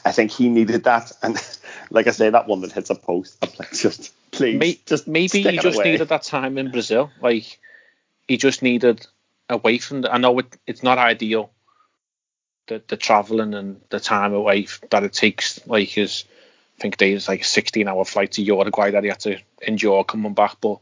I 0.05 0.13
think 0.13 0.33
he 0.33 0.49
needed 0.49 0.85
that, 0.85 1.13
and 1.23 1.37
like 1.91 2.07
I 2.07 2.11
say, 2.11 2.31
that 2.31 2.49
one 2.49 2.63
that 2.63 2.73
hits 2.73 2.91
a 2.91 2.95
post, 2.95 3.39
I'm 3.43 3.51
like, 3.59 3.73
just 3.73 4.13
please, 4.33 4.59
maybe, 4.59 4.81
just 4.87 5.07
maybe 5.07 5.43
he 5.43 5.59
just 5.59 5.79
away. 5.79 5.93
needed 5.93 6.09
that 6.09 6.25
time 6.25 6.59
in 6.59 6.71
Brazil. 6.71 7.11
Like 7.21 7.59
he 8.27 8.37
just 8.37 8.63
needed 8.63 9.07
away 9.49 9.79
from. 9.79 10.03
The, 10.03 10.13
I 10.13 10.19
know 10.19 10.39
it, 10.41 10.57
it's 10.67 10.83
not 10.83 10.99
ideal, 10.99 11.53
the 12.69 12.83
the 12.89 12.97
traveling 12.97 13.55
and 13.55 13.81
the 13.91 14.01
time 14.01 14.33
away 14.33 14.69
that 14.91 15.03
it 15.03 15.13
takes. 15.13 15.67
Like 15.67 15.89
his, 15.89 16.25
I 16.79 16.83
think 16.83 16.97
there's 16.97 17.29
like 17.29 17.43
a 17.43 17.45
16 17.45 17.89
hour 17.89 18.05
flight 18.05 18.33
to 18.33 18.43
Uruguay 18.43 18.93
that 18.93 19.03
he 19.03 19.09
had 19.09 19.21
to 19.21 19.39
endure 19.67 20.05
coming 20.05 20.35
back, 20.35 20.57
but 20.61 20.79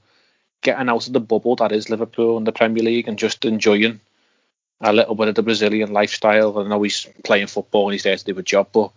getting 0.60 0.88
out 0.88 1.06
of 1.06 1.12
the 1.12 1.20
bubble 1.20 1.56
that 1.56 1.72
is 1.72 1.90
Liverpool 1.90 2.36
and 2.36 2.46
the 2.46 2.52
Premier 2.52 2.82
League 2.82 3.08
and 3.08 3.18
just 3.18 3.44
enjoying 3.44 4.00
a 4.80 4.92
little 4.92 5.14
bit 5.14 5.28
of 5.28 5.34
the 5.34 5.42
Brazilian 5.42 5.92
lifestyle. 5.92 6.58
I 6.58 6.68
know 6.68 6.82
he's 6.82 7.06
playing 7.24 7.46
football 7.46 7.86
and 7.86 7.92
he's 7.92 8.02
there 8.02 8.16
to 8.16 8.24
do 8.24 8.38
a 8.38 8.42
job, 8.42 8.68
but 8.72 8.92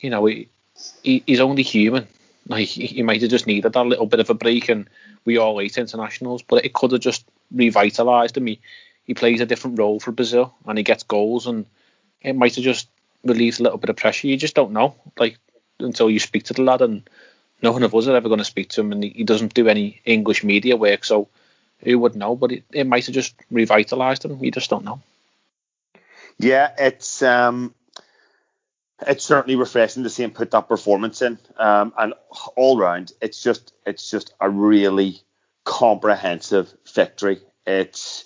you 0.00 0.10
know 0.10 0.24
he, 0.26 0.48
he 1.02 1.22
he's 1.26 1.40
only 1.40 1.62
human. 1.62 2.06
Like 2.48 2.68
he 2.68 3.02
might 3.02 3.22
have 3.22 3.30
just 3.30 3.48
needed 3.48 3.72
that 3.72 3.86
little 3.86 4.06
bit 4.06 4.20
of 4.20 4.30
a 4.30 4.34
break, 4.34 4.68
and 4.68 4.88
we 5.24 5.36
all 5.36 5.58
hate 5.58 5.78
internationals, 5.78 6.42
but 6.42 6.64
it 6.64 6.72
could 6.72 6.92
have 6.92 7.00
just 7.00 7.24
revitalised 7.52 8.36
him. 8.36 8.46
He 8.46 8.60
he 9.04 9.14
plays 9.14 9.40
a 9.40 9.46
different 9.46 9.78
role 9.78 9.98
for 9.98 10.12
Brazil, 10.12 10.54
and 10.64 10.78
he 10.78 10.84
gets 10.84 11.02
goals, 11.02 11.48
and 11.48 11.66
it 12.26 12.34
might 12.34 12.56
have 12.56 12.64
just 12.64 12.88
relieved 13.24 13.60
a 13.60 13.62
little 13.62 13.78
bit 13.78 13.88
of 13.88 13.96
pressure. 13.96 14.26
You 14.26 14.36
just 14.36 14.56
don't 14.56 14.72
know, 14.72 14.96
like 15.18 15.38
until 15.78 16.10
you 16.10 16.18
speak 16.18 16.44
to 16.44 16.54
the 16.54 16.62
lad, 16.62 16.82
and 16.82 17.08
no 17.62 17.72
one 17.72 17.84
of 17.84 17.94
us 17.94 18.08
are 18.08 18.16
ever 18.16 18.28
going 18.28 18.38
to 18.38 18.44
speak 18.44 18.70
to 18.70 18.80
him, 18.80 18.92
and 18.92 19.02
he, 19.02 19.24
doesn't 19.24 19.54
do 19.54 19.68
any 19.68 20.00
English 20.04 20.42
media 20.42 20.76
work, 20.76 21.04
so 21.04 21.28
who 21.84 21.98
would 22.00 22.16
know? 22.16 22.34
But 22.34 22.52
it, 22.52 22.64
it 22.72 22.86
might 22.86 23.06
have 23.06 23.14
just 23.14 23.34
revitalised 23.50 24.24
him. 24.24 24.42
You 24.42 24.50
just 24.50 24.68
don't 24.68 24.84
know. 24.84 25.00
Yeah, 26.38 26.72
it's 26.76 27.22
um, 27.22 27.74
it's 29.06 29.24
certainly 29.24 29.56
refreshing 29.56 30.02
to 30.02 30.10
see 30.10 30.24
him 30.24 30.32
put 30.32 30.50
that 30.50 30.68
performance 30.68 31.22
in, 31.22 31.38
um, 31.58 31.94
and 31.96 32.12
all 32.56 32.76
round, 32.76 33.12
it's 33.22 33.40
just 33.40 33.72
it's 33.86 34.10
just 34.10 34.34
a 34.40 34.50
really 34.50 35.20
comprehensive 35.64 36.72
victory. 36.92 37.40
It's 37.66 38.24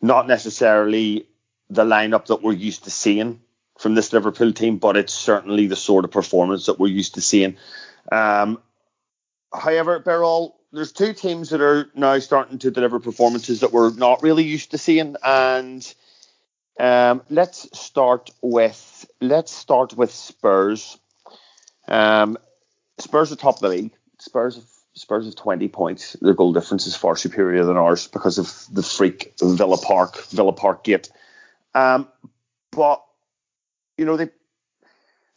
not 0.00 0.26
necessarily 0.26 1.28
the 1.70 1.84
lineup 1.84 2.26
that 2.26 2.42
we're 2.42 2.52
used 2.52 2.84
to 2.84 2.90
seeing 2.90 3.40
from 3.78 3.94
this 3.94 4.12
Liverpool 4.12 4.52
team, 4.52 4.78
but 4.78 4.96
it's 4.96 5.12
certainly 5.12 5.66
the 5.66 5.76
sort 5.76 6.04
of 6.04 6.10
performance 6.10 6.66
that 6.66 6.78
we're 6.78 6.88
used 6.88 7.14
to 7.14 7.20
seeing. 7.20 7.56
Um, 8.10 8.60
however, 9.52 10.00
Birol, 10.00 10.54
there's 10.72 10.92
two 10.92 11.12
teams 11.12 11.50
that 11.50 11.60
are 11.60 11.90
now 11.94 12.18
starting 12.18 12.58
to 12.60 12.70
deliver 12.70 13.00
performances 13.00 13.60
that 13.60 13.72
we're 13.72 13.92
not 13.94 14.22
really 14.22 14.44
used 14.44 14.70
to 14.72 14.78
seeing, 14.78 15.16
and 15.22 15.94
Um, 16.78 17.22
let's 17.30 17.78
start 17.78 18.30
with 18.42 19.06
let's 19.20 19.52
start 19.52 19.96
with 19.96 20.10
Spurs. 20.10 20.98
Um, 21.88 22.36
Spurs 22.98 23.32
are 23.32 23.36
top 23.36 23.56
of 23.56 23.60
the 23.60 23.68
league. 23.68 23.92
Spurs 24.18 24.56
have 24.56 24.64
Spurs 24.94 25.26
have 25.26 25.36
20 25.36 25.68
points. 25.68 26.16
Their 26.20 26.34
goal 26.34 26.52
difference 26.52 26.86
is 26.86 26.96
far 26.96 27.16
superior 27.16 27.64
than 27.64 27.76
ours 27.76 28.08
because 28.08 28.38
of 28.38 28.66
the 28.74 28.82
freak 28.82 29.34
Villa 29.40 29.78
Park, 29.78 30.22
Villa 30.28 30.52
Park 30.52 30.84
gate. 30.84 31.10
Um, 31.76 32.08
but 32.72 33.04
you 33.98 34.06
know 34.06 34.16
they 34.16 34.30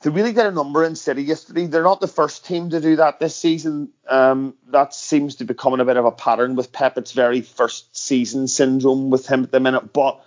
they 0.01 0.09
really 0.09 0.31
did 0.31 0.45
a 0.45 0.51
number 0.51 0.85
in 0.85 0.95
City 0.95 1.23
yesterday. 1.23 1.67
They're 1.67 1.83
not 1.83 1.99
the 1.99 2.07
first 2.07 2.45
team 2.45 2.69
to 2.69 2.79
do 2.79 2.95
that 2.95 3.19
this 3.19 3.35
season. 3.35 3.89
Um, 4.07 4.55
that 4.67 4.93
seems 4.93 5.35
to 5.35 5.43
be 5.43 5.53
becoming 5.53 5.81
a 5.81 5.85
bit 5.85 5.97
of 5.97 6.05
a 6.05 6.11
pattern 6.11 6.55
with 6.55 6.71
Pep. 6.71 6.97
It's 6.97 7.11
very 7.11 7.41
first 7.41 7.97
season 7.97 8.47
syndrome 8.47 9.09
with 9.09 9.27
him 9.27 9.43
at 9.43 9.51
the 9.51 9.59
minute. 9.59 9.91
But 9.91 10.23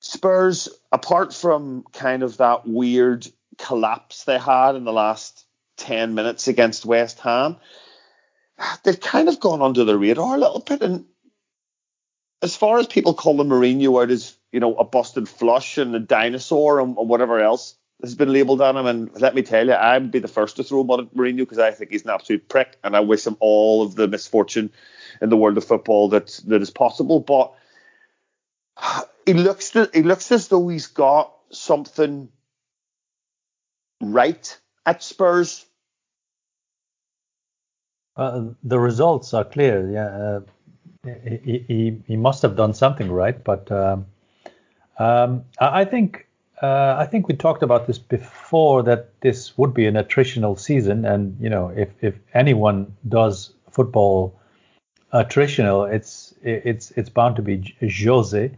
Spurs, 0.00 0.68
apart 0.90 1.32
from 1.32 1.84
kind 1.92 2.24
of 2.24 2.38
that 2.38 2.66
weird 2.66 3.28
collapse 3.58 4.24
they 4.24 4.38
had 4.38 4.74
in 4.74 4.82
the 4.82 4.92
last 4.92 5.44
10 5.76 6.16
minutes 6.16 6.48
against 6.48 6.84
West 6.84 7.20
Ham, 7.20 7.58
they've 8.82 9.00
kind 9.00 9.28
of 9.28 9.38
gone 9.38 9.62
under 9.62 9.84
the 9.84 9.96
radar 9.96 10.34
a 10.34 10.38
little 10.38 10.60
bit. 10.60 10.82
And 10.82 11.04
as 12.42 12.56
far 12.56 12.78
as 12.78 12.88
people 12.88 13.14
call 13.14 13.36
the 13.36 13.44
Mourinho 13.44 14.02
out 14.02 14.10
as, 14.10 14.36
you 14.56 14.60
know, 14.60 14.74
a 14.76 14.84
busted 14.84 15.28
flush 15.28 15.76
and 15.76 15.94
a 15.94 15.98
dinosaur 16.00 16.80
and, 16.80 16.96
and 16.96 17.10
whatever 17.10 17.40
else, 17.40 17.74
has 18.00 18.14
been 18.14 18.32
labelled 18.32 18.62
on 18.62 18.74
him. 18.74 18.86
And 18.86 19.20
let 19.20 19.34
me 19.34 19.42
tell 19.42 19.66
you, 19.66 19.74
I'd 19.74 20.10
be 20.10 20.18
the 20.18 20.28
first 20.28 20.56
to 20.56 20.64
throw 20.64 20.82
mud 20.82 21.00
at 21.00 21.14
Mourinho 21.14 21.40
because 21.40 21.58
I 21.58 21.72
think 21.72 21.90
he's 21.90 22.04
an 22.04 22.08
absolute 22.08 22.48
prick, 22.48 22.78
and 22.82 22.96
I 22.96 23.00
wish 23.00 23.26
him 23.26 23.36
all 23.38 23.82
of 23.82 23.96
the 23.96 24.08
misfortune 24.08 24.72
in 25.20 25.28
the 25.28 25.36
world 25.36 25.58
of 25.58 25.64
football 25.66 26.08
that 26.08 26.40
that 26.46 26.62
is 26.62 26.70
possible. 26.70 27.20
But 27.20 27.52
he 29.26 29.34
looks 29.34 29.72
to, 29.72 29.90
he 29.92 30.02
looks 30.02 30.32
as 30.32 30.48
though 30.48 30.68
he's 30.68 30.86
got 30.86 31.34
something 31.50 32.30
right 34.00 34.58
at 34.86 35.02
Spurs. 35.02 35.66
Uh, 38.16 38.44
the 38.64 38.78
results 38.78 39.34
are 39.34 39.44
clear. 39.44 39.90
Yeah, 39.90 40.06
uh, 40.06 40.40
he, 41.44 41.62
he 41.68 42.02
he 42.06 42.16
must 42.16 42.40
have 42.40 42.56
done 42.56 42.72
something 42.72 43.12
right, 43.12 43.44
but 43.44 43.70
um, 43.70 44.06
um, 44.98 45.44
I 45.58 45.84
think 45.84 46.26
uh, 46.62 46.96
I 46.98 47.06
think 47.06 47.28
we 47.28 47.34
talked 47.34 47.62
about 47.62 47.86
this 47.86 47.98
before 47.98 48.82
that 48.84 49.20
this 49.20 49.56
would 49.58 49.74
be 49.74 49.86
an 49.86 49.94
attritional 49.94 50.58
season, 50.58 51.04
and 51.04 51.36
you 51.40 51.50
know, 51.50 51.68
if 51.68 51.90
if 52.00 52.14
anyone 52.34 52.94
does 53.08 53.52
football 53.70 54.38
attritional, 55.12 55.92
it's 55.92 56.34
it's 56.42 56.92
it's 56.92 57.10
bound 57.10 57.36
to 57.36 57.42
be 57.42 57.74
Jose. 57.80 58.50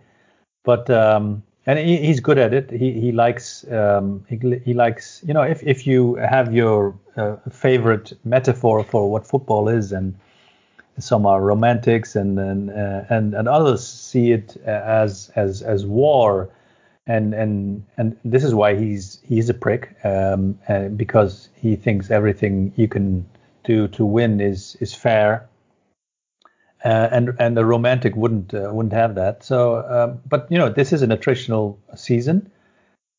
But 0.64 0.90
um, 0.90 1.42
and 1.66 1.78
he, 1.78 1.96
he's 1.96 2.20
good 2.20 2.38
at 2.38 2.54
it. 2.54 2.70
He 2.70 2.92
he 2.92 3.10
likes 3.10 3.68
um, 3.72 4.24
he, 4.28 4.38
he 4.64 4.74
likes 4.74 5.22
you 5.26 5.34
know 5.34 5.42
if 5.42 5.62
if 5.64 5.86
you 5.86 6.14
have 6.16 6.54
your 6.54 6.94
uh, 7.16 7.36
favorite 7.50 8.12
metaphor 8.24 8.84
for 8.84 9.10
what 9.10 9.26
football 9.26 9.68
is, 9.68 9.92
and 9.92 10.14
some 10.98 11.26
are 11.26 11.40
romantics, 11.40 12.16
and 12.16 12.38
and 12.38 12.70
uh, 12.70 13.04
and, 13.08 13.34
and 13.34 13.48
others 13.48 13.86
see 13.86 14.32
it 14.32 14.56
as 14.58 15.30
as 15.36 15.62
as 15.62 15.86
war 15.86 16.50
and 17.08 17.32
and 17.32 17.84
and 17.96 18.16
this 18.24 18.44
is 18.44 18.54
why 18.54 18.76
he's 18.76 19.18
he's 19.26 19.48
a 19.48 19.54
prick 19.54 19.96
um, 20.04 20.58
uh, 20.68 20.88
because 20.88 21.48
he 21.54 21.74
thinks 21.74 22.10
everything 22.10 22.72
you 22.76 22.86
can 22.86 23.26
do 23.64 23.88
to 23.88 24.04
win 24.04 24.40
is 24.40 24.76
is 24.80 24.94
fair. 24.94 25.48
Uh, 26.84 27.08
and 27.10 27.34
and 27.40 27.56
the 27.56 27.64
romantic 27.64 28.14
wouldn't 28.14 28.54
uh, 28.54 28.70
wouldn't 28.72 28.92
have 28.92 29.14
that. 29.14 29.42
So, 29.42 29.84
um, 29.88 30.20
but 30.28 30.46
you 30.50 30.58
know, 30.58 30.68
this 30.68 30.92
is 30.92 31.02
an 31.02 31.10
attritional 31.10 31.76
season, 31.96 32.50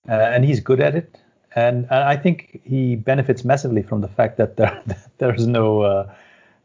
uh, 0.07 0.13
and 0.13 0.45
he's 0.45 0.59
good 0.61 0.79
at 0.79 0.95
it. 0.95 1.17
And, 1.55 1.87
and, 1.89 2.03
I 2.03 2.15
think 2.15 2.61
he 2.63 2.95
benefits 2.95 3.43
massively 3.43 3.81
from 3.81 4.01
the 4.01 4.07
fact 4.07 4.37
that 4.37 4.55
there 4.55 4.81
there's 5.17 5.47
no 5.47 5.81
uh, 5.81 6.13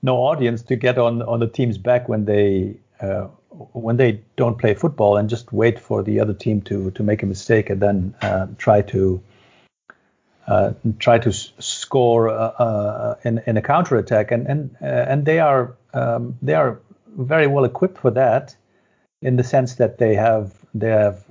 no 0.05 0.19
audience 0.19 0.63
to 0.63 0.77
get 0.77 0.99
on 0.99 1.23
on 1.23 1.41
the 1.41 1.49
team's 1.49 1.79
back 1.79 2.09
when 2.09 2.27
they 2.27 2.77
uh, 3.01 3.27
when 3.73 3.97
they 3.97 4.21
don't 4.37 4.59
play 4.59 4.75
football 4.75 5.17
and 5.17 5.31
just 5.31 5.53
wait 5.53 5.79
for 5.81 6.03
the 6.03 6.21
other 6.21 6.35
team 6.35 6.61
to 6.61 6.91
to 6.93 7.03
make 7.03 7.23
a 7.23 7.27
mistake 7.27 7.71
and 7.71 7.81
then 7.81 8.15
uh, 8.21 8.47
try 8.59 8.83
to 8.83 9.21
uh, 10.47 10.73
try 10.99 11.19
to 11.19 11.31
s- 11.31 11.53
score 11.59 12.29
uh, 12.29 12.53
uh 12.67 13.15
in 13.25 13.43
in 13.47 13.57
a 13.57 13.63
counter 13.63 13.97
attack 13.97 14.31
and 14.31 14.47
and 14.47 14.77
uh, 14.83 15.11
and 15.11 15.25
they 15.25 15.41
are 15.41 15.75
um, 15.95 16.37
they 16.43 16.55
are 16.55 16.79
very 17.17 17.47
well 17.47 17.65
equipped 17.65 17.99
for 17.99 18.11
that 18.11 18.55
in 19.23 19.37
the 19.37 19.45
sense 19.45 19.77
that 19.77 19.99
they 19.99 20.15
have 20.15 20.53
they 20.75 20.91
have 20.91 21.25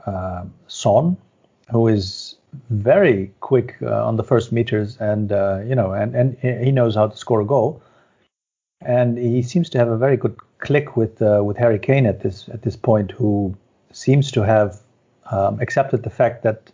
Son 0.67 1.15
who 1.69 1.87
is 1.87 2.35
very 2.69 3.31
quick 3.39 3.75
on 3.81 4.15
the 4.15 4.23
first 4.23 4.51
meters 4.51 4.97
and 4.97 5.29
you 5.69 5.75
know 5.75 5.91
and 5.91 6.15
and 6.15 6.37
he 6.39 6.71
knows 6.71 6.95
how 6.95 7.07
to 7.07 7.17
score 7.17 7.41
a 7.41 7.45
goal 7.45 7.81
and 8.85 9.17
he 9.17 9.41
seems 9.41 9.69
to 9.71 9.77
have 9.77 9.87
a 9.87 9.97
very 9.97 10.17
good 10.17 10.37
click 10.59 10.95
with 10.95 11.21
uh, 11.21 11.41
with 11.43 11.57
Harry 11.57 11.79
Kane 11.79 12.05
at 12.05 12.21
this 12.21 12.49
at 12.49 12.61
this 12.61 12.75
point, 12.75 13.11
who 13.11 13.55
seems 13.91 14.31
to 14.31 14.41
have 14.41 14.79
um, 15.31 15.59
accepted 15.59 16.03
the 16.03 16.09
fact 16.09 16.43
that 16.43 16.71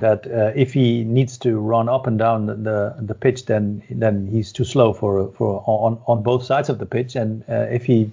that 0.00 0.26
uh, 0.26 0.52
if 0.54 0.72
he 0.72 1.04
needs 1.04 1.38
to 1.38 1.58
run 1.58 1.88
up 1.88 2.06
and 2.06 2.18
down 2.18 2.46
the 2.46 2.94
the 2.98 3.14
pitch, 3.14 3.46
then 3.46 3.82
then 3.90 4.26
he's 4.26 4.52
too 4.52 4.64
slow 4.64 4.92
for 4.92 5.30
for 5.32 5.62
on 5.66 6.00
on 6.06 6.22
both 6.22 6.44
sides 6.44 6.68
of 6.68 6.78
the 6.78 6.86
pitch, 6.86 7.16
and 7.16 7.42
uh, 7.48 7.66
if 7.70 7.84
he 7.84 8.10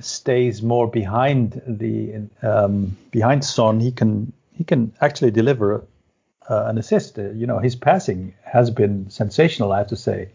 stays 0.00 0.62
more 0.62 0.88
behind 0.88 1.60
the 1.66 2.28
um, 2.42 2.96
behind 3.10 3.44
Son, 3.44 3.80
he 3.80 3.92
can 3.92 4.32
he 4.56 4.64
can 4.64 4.92
actually 5.00 5.30
deliver 5.30 5.84
uh, 6.48 6.64
an 6.66 6.78
assist. 6.78 7.18
Uh, 7.18 7.30
you 7.30 7.46
know, 7.46 7.58
his 7.58 7.76
passing 7.76 8.34
has 8.44 8.70
been 8.70 9.10
sensational, 9.10 9.72
I 9.72 9.78
have 9.78 9.88
to 9.88 9.96
say 9.96 10.28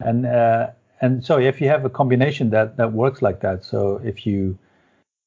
and 0.00 0.26
uh, 0.26 0.70
and 1.00 1.24
so 1.24 1.38
if 1.38 1.60
you 1.60 1.68
have 1.68 1.84
a 1.84 1.90
combination 1.90 2.50
that 2.50 2.76
that 2.76 2.92
works 2.92 3.22
like 3.22 3.40
that, 3.40 3.64
so 3.64 4.00
if 4.04 4.26
you 4.26 4.58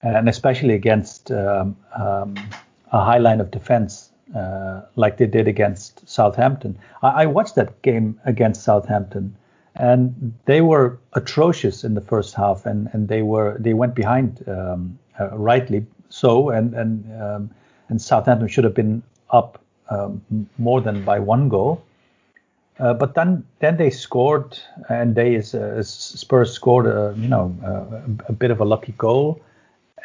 and 0.01 0.27
especially 0.27 0.73
against 0.73 1.31
um, 1.31 1.77
um, 1.95 2.35
a 2.91 3.03
high 3.03 3.17
line 3.17 3.39
of 3.39 3.49
defense 3.51 4.11
uh, 4.35 4.81
like 4.95 5.17
they 5.17 5.27
did 5.27 5.47
against 5.47 6.07
Southampton. 6.07 6.77
I, 7.01 7.23
I, 7.23 7.25
watched 7.27 7.55
that 7.55 7.81
game 7.83 8.19
against 8.25 8.63
Southampton, 8.63 9.35
and 9.75 10.33
they 10.45 10.61
were 10.61 10.97
atrocious 11.13 11.83
in 11.83 11.93
the 11.93 12.01
first 12.01 12.33
half, 12.33 12.65
and, 12.65 12.89
and 12.93 13.07
they 13.07 13.21
were 13.21 13.57
they 13.59 13.73
went 13.73 13.95
behind 13.95 14.43
um, 14.47 14.97
uh, 15.19 15.29
rightly 15.37 15.85
so, 16.09 16.49
and 16.49 16.73
and 16.73 17.21
um, 17.21 17.49
and 17.89 18.01
Southampton 18.01 18.47
should 18.47 18.63
have 18.63 18.73
been 18.73 19.03
up 19.29 19.61
um, 19.89 20.21
more 20.57 20.81
than 20.81 21.03
by 21.05 21.19
one 21.19 21.47
goal. 21.47 21.83
Uh, 22.79 22.93
but 22.93 23.13
then 23.13 23.45
then 23.59 23.77
they 23.77 23.89
scored, 23.89 24.57
and 24.89 25.15
they 25.15 25.37
uh, 25.37 25.83
Spurs 25.83 26.51
scored 26.51 26.87
a 26.87 27.13
you 27.17 27.27
know 27.27 27.55
a, 27.63 28.29
a, 28.29 28.33
bit 28.33 28.49
of 28.49 28.59
a 28.59 28.65
lucky 28.65 28.93
goal, 28.93 29.39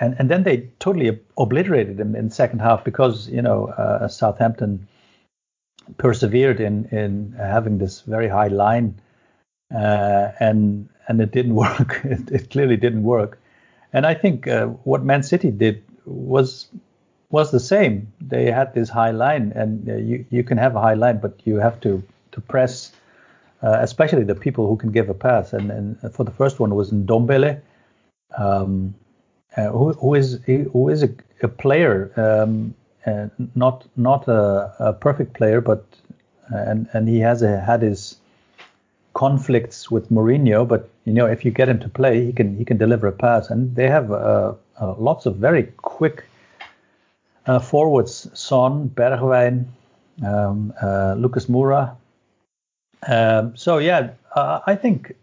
and 0.00 0.14
and 0.18 0.30
then 0.30 0.42
they 0.42 0.68
totally 0.78 1.18
obliterated 1.38 1.96
them 1.96 2.14
in 2.14 2.28
the 2.28 2.34
second 2.34 2.60
half 2.60 2.84
because 2.84 3.28
you 3.28 3.40
know 3.40 3.68
uh, 3.68 4.06
Southampton 4.06 4.86
persevered 5.96 6.60
in 6.60 6.84
in 6.86 7.34
having 7.38 7.78
this 7.78 8.02
very 8.02 8.28
high 8.28 8.48
line, 8.48 9.00
uh, 9.74 10.32
and 10.38 10.90
and 11.08 11.22
it 11.22 11.32
didn't 11.32 11.54
work. 11.64 12.02
it, 12.04 12.30
it, 12.30 12.50
clearly 12.50 12.76
didn't 12.76 13.02
work, 13.02 13.40
and 13.94 14.04
I 14.04 14.12
think 14.12 14.46
uh, 14.46 14.66
what 14.84 15.02
Man 15.02 15.22
City 15.22 15.50
did 15.50 15.82
was 16.04 16.68
was 17.30 17.50
the 17.50 17.60
same. 17.60 18.12
They 18.20 18.50
had 18.50 18.74
this 18.74 18.90
high 18.90 19.12
line, 19.12 19.52
and 19.54 19.88
uh, 19.88 19.96
you 19.96 20.26
you 20.28 20.44
can 20.44 20.58
have 20.58 20.76
a 20.76 20.80
high 20.82 20.94
line, 20.94 21.18
but 21.18 21.40
you 21.46 21.56
have 21.56 21.80
to 21.80 22.02
to 22.32 22.40
press, 22.40 22.92
uh, 23.62 23.78
especially 23.80 24.24
the 24.24 24.34
people 24.34 24.66
who 24.68 24.76
can 24.76 24.92
give 24.92 25.08
a 25.08 25.14
pass. 25.14 25.52
And, 25.52 25.70
and 25.70 26.14
for 26.14 26.24
the 26.24 26.30
first 26.30 26.60
one 26.60 26.74
was 26.74 26.90
Ndombele, 26.90 27.60
um, 28.36 28.94
uh, 29.56 29.68
who, 29.70 29.92
who 29.94 30.14
is 30.14 30.40
who 30.46 30.88
is 30.88 31.02
a, 31.02 31.08
a 31.42 31.48
player, 31.48 32.12
um, 32.16 32.74
uh, 33.06 33.28
not 33.54 33.86
not 33.96 34.28
a, 34.28 34.72
a, 34.78 34.92
perfect 34.92 35.34
player, 35.34 35.60
but 35.60 35.84
uh, 36.52 36.58
and 36.58 36.88
and 36.92 37.08
he 37.08 37.18
has 37.20 37.42
a, 37.42 37.60
had 37.60 37.82
his 37.82 38.18
conflicts 39.14 39.90
with 39.90 40.10
Mourinho. 40.10 40.68
But 40.68 40.90
you 41.04 41.12
know, 41.12 41.26
if 41.26 41.44
you 41.44 41.50
get 41.50 41.68
him 41.68 41.80
to 41.80 41.88
play, 41.88 42.26
he 42.26 42.32
can 42.32 42.56
he 42.56 42.64
can 42.64 42.76
deliver 42.76 43.06
a 43.08 43.12
pass. 43.12 43.50
And 43.50 43.74
they 43.74 43.88
have 43.88 44.12
uh, 44.12 44.54
uh, 44.80 44.94
lots 44.94 45.26
of 45.26 45.36
very 45.36 45.64
quick. 45.76 46.24
forwards, 47.62 48.28
Son, 48.34 48.90
Bergwijn, 48.94 49.64
um, 50.22 50.74
Lucas 51.16 51.46
Moura, 51.46 51.96
um, 53.06 53.56
so 53.56 53.78
yeah, 53.78 54.10
uh, 54.34 54.60
I 54.66 54.74
think 54.74 55.14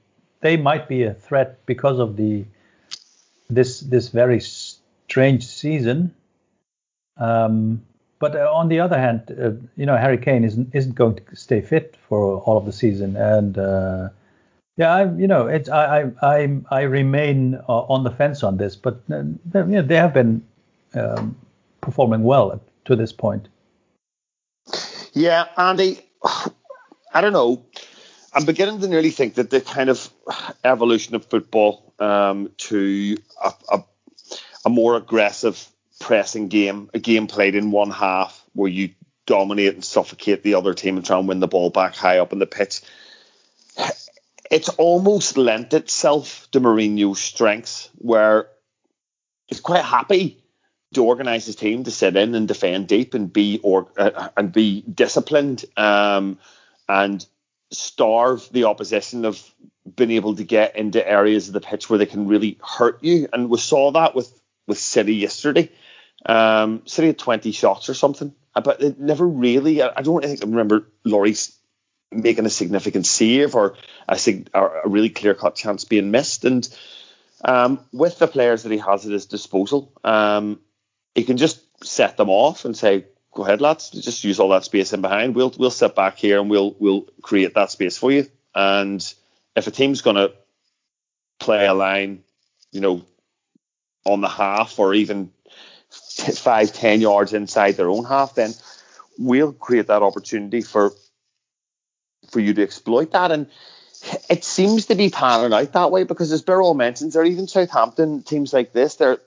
they 0.41 0.57
might 0.57 0.87
be 0.87 1.03
a 1.03 1.13
threat 1.13 1.65
because 1.65 1.99
of 1.99 2.17
the 2.17 2.45
this 3.49 3.79
this 3.81 4.09
very 4.09 4.39
strange 4.39 5.45
season. 5.45 6.13
Um, 7.17 7.83
but 8.19 8.35
uh, 8.35 8.51
on 8.53 8.69
the 8.69 8.79
other 8.79 8.97
hand, 8.97 9.21
uh, 9.29 9.51
you 9.75 9.85
know, 9.85 9.97
Harry 9.97 10.17
Kane 10.17 10.43
isn't 10.43 10.73
isn't 10.73 10.95
going 10.95 11.15
to 11.15 11.35
stay 11.35 11.61
fit 11.61 11.97
for 12.07 12.39
all 12.41 12.57
of 12.57 12.65
the 12.65 12.71
season, 12.71 13.15
and 13.15 13.57
uh, 13.57 14.09
yeah, 14.77 14.93
I, 14.93 15.13
you 15.15 15.27
know, 15.27 15.47
it's 15.47 15.69
I 15.69 16.01
I 16.01 16.11
I, 16.21 16.57
I 16.71 16.81
remain 16.81 17.55
uh, 17.67 17.81
on 17.83 18.03
the 18.03 18.11
fence 18.11 18.43
on 18.43 18.57
this, 18.57 18.75
but 18.75 19.01
uh, 19.11 19.23
you 19.53 19.65
know, 19.65 19.81
they 19.81 19.97
have 19.97 20.13
been 20.13 20.43
um, 20.93 21.35
performing 21.81 22.23
well 22.23 22.61
to 22.85 22.95
this 22.95 23.11
point. 23.11 23.47
Yeah, 25.13 25.45
Andy, 25.57 26.01
I 27.15 27.21
don't 27.21 27.31
know. 27.31 27.65
I'm 28.33 28.43
beginning 28.43 28.81
to 28.81 28.89
nearly 28.89 29.09
think 29.09 29.35
that 29.35 29.49
the 29.49 29.61
kind 29.61 29.89
of 29.89 30.09
evolution 30.65 31.15
of 31.15 31.23
football 31.25 31.93
um, 31.97 32.51
to 32.57 33.15
a, 33.41 33.53
a, 33.69 33.83
a, 34.65 34.69
more 34.69 34.97
aggressive 34.97 35.65
pressing 36.01 36.49
game, 36.49 36.89
a 36.93 36.99
game 36.99 37.27
played 37.27 37.55
in 37.55 37.71
one 37.71 37.89
half 37.89 38.43
where 38.51 38.69
you 38.69 38.89
dominate 39.25 39.75
and 39.75 39.85
suffocate 39.85 40.43
the 40.43 40.55
other 40.55 40.73
team 40.73 40.97
and 40.97 41.05
try 41.05 41.17
and 41.17 41.25
win 41.25 41.39
the 41.39 41.47
ball 41.47 41.69
back 41.69 41.95
high 41.95 42.17
up 42.17 42.33
in 42.33 42.39
the 42.39 42.45
pitch. 42.45 42.81
It's 44.51 44.67
almost 44.67 45.37
lent 45.37 45.73
itself 45.73 46.49
to 46.51 46.59
Mourinho's 46.59 47.21
strengths, 47.21 47.89
where 47.95 48.49
he's 49.47 49.61
quite 49.61 49.85
happy 49.85 50.43
to 50.93 51.05
organise 51.05 51.45
his 51.45 51.55
team 51.55 51.85
to 51.85 51.91
sit 51.91 52.17
in 52.17 52.35
and 52.35 52.47
defend 52.47 52.89
deep 52.89 53.13
and 53.13 53.31
be 53.31 53.59
or 53.63 53.87
uh, 53.97 54.29
and 54.35 54.51
be 54.51 54.81
disciplined 54.81 55.63
um, 55.77 56.37
and 56.87 57.25
starve 57.71 58.47
the 58.51 58.65
opposition 58.65 59.25
of 59.25 59.41
being 59.95 60.11
able 60.11 60.35
to 60.35 60.43
get 60.43 60.75
into 60.75 61.07
areas 61.07 61.47
of 61.47 61.53
the 61.53 61.61
pitch 61.61 61.89
where 61.89 61.99
they 61.99 62.05
can 62.05 62.27
really 62.27 62.57
hurt 62.63 63.03
you. 63.03 63.27
And 63.31 63.49
we 63.49 63.57
saw 63.57 63.91
that 63.91 64.15
with 64.15 64.31
with 64.67 64.79
City 64.79 65.15
yesterday. 65.15 65.71
Um, 66.25 66.81
City 66.85 67.07
had 67.07 67.19
20 67.19 67.51
shots 67.51 67.87
or 67.87 67.93
something, 67.93 68.33
but 68.53 68.81
it 68.81 68.99
never 68.99 69.27
really. 69.27 69.81
I, 69.81 70.01
don't 70.01 70.23
think 70.23 70.43
I 70.43 70.47
remember 70.47 70.87
Lloris 71.05 71.55
making 72.11 72.45
a 72.45 72.49
significant 72.49 73.05
save 73.05 73.55
or 73.55 73.75
a, 74.07 74.17
or 74.53 74.81
a 74.85 74.89
really 74.89 75.09
clear 75.09 75.35
cut 75.35 75.55
chance 75.55 75.83
being 75.85 76.11
missed. 76.11 76.45
And 76.45 76.67
um, 77.43 77.79
with 77.91 78.17
the 78.17 78.27
players 78.27 78.63
that 78.63 78.71
he 78.71 78.79
has 78.79 79.05
at 79.05 79.11
his 79.11 79.27
disposal, 79.27 79.91
um, 80.03 80.59
he 81.13 81.23
can 81.23 81.37
just 81.37 81.61
set 81.85 82.17
them 82.17 82.29
off 82.29 82.65
and 82.65 82.75
say, 82.75 83.05
"Go 83.35 83.43
ahead, 83.43 83.59
lads, 83.59 83.89
just 83.89 84.23
use 84.23 84.39
all 84.39 84.49
that 84.49 84.63
space 84.63 84.93
in 84.93 85.01
behind. 85.01 85.35
We'll 85.35 85.53
we'll 85.57 85.69
sit 85.69 85.93
back 85.93 86.17
here 86.17 86.39
and 86.39 86.49
we'll 86.49 86.73
we'll 86.79 87.01
create 87.21 87.53
that 87.55 87.69
space 87.69 87.97
for 87.97 88.11
you." 88.11 88.27
And 88.55 89.01
if 89.55 89.67
a 89.67 89.71
team's 89.71 90.01
going 90.01 90.15
to 90.15 90.31
play 91.39 91.67
a 91.67 91.73
line, 91.73 92.23
you 92.71 92.79
know, 92.79 93.05
on 94.05 94.21
the 94.21 94.29
half 94.29 94.79
or 94.79 94.93
even 94.93 95.31
five, 95.89 96.71
ten 96.71 97.01
yards 97.01 97.33
inside 97.33 97.73
their 97.73 97.89
own 97.89 98.05
half, 98.05 98.35
then 98.35 98.53
we'll 99.19 99.51
create 99.51 99.87
that 99.87 100.01
opportunity 100.01 100.61
for 100.61 100.93
for 102.31 102.39
you 102.39 102.53
to 102.53 102.63
exploit 102.63 103.11
that. 103.11 103.31
And 103.31 103.47
it 104.29 104.45
seems 104.45 104.85
to 104.85 104.95
be 104.95 105.09
panning 105.09 105.53
out 105.53 105.73
that 105.73 105.91
way 105.91 106.05
because, 106.05 106.31
as 106.31 106.41
Birol 106.41 106.75
mentions, 106.75 107.17
or 107.17 107.25
even 107.25 107.49
Southampton 107.49 108.23
teams 108.23 108.53
like 108.53 108.71
this, 108.71 108.95
they're 108.95 109.19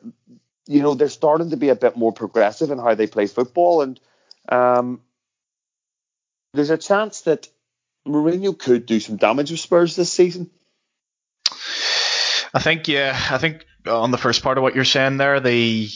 you 0.68 0.82
know 0.82 0.94
they're 0.94 1.08
starting 1.08 1.50
to 1.50 1.56
be 1.56 1.70
a 1.70 1.74
bit 1.74 1.96
more 1.96 2.12
progressive 2.12 2.70
in 2.70 2.78
how 2.78 2.94
they 2.94 3.06
play 3.06 3.26
football, 3.26 3.82
and 3.82 3.98
um, 4.48 5.00
there's 6.52 6.70
a 6.70 6.78
chance 6.78 7.22
that 7.22 7.48
Mourinho 8.06 8.56
could 8.56 8.86
do 8.86 9.00
some 9.00 9.16
damage 9.16 9.50
with 9.50 9.60
Spurs 9.60 9.96
this 9.96 10.12
season. 10.12 10.50
I 12.54 12.60
think 12.60 12.86
yeah, 12.86 13.18
I 13.30 13.38
think 13.38 13.66
on 13.86 14.10
the 14.10 14.18
first 14.18 14.42
part 14.42 14.58
of 14.58 14.62
what 14.62 14.74
you're 14.74 14.84
saying 14.84 15.16
there, 15.16 15.40
the 15.40 15.88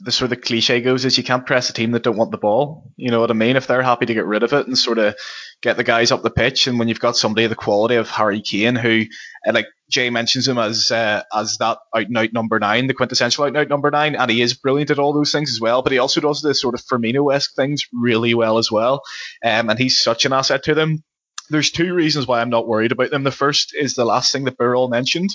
the 0.00 0.12
sort 0.12 0.26
of 0.26 0.30
the 0.30 0.36
cliche 0.36 0.80
goes 0.80 1.04
is 1.04 1.18
you 1.18 1.24
can't 1.24 1.46
press 1.46 1.68
a 1.70 1.72
team 1.72 1.90
that 1.92 2.02
don't 2.02 2.16
want 2.16 2.30
the 2.30 2.38
ball. 2.38 2.92
You 2.96 3.10
know 3.10 3.20
what 3.20 3.30
I 3.30 3.34
mean? 3.34 3.56
If 3.56 3.66
they're 3.66 3.82
happy 3.82 4.06
to 4.06 4.14
get 4.14 4.26
rid 4.26 4.42
of 4.42 4.52
it 4.52 4.66
and 4.66 4.78
sort 4.78 4.98
of 4.98 5.16
get 5.60 5.76
the 5.76 5.84
guys 5.84 6.12
up 6.12 6.22
the 6.22 6.30
pitch, 6.30 6.66
and 6.66 6.78
when 6.78 6.88
you've 6.88 7.00
got 7.00 7.16
somebody 7.16 7.44
of 7.44 7.50
the 7.50 7.56
quality 7.56 7.96
of 7.96 8.08
Harry 8.08 8.40
Kane, 8.40 8.76
who 8.76 9.04
like 9.50 9.66
Jay 9.90 10.10
mentions 10.10 10.46
him 10.46 10.58
as 10.58 10.90
uh, 10.90 11.22
as 11.34 11.56
that 11.58 11.78
out 11.94 12.06
and 12.06 12.18
out 12.18 12.32
number 12.32 12.58
nine, 12.58 12.86
the 12.86 12.94
quintessential 12.94 13.44
out 13.44 13.48
and 13.48 13.56
out 13.56 13.68
number 13.68 13.90
nine, 13.90 14.14
and 14.14 14.30
he 14.30 14.42
is 14.42 14.54
brilliant 14.54 14.90
at 14.90 14.98
all 14.98 15.12
those 15.12 15.32
things 15.32 15.50
as 15.50 15.60
well. 15.60 15.82
But 15.82 15.92
he 15.92 15.98
also 15.98 16.20
does 16.20 16.42
the 16.42 16.54
sort 16.54 16.74
of 16.74 16.82
Firmino 16.82 17.34
esque 17.34 17.54
things 17.54 17.86
really 17.92 18.34
well 18.34 18.58
as 18.58 18.70
well, 18.70 19.02
um, 19.44 19.70
and 19.70 19.78
he's 19.78 19.98
such 19.98 20.26
an 20.26 20.32
asset 20.32 20.64
to 20.64 20.74
them. 20.74 21.02
There's 21.50 21.70
two 21.70 21.92
reasons 21.92 22.26
why 22.26 22.40
I'm 22.40 22.50
not 22.50 22.68
worried 22.68 22.92
about 22.92 23.10
them. 23.10 23.24
The 23.24 23.30
first 23.30 23.74
is 23.74 23.94
the 23.94 24.04
last 24.04 24.32
thing 24.32 24.44
that 24.44 24.56
Birol 24.56 24.88
mentioned 24.88 25.30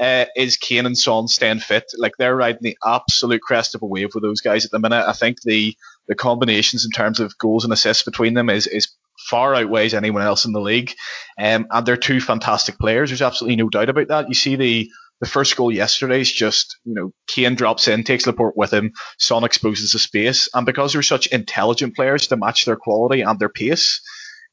uh, 0.00 0.26
is 0.36 0.56
Kane 0.56 0.86
and 0.86 0.98
Son 0.98 1.28
staying 1.28 1.60
fit. 1.60 1.84
Like 1.96 2.16
they're 2.18 2.36
riding 2.36 2.62
the 2.62 2.78
absolute 2.84 3.42
crest 3.42 3.74
of 3.74 3.82
a 3.82 3.86
wave 3.86 4.14
with 4.14 4.22
those 4.22 4.40
guys 4.40 4.64
at 4.64 4.70
the 4.70 4.78
minute. 4.78 5.04
I 5.06 5.12
think 5.12 5.42
the 5.42 5.76
the 6.08 6.14
combinations 6.14 6.84
in 6.84 6.90
terms 6.90 7.18
of 7.18 7.36
goals 7.38 7.64
and 7.64 7.72
assists 7.72 8.04
between 8.04 8.34
them 8.34 8.50
is 8.50 8.66
is 8.66 8.88
far 9.18 9.54
outweighs 9.54 9.94
anyone 9.94 10.22
else 10.22 10.44
in 10.44 10.52
the 10.52 10.60
league. 10.60 10.92
Um, 11.40 11.66
and 11.70 11.86
they're 11.86 11.96
two 11.96 12.20
fantastic 12.20 12.78
players. 12.78 13.10
There's 13.10 13.22
absolutely 13.22 13.56
no 13.56 13.68
doubt 13.68 13.88
about 13.88 14.08
that. 14.08 14.28
You 14.28 14.34
see 14.34 14.56
the 14.56 14.90
the 15.20 15.26
first 15.26 15.56
goal 15.56 15.72
yesterday 15.72 16.20
is 16.20 16.30
just, 16.30 16.76
you 16.84 16.92
know, 16.94 17.10
Kane 17.26 17.54
drops 17.54 17.88
in, 17.88 18.04
takes 18.04 18.26
Laporte 18.26 18.56
with 18.56 18.70
him, 18.70 18.92
Son 19.18 19.44
exposes 19.44 19.92
the 19.92 19.98
space, 19.98 20.48
and 20.52 20.66
because 20.66 20.92
they're 20.92 21.02
such 21.02 21.28
intelligent 21.28 21.96
players 21.96 22.26
to 22.26 22.36
match 22.36 22.66
their 22.66 22.76
quality 22.76 23.22
and 23.22 23.38
their 23.38 23.48
pace, 23.48 24.02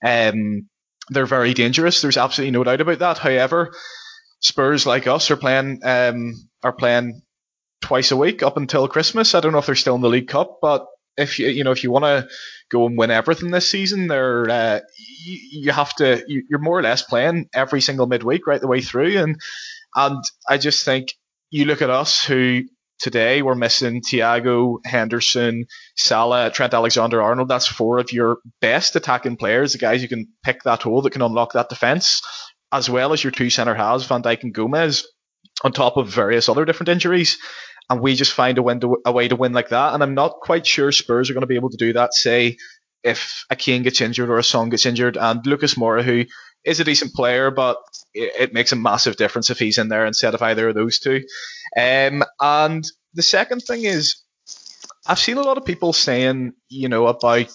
um, 0.06 0.70
they're 1.10 1.26
very 1.26 1.54
dangerous. 1.54 2.02
There's 2.02 2.18
absolutely 2.18 2.52
no 2.52 2.64
doubt 2.64 2.80
about 2.80 3.00
that. 3.00 3.18
However, 3.18 3.74
Spurs 4.44 4.86
like 4.86 5.08
us 5.08 5.32
are 5.32 5.38
playing 5.38 5.80
um, 5.84 6.50
are 6.62 6.74
playing 6.74 7.22
twice 7.82 8.12
a 8.12 8.18
week 8.18 8.44
up 8.44 8.58
until 8.58 8.90
Christmas. 8.90 9.34
I 9.34 9.40
don't 9.40 9.54
know 9.54 9.60
if 9.60 9.66
they're 9.66 9.76
still 9.76 9.96
in 9.96 10.02
the 10.02 10.10
League 10.10 10.28
Cup, 10.28 10.60
but 10.62 10.86
if 11.16 11.40
you 11.40 11.48
you 11.48 11.64
know 11.64 11.72
if 11.72 11.84
you 11.84 11.92
want 11.92 12.04
to 12.04 12.28
go 12.70 12.86
and 12.86 12.98
win 12.98 13.10
everything 13.10 13.52
this 13.52 13.70
season, 13.70 14.08
they're 14.08 14.50
uh, 14.50 14.80
you, 14.98 15.62
you, 15.62 15.72
have 15.72 15.96
to 15.96 16.24
you, 16.28 16.44
you're 16.50 16.60
more 16.60 16.78
or 16.78 16.84
less 16.84 17.04
playing 17.04 17.48
every 17.54 17.80
single 17.80 18.06
midweek 18.06 18.46
right 18.46 18.60
the 18.60 18.68
way 18.68 18.82
through, 18.82 19.18
and 19.18 19.40
and 19.96 20.24
I 20.50 20.58
just 20.58 20.84
think 20.84 21.14
you 21.50 21.64
look 21.64 21.82
at 21.82 21.90
us 21.90 22.26
who 22.26 22.64
today 23.00 23.42
we're 23.44 23.56
missing 23.56 24.02
Thiago, 24.02 24.80
Henderson, 24.86 25.68
Salah, 25.96 26.52
Trent 26.52 26.74
Alexander-Arnold. 26.74 27.48
That's 27.48 27.68
four 27.68 28.00
of 28.00 28.12
your 28.12 28.40
best 28.60 28.96
attacking 28.96 29.38
players, 29.38 29.74
the 29.74 29.78
guys 29.78 30.02
you 30.02 30.10
can 30.10 30.28
pick 30.44 30.64
that 30.64 30.82
hole 30.82 31.02
that 31.02 31.12
can 31.12 31.22
unlock 31.22 31.54
that 31.54 31.70
defense 31.70 32.22
as 32.74 32.90
well 32.90 33.14
as 33.14 33.24
your 33.24 33.32
two 33.32 33.50
centre 33.50 33.76
halves, 33.76 34.06
Van 34.08 34.24
Dijk 34.24 34.44
and 34.44 34.54
Gomez, 34.54 35.08
on 35.64 35.72
top 35.72 35.96
of 35.96 36.10
various 36.10 36.50
other 36.50 36.66
different 36.66 36.90
injuries. 36.90 37.38
And 37.90 38.02
we 38.02 38.16
just 38.16 38.34
find 38.34 38.58
a, 38.58 38.80
to, 38.80 38.98
a 39.06 39.12
way 39.12 39.28
to 39.28 39.36
win 39.36 39.54
like 39.54 39.70
that. 39.70 39.94
And 39.94 40.02
I'm 40.02 40.16
not 40.16 40.40
quite 40.42 40.66
sure 40.66 40.92
Spurs 40.92 41.30
are 41.30 41.34
going 41.34 41.42
to 41.42 41.48
be 41.48 41.56
able 41.56 41.70
to 41.70 41.78
do 41.78 41.94
that, 41.94 42.14
say, 42.14 42.58
if 43.04 43.46
a 43.50 43.56
Kane 43.56 43.84
gets 43.84 44.02
injured 44.02 44.30
or 44.30 44.40
a 44.40 44.44
Son 44.44 44.70
gets 44.70 44.86
injured. 44.86 45.18
And 45.18 45.46
Lucas 45.46 45.76
Moura, 45.76 46.02
who 46.02 46.26
is 46.66 46.80
a 46.80 46.86
decent 46.86 47.14
player, 47.14 47.52
but 47.52 47.78
it, 48.14 48.34
it 48.40 48.54
makes 48.54 48.72
a 48.72 48.78
massive 48.78 49.18
difference 49.18 49.50
if 49.50 49.60
he's 49.60 49.78
in 49.78 49.90
there 49.90 50.06
instead 50.06 50.34
of 50.34 50.42
either 50.42 50.70
of 50.70 50.76
those 50.76 51.00
two. 51.00 51.22
Um, 51.78 52.24
and 52.40 52.84
the 53.14 53.22
second 53.22 53.60
thing 53.60 53.84
is, 53.84 54.24
I've 55.06 55.20
seen 55.20 55.38
a 55.38 55.42
lot 55.42 55.58
of 55.58 55.66
people 55.66 55.94
saying, 55.94 56.54
you 56.70 56.88
know, 56.88 57.08
about 57.08 57.52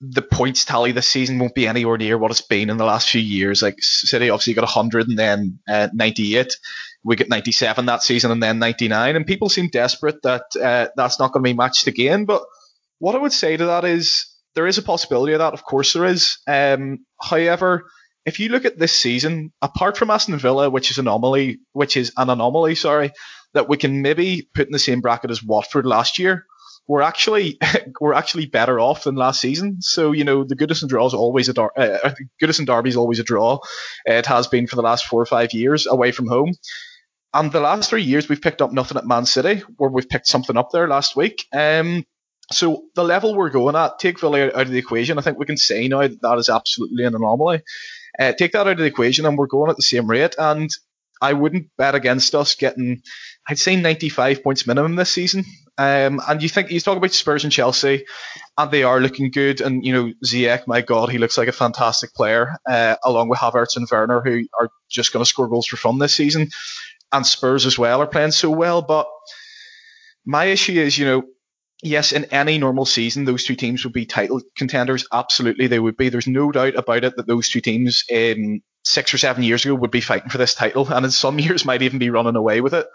the 0.00 0.22
points 0.22 0.64
tally 0.64 0.92
this 0.92 1.08
season 1.08 1.38
won't 1.38 1.54
be 1.54 1.66
anywhere 1.66 1.98
near 1.98 2.16
what 2.16 2.30
it's 2.30 2.40
been 2.40 2.70
in 2.70 2.78
the 2.78 2.84
last 2.84 3.10
few 3.10 3.20
years. 3.20 3.60
Like 3.60 3.76
City 3.80 4.30
obviously 4.30 4.54
got 4.54 4.62
100 4.62 5.08
and 5.08 5.18
then 5.18 5.58
uh, 5.68 5.88
98. 5.92 6.56
We 7.04 7.16
get 7.16 7.28
97 7.28 7.86
that 7.86 8.02
season 8.02 8.30
and 8.30 8.42
then 8.42 8.58
99. 8.58 9.16
And 9.16 9.26
people 9.26 9.50
seem 9.50 9.68
desperate 9.68 10.22
that 10.22 10.44
uh, 10.60 10.88
that's 10.96 11.18
not 11.18 11.32
going 11.32 11.44
to 11.44 11.48
be 11.50 11.56
matched 11.56 11.86
again. 11.86 12.24
But 12.24 12.42
what 12.98 13.14
I 13.14 13.18
would 13.18 13.32
say 13.32 13.56
to 13.56 13.66
that 13.66 13.84
is 13.84 14.26
there 14.54 14.66
is 14.66 14.78
a 14.78 14.82
possibility 14.82 15.34
of 15.34 15.40
that. 15.40 15.52
Of 15.52 15.64
course 15.64 15.92
there 15.92 16.06
is. 16.06 16.38
Um, 16.46 17.04
however, 17.20 17.84
if 18.24 18.40
you 18.40 18.48
look 18.48 18.64
at 18.64 18.78
this 18.78 18.98
season, 18.98 19.52
apart 19.60 19.98
from 19.98 20.10
Aston 20.10 20.38
Villa, 20.38 20.70
which 20.70 20.90
is 20.90 20.98
anomaly, 20.98 21.60
which 21.72 21.98
is 21.98 22.12
an 22.16 22.30
anomaly, 22.30 22.74
sorry, 22.74 23.12
that 23.52 23.68
we 23.68 23.76
can 23.76 24.00
maybe 24.00 24.48
put 24.54 24.66
in 24.66 24.72
the 24.72 24.78
same 24.78 25.02
bracket 25.02 25.30
as 25.30 25.42
Watford 25.42 25.84
last 25.84 26.18
year 26.18 26.46
we're 26.90 27.02
actually 27.02 27.56
we're 28.00 28.14
actually 28.14 28.46
better 28.46 28.80
off 28.80 29.04
than 29.04 29.14
last 29.14 29.40
season. 29.40 29.80
So 29.80 30.10
you 30.10 30.24
know 30.24 30.42
the 30.42 30.56
Goodison 30.56 30.88
draw 30.88 31.06
is 31.06 31.14
always 31.14 31.48
a 31.48 31.52
dar- 31.54 31.72
uh, 31.76 32.12
Goodison 32.42 32.66
derby 32.66 32.90
is 32.90 32.96
always 32.96 33.20
a 33.20 33.24
draw. 33.24 33.60
It 34.04 34.26
has 34.26 34.48
been 34.48 34.66
for 34.66 34.74
the 34.74 34.82
last 34.82 35.06
four 35.06 35.22
or 35.22 35.26
five 35.26 35.52
years 35.52 35.86
away 35.86 36.10
from 36.10 36.26
home. 36.26 36.52
And 37.32 37.52
the 37.52 37.60
last 37.60 37.88
three 37.88 38.02
years 38.02 38.28
we've 38.28 38.42
picked 38.42 38.60
up 38.60 38.72
nothing 38.72 38.98
at 38.98 39.06
Man 39.06 39.24
City, 39.24 39.62
where 39.76 39.88
we've 39.88 40.08
picked 40.08 40.26
something 40.26 40.56
up 40.56 40.70
there 40.72 40.88
last 40.88 41.14
week. 41.14 41.46
Um, 41.52 42.04
so 42.50 42.82
the 42.96 43.04
level 43.04 43.36
we're 43.36 43.50
going 43.50 43.76
at, 43.76 44.00
take 44.00 44.18
Villa 44.18 44.46
out 44.46 44.62
of 44.62 44.70
the 44.70 44.78
equation. 44.78 45.16
I 45.16 45.22
think 45.22 45.38
we 45.38 45.46
can 45.46 45.56
say 45.56 45.86
now 45.86 46.00
that 46.00 46.20
that 46.20 46.38
is 46.38 46.48
absolutely 46.48 47.04
an 47.04 47.14
anomaly. 47.14 47.62
Uh, 48.18 48.32
take 48.32 48.50
that 48.52 48.66
out 48.66 48.72
of 48.72 48.78
the 48.78 48.84
equation, 48.84 49.26
and 49.26 49.38
we're 49.38 49.46
going 49.46 49.70
at 49.70 49.76
the 49.76 49.82
same 49.82 50.10
rate. 50.10 50.34
And 50.36 50.68
I 51.22 51.34
wouldn't 51.34 51.68
bet 51.78 51.94
against 51.94 52.34
us 52.34 52.56
getting, 52.56 53.02
I'd 53.48 53.60
say 53.60 53.76
95 53.76 54.42
points 54.42 54.66
minimum 54.66 54.96
this 54.96 55.12
season. 55.12 55.44
Um, 55.80 56.20
and 56.28 56.42
you 56.42 56.50
think 56.50 56.70
you 56.70 56.78
talk 56.78 56.98
about 56.98 57.10
Spurs 57.12 57.44
and 57.44 57.52
Chelsea, 57.52 58.04
and 58.58 58.70
they 58.70 58.82
are 58.82 59.00
looking 59.00 59.30
good. 59.30 59.62
And 59.62 59.82
you 59.82 59.94
know 59.94 60.12
Ziyech, 60.22 60.66
my 60.66 60.82
God, 60.82 61.08
he 61.08 61.16
looks 61.16 61.38
like 61.38 61.48
a 61.48 61.52
fantastic 61.52 62.12
player, 62.12 62.56
uh, 62.68 62.96
along 63.02 63.30
with 63.30 63.38
Havertz 63.38 63.78
and 63.78 63.88
Werner, 63.90 64.20
who 64.20 64.44
are 64.60 64.68
just 64.90 65.10
going 65.10 65.24
to 65.24 65.28
score 65.28 65.48
goals 65.48 65.66
for 65.66 65.78
fun 65.78 65.98
this 65.98 66.14
season. 66.14 66.50
And 67.12 67.26
Spurs 67.26 67.64
as 67.64 67.78
well 67.78 68.02
are 68.02 68.06
playing 68.06 68.32
so 68.32 68.50
well. 68.50 68.82
But 68.82 69.08
my 70.26 70.44
issue 70.44 70.78
is, 70.78 70.98
you 70.98 71.06
know, 71.06 71.22
yes, 71.82 72.12
in 72.12 72.26
any 72.26 72.58
normal 72.58 72.84
season, 72.84 73.24
those 73.24 73.44
two 73.44 73.56
teams 73.56 73.82
would 73.84 73.94
be 73.94 74.04
title 74.04 74.42
contenders. 74.56 75.06
Absolutely, 75.10 75.66
they 75.66 75.80
would 75.80 75.96
be. 75.96 76.10
There's 76.10 76.26
no 76.26 76.52
doubt 76.52 76.74
about 76.74 77.04
it 77.04 77.16
that 77.16 77.26
those 77.26 77.48
two 77.48 77.62
teams 77.62 78.04
in 78.10 78.60
six 78.84 79.14
or 79.14 79.18
seven 79.18 79.44
years 79.44 79.64
ago 79.64 79.76
would 79.76 79.90
be 79.90 80.02
fighting 80.02 80.28
for 80.28 80.36
this 80.36 80.54
title, 80.54 80.92
and 80.92 81.06
in 81.06 81.10
some 81.10 81.38
years 81.46 81.64
might 81.64 81.80
even 81.80 81.98
be 81.98 82.10
running 82.10 82.36
away 82.36 82.60
with 82.60 82.74
it. 82.74 82.86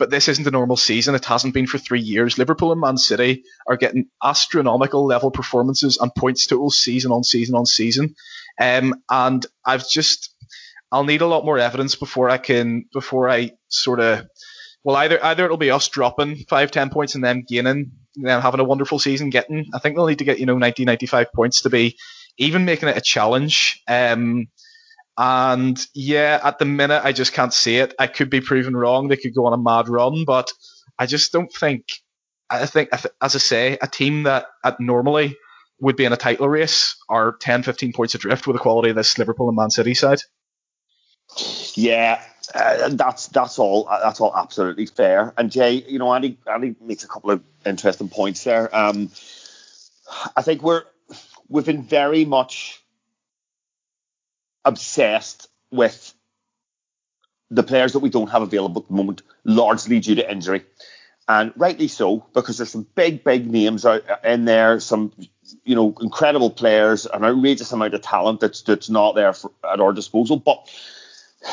But 0.00 0.08
this 0.08 0.28
isn't 0.28 0.46
a 0.46 0.50
normal 0.50 0.78
season. 0.78 1.14
It 1.14 1.26
hasn't 1.26 1.52
been 1.52 1.66
for 1.66 1.76
three 1.76 2.00
years. 2.00 2.38
Liverpool 2.38 2.72
and 2.72 2.80
Man 2.80 2.96
City 2.96 3.44
are 3.68 3.76
getting 3.76 4.06
astronomical 4.24 5.04
level 5.04 5.30
performances 5.30 5.98
and 5.98 6.12
points 6.14 6.46
totals 6.46 6.78
season 6.78 7.12
on 7.12 7.22
season 7.22 7.54
on 7.54 7.66
season. 7.66 8.14
Um, 8.58 8.94
and 9.10 9.44
I've 9.62 9.86
just, 9.86 10.34
I'll 10.90 11.04
need 11.04 11.20
a 11.20 11.26
lot 11.26 11.44
more 11.44 11.58
evidence 11.58 11.96
before 11.96 12.30
I 12.30 12.38
can, 12.38 12.86
before 12.94 13.28
I 13.28 13.52
sort 13.68 14.00
of, 14.00 14.26
well, 14.82 14.96
either 14.96 15.22
either 15.22 15.44
it'll 15.44 15.58
be 15.58 15.70
us 15.70 15.88
dropping 15.88 16.46
five, 16.48 16.70
ten 16.70 16.88
points 16.88 17.14
and 17.14 17.22
then 17.22 17.44
gaining, 17.46 17.92
and 18.16 18.26
then 18.26 18.40
having 18.40 18.60
a 18.60 18.64
wonderful 18.64 18.98
season. 18.98 19.28
Getting, 19.28 19.66
I 19.74 19.80
think 19.80 19.96
they'll 19.96 20.06
need 20.06 20.20
to 20.20 20.24
get 20.24 20.40
you 20.40 20.46
know 20.46 20.56
90, 20.56 20.86
95 20.86 21.30
points 21.34 21.60
to 21.62 21.70
be 21.70 21.98
even 22.38 22.64
making 22.64 22.88
it 22.88 22.96
a 22.96 23.02
challenge. 23.02 23.82
Um, 23.86 24.48
and 25.22 25.78
yeah, 25.92 26.40
at 26.42 26.58
the 26.58 26.64
minute, 26.64 27.02
I 27.04 27.12
just 27.12 27.34
can't 27.34 27.52
see 27.52 27.76
it. 27.76 27.92
I 27.98 28.06
could 28.06 28.30
be 28.30 28.40
proven 28.40 28.74
wrong. 28.74 29.08
They 29.08 29.18
could 29.18 29.34
go 29.34 29.44
on 29.44 29.52
a 29.52 29.58
mad 29.58 29.86
run, 29.86 30.24
but 30.24 30.50
I 30.98 31.04
just 31.04 31.30
don't 31.30 31.52
think. 31.52 31.92
I 32.48 32.64
think, 32.64 32.88
as 33.20 33.36
I 33.36 33.38
say, 33.38 33.78
a 33.82 33.86
team 33.86 34.22
that 34.22 34.46
normally 34.80 35.36
would 35.78 35.94
be 35.94 36.06
in 36.06 36.14
a 36.14 36.16
title 36.16 36.48
race 36.48 36.96
are 37.08 37.36
10, 37.38 37.64
15 37.64 37.92
points 37.92 38.14
adrift 38.14 38.46
with 38.46 38.56
the 38.56 38.60
quality 38.62 38.88
of 38.90 38.96
this 38.96 39.18
Liverpool 39.18 39.48
and 39.48 39.56
Man 39.56 39.68
City 39.68 39.92
side. 39.92 40.20
Yeah, 41.74 42.22
uh, 42.54 42.88
that's 42.88 43.28
that's 43.28 43.58
all 43.58 43.88
that's 44.02 44.20
all 44.22 44.34
absolutely 44.34 44.86
fair. 44.86 45.34
And 45.36 45.52
Jay, 45.52 45.84
you 45.86 45.98
know, 45.98 46.14
Andy 46.14 46.38
Andy 46.50 46.76
makes 46.80 47.04
a 47.04 47.08
couple 47.08 47.30
of 47.30 47.42
interesting 47.66 48.08
points 48.08 48.42
there. 48.42 48.74
Um, 48.74 49.10
I 50.34 50.40
think 50.40 50.62
we're 50.62 50.84
we've 51.50 51.66
been 51.66 51.82
very 51.82 52.24
much 52.24 52.79
obsessed 54.64 55.48
with 55.70 56.14
the 57.50 57.62
players 57.62 57.92
that 57.92 57.98
we 57.98 58.10
don't 58.10 58.30
have 58.30 58.42
available 58.42 58.82
at 58.82 58.88
the 58.88 58.94
moment, 58.94 59.22
largely 59.44 60.00
due 60.00 60.14
to 60.14 60.30
injury. 60.30 60.64
And 61.28 61.52
rightly 61.56 61.88
so, 61.88 62.26
because 62.34 62.58
there's 62.58 62.70
some 62.70 62.86
big, 62.94 63.22
big 63.22 63.48
names 63.50 63.86
out 63.86 64.02
in 64.24 64.44
there, 64.46 64.80
some 64.80 65.12
you 65.64 65.74
know 65.74 65.94
incredible 66.00 66.50
players, 66.50 67.06
an 67.06 67.24
outrageous 67.24 67.70
amount 67.72 67.94
of 67.94 68.02
talent 68.02 68.40
that's 68.40 68.62
that's 68.62 68.90
not 68.90 69.14
there 69.14 69.32
for, 69.32 69.52
at 69.64 69.80
our 69.80 69.92
disposal. 69.92 70.36
But 70.38 70.68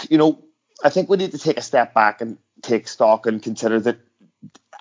you 0.09 0.17
know, 0.17 0.43
I 0.83 0.89
think 0.89 1.09
we 1.09 1.17
need 1.17 1.31
to 1.31 1.37
take 1.37 1.57
a 1.57 1.61
step 1.61 1.93
back 1.93 2.21
and 2.21 2.37
take 2.63 2.87
stock 2.87 3.27
and 3.27 3.41
consider 3.41 3.79
that 3.81 3.99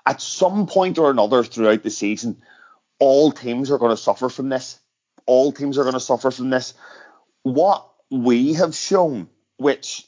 at 0.06 0.22
some 0.22 0.66
point 0.66 0.98
or 0.98 1.10
another 1.10 1.42
throughout 1.44 1.82
the 1.82 1.90
season, 1.90 2.40
all 2.98 3.32
teams 3.32 3.70
are 3.70 3.78
going 3.78 3.94
to 3.94 3.96
suffer 3.96 4.28
from 4.28 4.48
this. 4.48 4.78
All 5.26 5.52
teams 5.52 5.76
are 5.76 5.82
going 5.82 5.94
to 5.94 6.00
suffer 6.00 6.30
from 6.30 6.50
this. 6.50 6.74
What 7.42 7.86
we 8.10 8.54
have 8.54 8.74
shown, 8.74 9.28
which 9.56 10.06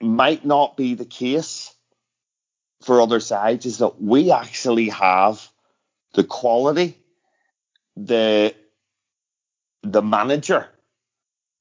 might 0.00 0.44
not 0.44 0.76
be 0.76 0.94
the 0.94 1.04
case 1.04 1.72
for 2.82 3.00
other 3.00 3.20
sides, 3.20 3.66
is 3.66 3.78
that 3.78 4.00
we 4.00 4.30
actually 4.30 4.88
have 4.90 5.48
the 6.14 6.24
quality, 6.24 6.98
the 7.96 8.54
the 9.82 10.02
manager, 10.02 10.68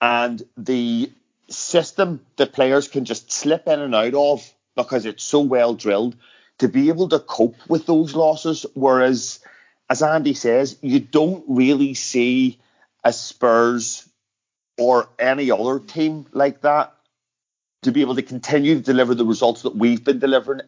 and 0.02 0.42
the 0.58 1.12
system 1.50 2.26
that 2.38 2.54
players 2.54 2.88
can 2.88 3.06
just 3.06 3.32
slip 3.32 3.68
in 3.68 3.80
and 3.80 3.94
out 3.94 4.14
of 4.14 4.54
because 4.76 5.06
it's 5.06 5.24
so 5.24 5.42
well 5.42 5.74
drilled 5.74 6.16
to 6.58 6.68
be 6.68 6.90
able 6.90 7.10
to 7.10 7.20
cope 7.20 7.56
with 7.68 7.86
those 7.86 8.16
losses. 8.16 8.66
Whereas, 8.74 9.40
as 9.90 10.02
Andy 10.02 10.34
says, 10.34 10.78
you 10.82 11.00
don't 11.00 11.44
really 11.48 11.94
see 11.94 12.60
a 13.04 13.14
Spurs 13.14 14.08
or 14.78 15.10
any 15.20 15.52
other 15.52 15.80
team 15.80 16.26
like 16.32 16.62
that 16.62 16.94
to 17.84 17.92
be 17.92 18.02
able 18.02 18.16
to 18.16 18.22
continue 18.22 18.76
to 18.76 18.82
deliver 18.82 19.14
the 19.14 19.26
results 19.26 19.64
that 19.64 19.76
we've 19.76 20.04
been 20.04 20.20
delivering 20.20 20.62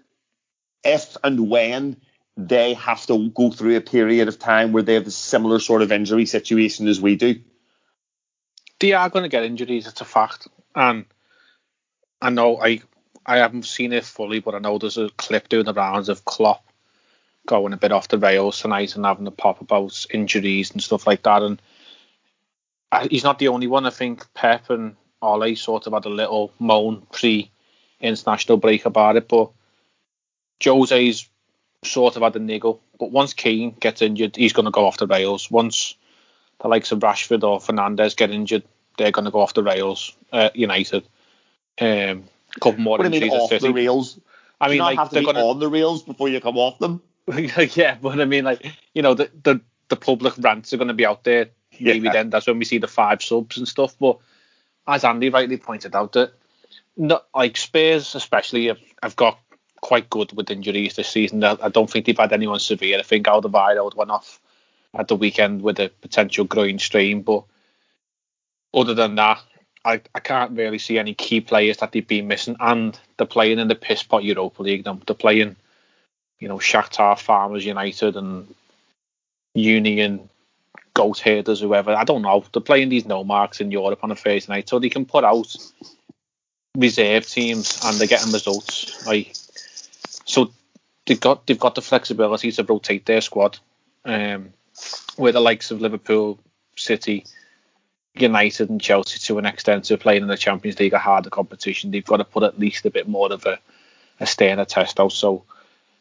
if 0.84 1.18
and 1.24 1.49
when 1.49 1.97
they 2.38 2.74
have 2.74 3.06
to 3.08 3.30
go 3.30 3.49
through 3.49 3.78
a 3.78 3.82
period 3.82 4.28
of 4.28 4.38
time 4.38 4.72
where 4.72 4.84
they 4.84 4.95
have 4.95 5.08
a 5.08 5.12
similar 5.12 5.60
sort 5.60 5.82
of 5.82 5.91
injury 5.91 6.26
situation 6.26 6.88
as 6.88 6.99
we 6.99 7.16
do. 7.16 7.39
They 8.80 8.91
are 8.91 9.10
going 9.10 9.24
to 9.24 9.30
get 9.30 9.43
injuries, 9.43 9.88
it's 9.88 10.01
a 10.01 10.06
fact. 10.06 10.47
And 10.76 11.06
I 12.22 12.30
know 12.30 12.62
I 12.62 12.82
I 13.26 13.38
haven't 13.38 13.66
seen 13.66 13.93
it 13.93 14.06
fully, 14.06 14.39
but 14.39 14.53
I 14.53 14.60
know 14.60 14.78
there's 14.78 14.97
a 14.97 15.10
clip 15.18 15.49
doing 15.49 15.66
the 15.66 15.74
rounds 15.74 16.10
of 16.10 16.26
Klopp 16.26 16.64
going 17.47 17.74
a 17.74 17.78
bit 17.78 17.91
off 17.91 18.08
the 18.08 18.18
rails 18.18 18.60
tonight 18.60 18.95
and 18.95 19.06
having 19.06 19.28
a 19.28 19.32
pop 19.32 19.62
about 19.62 20.06
injuries 20.12 20.72
and 20.72 20.84
stuff 20.84 21.08
like 21.08 21.24
that. 21.24 21.41
And 21.41 21.62
he's 23.04 23.24
not 23.24 23.39
the 23.39 23.48
only 23.48 23.68
one. 23.68 23.86
I 23.86 23.89
think 23.89 24.26
Pep 24.34 24.70
and 24.70 24.96
Ole 25.22 25.56
sort 25.56 25.88
of 25.88 25.93
had 25.93 26.06
a 26.06 26.10
little 26.10 26.52
moan 26.60 27.06
pre 27.12 27.52
international 28.00 28.58
break 28.58 28.86
about 28.86 29.16
it, 29.16 29.28
but 29.28 29.52
Jose's 30.64 31.28
sort 31.84 32.16
of 32.16 32.22
had 32.22 32.36
a 32.36 32.39
niggle. 32.39 32.82
But 33.00 33.12
once 33.12 33.34
Kane 33.34 33.76
gets 33.80 34.02
injured, 34.02 34.36
he's 34.36 34.54
going 34.54 34.66
to 34.66 34.72
go 34.72 34.86
off 34.86 34.98
the 34.98 35.08
rails. 35.08 35.50
Once 35.52 35.96
the 36.62 36.68
likes 36.68 36.91
of 36.91 37.00
Rashford 37.00 37.43
or 37.43 37.60
Fernandes 37.60 38.16
get 38.16 38.32
injured, 38.32 38.64
they're 38.98 39.12
going 39.12 39.26
to 39.26 39.32
go 39.32 39.41
off 39.41 39.54
the 39.54 39.64
rails. 39.64 40.16
Uh, 40.32 40.50
United. 40.54 41.04
Um, 41.80 42.26
a 42.56 42.60
couple 42.62 42.80
more 42.80 42.98
what 42.98 43.06
injuries. 43.06 43.22
Do 43.22 43.26
you 43.26 43.32
mean 43.32 43.41
off 43.41 43.62
the 43.62 43.74
rails? 43.74 44.20
I 44.62 44.70
mean, 44.70 44.80
like 44.80 44.98
have 44.98 45.10
to 45.10 45.16
they're 45.16 45.24
going 45.24 45.38
on 45.38 45.60
the 45.60 45.70
rails 45.70 46.04
before 46.04 46.30
you 46.30 46.39
come 46.39 46.58
off 46.58 46.80
them. 46.80 47.02
yeah, 47.76 47.98
but 48.02 48.20
I 48.20 48.26
mean, 48.26 48.46
like 48.46 48.66
you 48.93 49.02
know, 49.02 49.14
the 49.14 49.30
the, 49.43 49.62
the 49.89 49.96
public 49.96 50.34
rants 50.38 50.74
are 50.74 50.78
going 50.78 50.88
to 50.88 50.93
be 50.93 51.06
out 51.06 51.24
there 51.24 51.50
maybe 51.80 52.09
then 52.09 52.30
that's 52.30 52.47
when 52.47 52.59
we 52.59 52.65
see 52.65 52.78
the 52.78 52.88
five 52.88 53.21
subs 53.21 53.57
and 53.57 53.67
stuff. 53.67 53.95
But 53.99 54.17
as 54.88 55.03
Andy 55.03 55.30
rightly 55.30 55.57
pointed 55.57 55.95
out, 55.95 56.13
that 56.13 56.34
not 56.97 57.28
like 57.36 57.57
Spurs 57.57 58.15
especially 58.15 58.67
have, 58.67 58.80
have 59.01 59.15
got 59.15 59.39
quite 59.82 60.09
good 60.09 60.32
with 60.34 60.49
injuries 60.49 60.95
this 60.95 61.09
season. 61.09 61.43
I 61.43 61.69
don't 61.69 61.89
think 61.89 62.05
they've 62.05 62.17
had 62.17 62.34
anyone 62.34 62.59
severe. 62.59 62.99
I 62.99 63.03
think 63.03 63.28
Alderweireld 63.28 63.95
went 63.95 64.11
off 64.11 64.39
at 64.93 65.07
the 65.07 65.15
weekend 65.15 65.61
with 65.61 65.80
a 65.80 65.89
potential 66.01 66.45
groin 66.45 66.80
strain, 66.80 67.21
but 67.21 67.43
other 68.73 68.93
than 68.93 69.15
that, 69.15 69.41
I, 69.84 70.01
I 70.15 70.19
can't 70.19 70.57
really 70.57 70.80
see 70.80 70.97
any 70.97 71.13
key 71.13 71.41
players 71.41 71.78
that 71.78 71.91
they've 71.91 72.07
been 72.07 72.28
missing. 72.28 72.55
And 72.59 72.99
they're 73.17 73.28
playing 73.28 73.59
in 73.59 73.67
the 73.67 73.76
piss 73.76 74.01
pot 74.01 74.23
Europa 74.23 74.63
League. 74.63 74.84
They're 74.84 75.15
playing, 75.15 75.55
you 76.39 76.47
know, 76.47 76.57
Shakhtar, 76.57 77.19
Farmers 77.19 77.65
United, 77.65 78.15
and 78.15 78.53
Union 79.53 80.30
goat 80.96 81.20
herders, 81.20 81.62
whoever. 81.62 81.91
I 81.91 82.04
don't 82.04 82.24
know. 82.24 82.43
They're 82.52 82.62
playing 82.62 82.89
these 82.89 83.06
no 83.06 83.24
marks 83.24 83.62
in 83.62 83.70
Europe 83.70 84.00
on 84.04 84.12
a 84.12 84.16
Thursday 84.16 84.52
night, 84.52 84.68
so 84.68 84.80
they 84.80 84.89
can 84.89 85.06
put 85.06 85.24
out 85.24 85.56
reserve 86.76 87.28
teams 87.28 87.80
and 87.86 87.98
they're 87.98 88.08
getting 88.08 88.34
results. 88.34 89.06
Like 89.06 89.34
so, 90.26 90.52
they've 91.06 91.20
got 91.20 91.46
they've 91.46 91.60
got 91.60 91.76
the 91.76 91.82
flexibility 91.82 92.52
to 92.52 92.64
rotate 92.64 93.06
their 93.06 93.22
squad. 93.22 93.60
Um, 94.04 94.54
where 95.16 95.32
the 95.32 95.39
likes 95.39 95.72
of 95.72 95.82
Liverpool, 95.82 96.39
City, 96.76 97.26
United, 98.14 98.70
and 98.70 98.82
Chelsea 98.82 99.20
to 99.20 99.38
an 99.38 99.46
extent 99.46 99.89
are 99.91 99.98
playing 99.98 100.24
in 100.24 100.28
the 100.28 100.38
Champions 100.38 100.80
League 100.80 100.93
a 100.93 101.00
harder 101.00 101.30
competition. 101.30 101.91
They've 101.91 102.06
got 102.06 102.18
to 102.18 102.26
put 102.26 102.43
at 102.43 102.60
least 102.60 102.86
a 102.86 102.91
bit 102.91 103.08
more 103.08 103.32
of 103.32 103.46
a 103.46 103.60
a 104.20 104.26
a 104.26 104.66
test 104.66 105.00
out. 105.00 105.12
So 105.12 105.43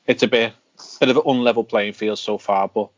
it's 0.06 0.22
a 0.22 0.28
bit 0.28 0.52
bit 1.00 1.08
of 1.08 1.16
an 1.16 1.22
unlevel 1.22 1.68
playing 1.68 1.94
field 1.94 2.18
so 2.18 2.38
far, 2.38 2.68
but 2.68 2.90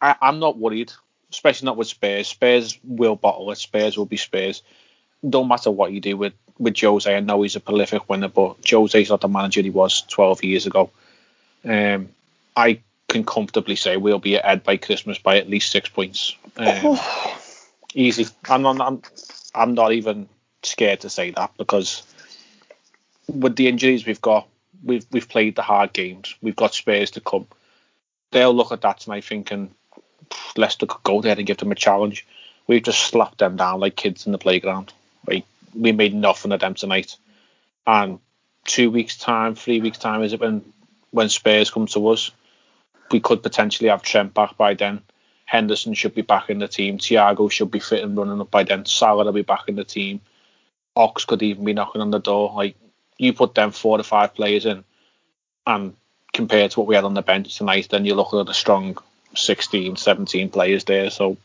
I, 0.00 0.16
am 0.22 0.38
not 0.38 0.58
worried, 0.58 0.92
especially 1.30 1.66
not 1.66 1.76
with 1.76 1.88
Spurs. 1.88 2.28
Spurs 2.28 2.78
will 2.84 3.16
bottle 3.16 3.50
it. 3.50 3.58
Spurs 3.58 3.96
will 3.96 4.06
be 4.06 4.16
Spurs. 4.16 4.62
Don't 5.28 5.48
matter 5.48 5.70
what 5.70 5.92
you 5.92 6.00
do 6.00 6.16
with 6.16 6.32
with 6.58 6.78
Jose. 6.78 7.14
I 7.14 7.20
know 7.20 7.42
he's 7.42 7.56
a 7.56 7.60
prolific 7.60 8.08
winner, 8.08 8.28
but 8.28 8.56
Jose's 8.68 9.08
not 9.08 9.22
the 9.22 9.28
manager 9.28 9.62
he 9.62 9.70
was 9.70 10.02
12 10.02 10.44
years 10.44 10.66
ago. 10.66 10.90
Um, 11.64 12.10
I 12.54 12.80
can 13.08 13.24
comfortably 13.24 13.76
say 13.76 13.96
we'll 13.96 14.18
be 14.18 14.36
ahead 14.36 14.62
by 14.62 14.76
Christmas 14.76 15.18
by 15.18 15.38
at 15.38 15.48
least 15.48 15.72
six 15.72 15.88
points. 15.88 16.36
Um, 16.56 16.98
easy. 17.94 18.26
I'm, 18.48 18.66
I'm, 18.66 18.80
I'm, 18.80 19.02
I'm 19.54 19.74
not 19.74 19.92
even 19.92 20.28
scared 20.62 21.00
to 21.00 21.10
say 21.10 21.30
that 21.30 21.52
because 21.56 22.02
with 23.26 23.56
the 23.56 23.68
injuries 23.68 24.06
we've 24.06 24.20
got, 24.20 24.46
we've 24.84 25.06
we've 25.10 25.28
played 25.28 25.56
the 25.56 25.62
hard 25.62 25.92
games. 25.92 26.34
We've 26.42 26.56
got 26.56 26.74
Spurs 26.74 27.10
to 27.12 27.20
come. 27.20 27.46
They'll 28.32 28.54
look 28.54 28.72
at 28.72 28.82
that 28.82 29.00
tonight 29.00 29.24
thinking 29.24 29.74
Leicester 30.56 30.86
could 30.86 31.02
go 31.02 31.20
there 31.20 31.36
and 31.36 31.46
give 31.46 31.58
them 31.58 31.72
a 31.72 31.76
challenge. 31.76 32.26
We've 32.66 32.82
just 32.82 33.00
slapped 33.00 33.38
them 33.38 33.56
down 33.56 33.80
like 33.80 33.96
kids 33.96 34.26
in 34.26 34.32
the 34.32 34.38
playground. 34.38 34.92
Like 35.26 35.44
we 35.74 35.92
made 35.92 36.14
nothing 36.14 36.52
of 36.52 36.60
them 36.60 36.74
tonight. 36.74 37.16
And 37.86 38.20
two 38.64 38.90
weeks 38.90 39.16
time, 39.16 39.54
three 39.54 39.80
weeks 39.80 39.98
time 39.98 40.22
is 40.22 40.32
it 40.32 40.40
when 40.40 40.72
when 41.10 41.28
Spurs 41.28 41.70
come 41.70 41.86
to 41.88 42.08
us? 42.08 42.30
We 43.10 43.20
could 43.20 43.42
potentially 43.42 43.88
have 43.88 44.02
Trent 44.02 44.34
back 44.34 44.56
by 44.56 44.74
then. 44.74 45.02
Henderson 45.46 45.94
should 45.94 46.14
be 46.14 46.22
back 46.22 46.48
in 46.48 46.60
the 46.60 46.68
team. 46.68 46.98
Thiago 46.98 47.50
should 47.50 47.72
be 47.72 47.80
fit 47.80 48.04
and 48.04 48.16
running 48.16 48.40
up 48.40 48.52
by 48.52 48.62
then. 48.62 48.86
Salah 48.86 49.24
will 49.24 49.32
be 49.32 49.42
back 49.42 49.64
in 49.66 49.74
the 49.74 49.84
team. 49.84 50.20
Ox 50.94 51.24
could 51.24 51.42
even 51.42 51.64
be 51.64 51.72
knocking 51.72 52.02
on 52.02 52.12
the 52.12 52.20
door. 52.20 52.52
Like 52.54 52.76
you 53.18 53.32
put 53.32 53.54
them 53.54 53.72
four 53.72 53.96
to 53.96 54.04
five 54.04 54.34
players 54.34 54.64
in, 54.64 54.84
and 55.66 55.96
compared 56.32 56.70
to 56.70 56.80
what 56.80 56.86
we 56.86 56.94
had 56.94 57.04
on 57.04 57.14
the 57.14 57.22
bench 57.22 57.56
tonight, 57.56 57.88
then 57.90 58.04
you're 58.04 58.16
looking 58.16 58.38
at 58.38 58.48
a 58.48 58.54
strong 58.54 58.96
16, 59.34 59.96
17 59.96 60.48
players 60.50 60.84
there. 60.84 61.10
So 61.10 61.36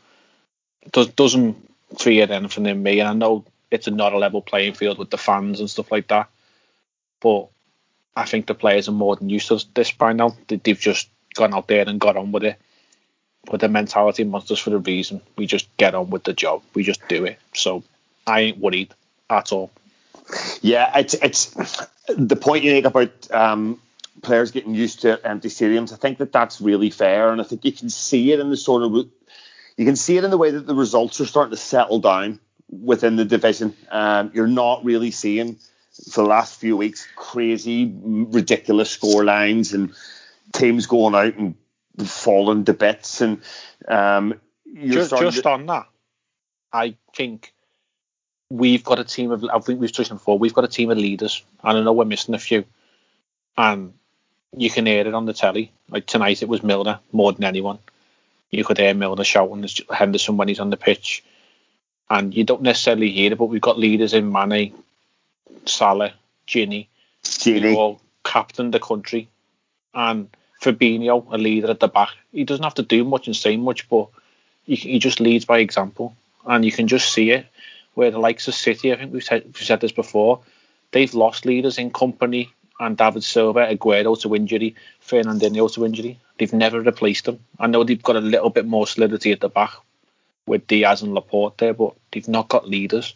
does, 0.91 1.07
doesn't 1.07 1.55
create 1.99 2.31
anything 2.31 2.65
in 2.65 2.81
me. 2.81 2.99
And 2.99 3.09
I 3.09 3.13
know 3.13 3.45
it's 3.71 3.87
not 3.87 4.13
a 4.13 4.17
level 4.17 4.41
playing 4.41 4.73
field 4.73 4.97
with 4.97 5.09
the 5.09 5.17
fans 5.17 5.59
and 5.59 5.69
stuff 5.69 5.91
like 5.91 6.07
that. 6.07 6.29
But 7.21 7.47
I 8.15 8.25
think 8.25 8.47
the 8.47 8.53
players 8.53 8.87
are 8.87 8.93
more 8.93 9.15
than 9.15 9.29
used 9.29 9.47
to 9.49 9.63
this 9.73 9.91
by 9.91 10.13
now. 10.13 10.35
They've 10.47 10.79
just 10.79 11.09
gone 11.33 11.53
out 11.53 11.67
there 11.67 11.87
and 11.87 11.99
got 11.99 12.17
on 12.17 12.31
with 12.31 12.43
it. 12.43 12.59
But 13.45 13.59
the 13.59 13.69
mentality 13.69 14.23
monsters 14.23 14.59
for 14.59 14.71
the 14.71 14.79
reason. 14.79 15.21
We 15.37 15.45
just 15.45 15.75
get 15.77 15.93
on 15.93 16.09
with 16.09 16.23
the 16.23 16.33
job. 16.33 16.63
We 16.73 16.83
just 16.83 17.07
do 17.07 17.25
it. 17.25 17.39
So 17.53 17.83
I 18.25 18.41
ain't 18.41 18.57
worried 18.57 18.93
at 19.29 19.51
all. 19.51 19.71
Yeah, 20.61 20.97
it's 20.97 21.13
it's 21.13 21.55
the 22.07 22.35
point 22.35 22.63
you 22.63 22.71
make 22.71 22.85
about 22.85 23.31
um, 23.31 23.79
players 24.21 24.51
getting 24.51 24.75
used 24.75 25.01
to 25.01 25.19
empty 25.25 25.49
stadiums. 25.49 25.93
I 25.93 25.97
think 25.97 26.17
that 26.19 26.31
that's 26.31 26.61
really 26.61 26.89
fair, 26.89 27.31
and 27.31 27.41
I 27.41 27.43
think 27.43 27.65
you 27.65 27.71
can 27.71 27.89
see 27.89 28.31
it 28.31 28.39
in 28.39 28.49
the 28.49 28.57
sort 28.57 28.83
of 28.83 28.93
you 29.77 29.85
can 29.85 29.95
see 29.95 30.17
it 30.17 30.23
in 30.23 30.31
the 30.31 30.37
way 30.37 30.51
that 30.51 30.65
the 30.65 30.75
results 30.75 31.19
are 31.19 31.25
starting 31.25 31.51
to 31.51 31.57
settle 31.57 31.99
down 31.99 32.39
within 32.69 33.15
the 33.15 33.25
division. 33.25 33.75
Um, 33.91 34.31
you're 34.33 34.47
not 34.47 34.85
really 34.85 35.11
seeing 35.11 35.59
for 36.11 36.23
the 36.23 36.27
last 36.27 36.59
few 36.59 36.75
weeks 36.77 37.07
crazy, 37.15 37.93
ridiculous 38.03 38.89
score 38.89 39.23
lines 39.23 39.73
and 39.73 39.93
teams 40.53 40.85
going 40.87 41.15
out 41.15 41.35
and 41.35 41.55
falling 42.05 42.65
to 42.65 42.73
bits. 42.73 43.21
And 43.21 43.41
um, 43.87 44.39
just, 44.85 45.11
just 45.11 45.43
to... 45.43 45.49
on 45.49 45.65
that, 45.67 45.87
I 46.71 46.95
think 47.15 47.53
we've 48.49 48.83
got 48.83 48.99
a 48.99 49.03
team 49.03 49.31
of. 49.31 49.45
I 49.45 49.59
think 49.59 49.79
we've 49.79 49.91
touched 49.91 50.11
on 50.11 50.17
before. 50.17 50.37
We've 50.37 50.53
got 50.53 50.65
a 50.65 50.69
team 50.69 50.91
of 50.91 50.97
leaders, 50.97 51.43
and 51.63 51.77
I 51.77 51.81
know 51.81 51.93
we're 51.93 52.05
missing 52.05 52.35
a 52.35 52.39
few. 52.39 52.65
And 53.57 53.93
you 54.57 54.69
can 54.69 54.85
hear 54.85 55.07
it 55.07 55.13
on 55.13 55.25
the 55.25 55.33
telly. 55.33 55.71
Like 55.89 56.05
tonight, 56.05 56.41
it 56.41 56.49
was 56.49 56.63
Milner 56.63 56.99
more 57.11 57.33
than 57.33 57.43
anyone. 57.43 57.79
You 58.51 58.63
could 58.63 58.77
hear 58.77 58.93
Milner 58.93 59.23
shouting 59.23 59.67
Henderson 59.91 60.37
when 60.37 60.47
he's 60.47 60.59
on 60.59 60.69
the 60.69 60.77
pitch 60.77 61.23
and 62.09 62.35
you 62.35 62.43
don't 62.43 62.61
necessarily 62.61 63.11
hear 63.11 63.31
it, 63.31 63.37
but 63.37 63.45
we've 63.45 63.61
got 63.61 63.79
leaders 63.79 64.13
in 64.13 64.31
Mane, 64.31 64.73
Salah, 65.65 66.13
Gini, 66.47 66.87
Gini. 67.23 67.75
all 67.75 68.01
captain 68.23 68.71
the 68.71 68.79
country, 68.79 69.27
and 69.93 70.29
Fabinho, 70.61 71.25
a 71.31 71.37
leader 71.37 71.69
at 71.69 71.79
the 71.79 71.87
back. 71.87 72.09
He 72.31 72.43
doesn't 72.43 72.63
have 72.63 72.75
to 72.75 72.83
do 72.83 73.03
much 73.03 73.27
and 73.27 73.35
say 73.35 73.57
much, 73.57 73.89
but 73.89 74.07
he, 74.65 74.75
he 74.75 74.99
just 74.99 75.19
leads 75.19 75.45
by 75.45 75.59
example, 75.59 76.15
and 76.45 76.63
you 76.63 76.71
can 76.71 76.87
just 76.87 77.11
see 77.11 77.31
it. 77.31 77.45
Where 77.95 78.11
the 78.11 78.19
likes 78.19 78.47
of 78.49 78.55
City, 78.55 78.91
I 78.91 78.97
think 78.97 79.13
we've 79.13 79.23
said, 79.23 79.45
we've 79.45 79.55
said 79.55 79.79
this 79.79 79.93
before, 79.93 80.41
they've 80.91 81.13
lost 81.13 81.45
leaders 81.45 81.77
in 81.77 81.91
Kompany 81.91 82.49
and 82.79 82.97
David 82.97 83.23
Silva, 83.23 83.67
Aguero 83.67 84.19
to 84.21 84.35
injury, 84.35 84.75
Fernandinho 85.05 85.73
to 85.73 85.85
injury. 85.85 86.19
They've 86.37 86.51
never 86.53 86.81
replaced 86.81 87.25
them. 87.25 87.39
I 87.59 87.67
know 87.67 87.83
they've 87.83 88.01
got 88.01 88.17
a 88.17 88.21
little 88.21 88.49
bit 88.49 88.65
more 88.65 88.87
solidity 88.87 89.31
at 89.31 89.39
the 89.39 89.49
back, 89.49 89.71
with 90.47 90.67
Dias 90.67 91.01
and 91.01 91.13
Laporte 91.13 91.57
there, 91.57 91.73
but 91.73 91.95
they've 92.11 92.27
not 92.27 92.49
got 92.49 92.67
leaders. 92.67 93.15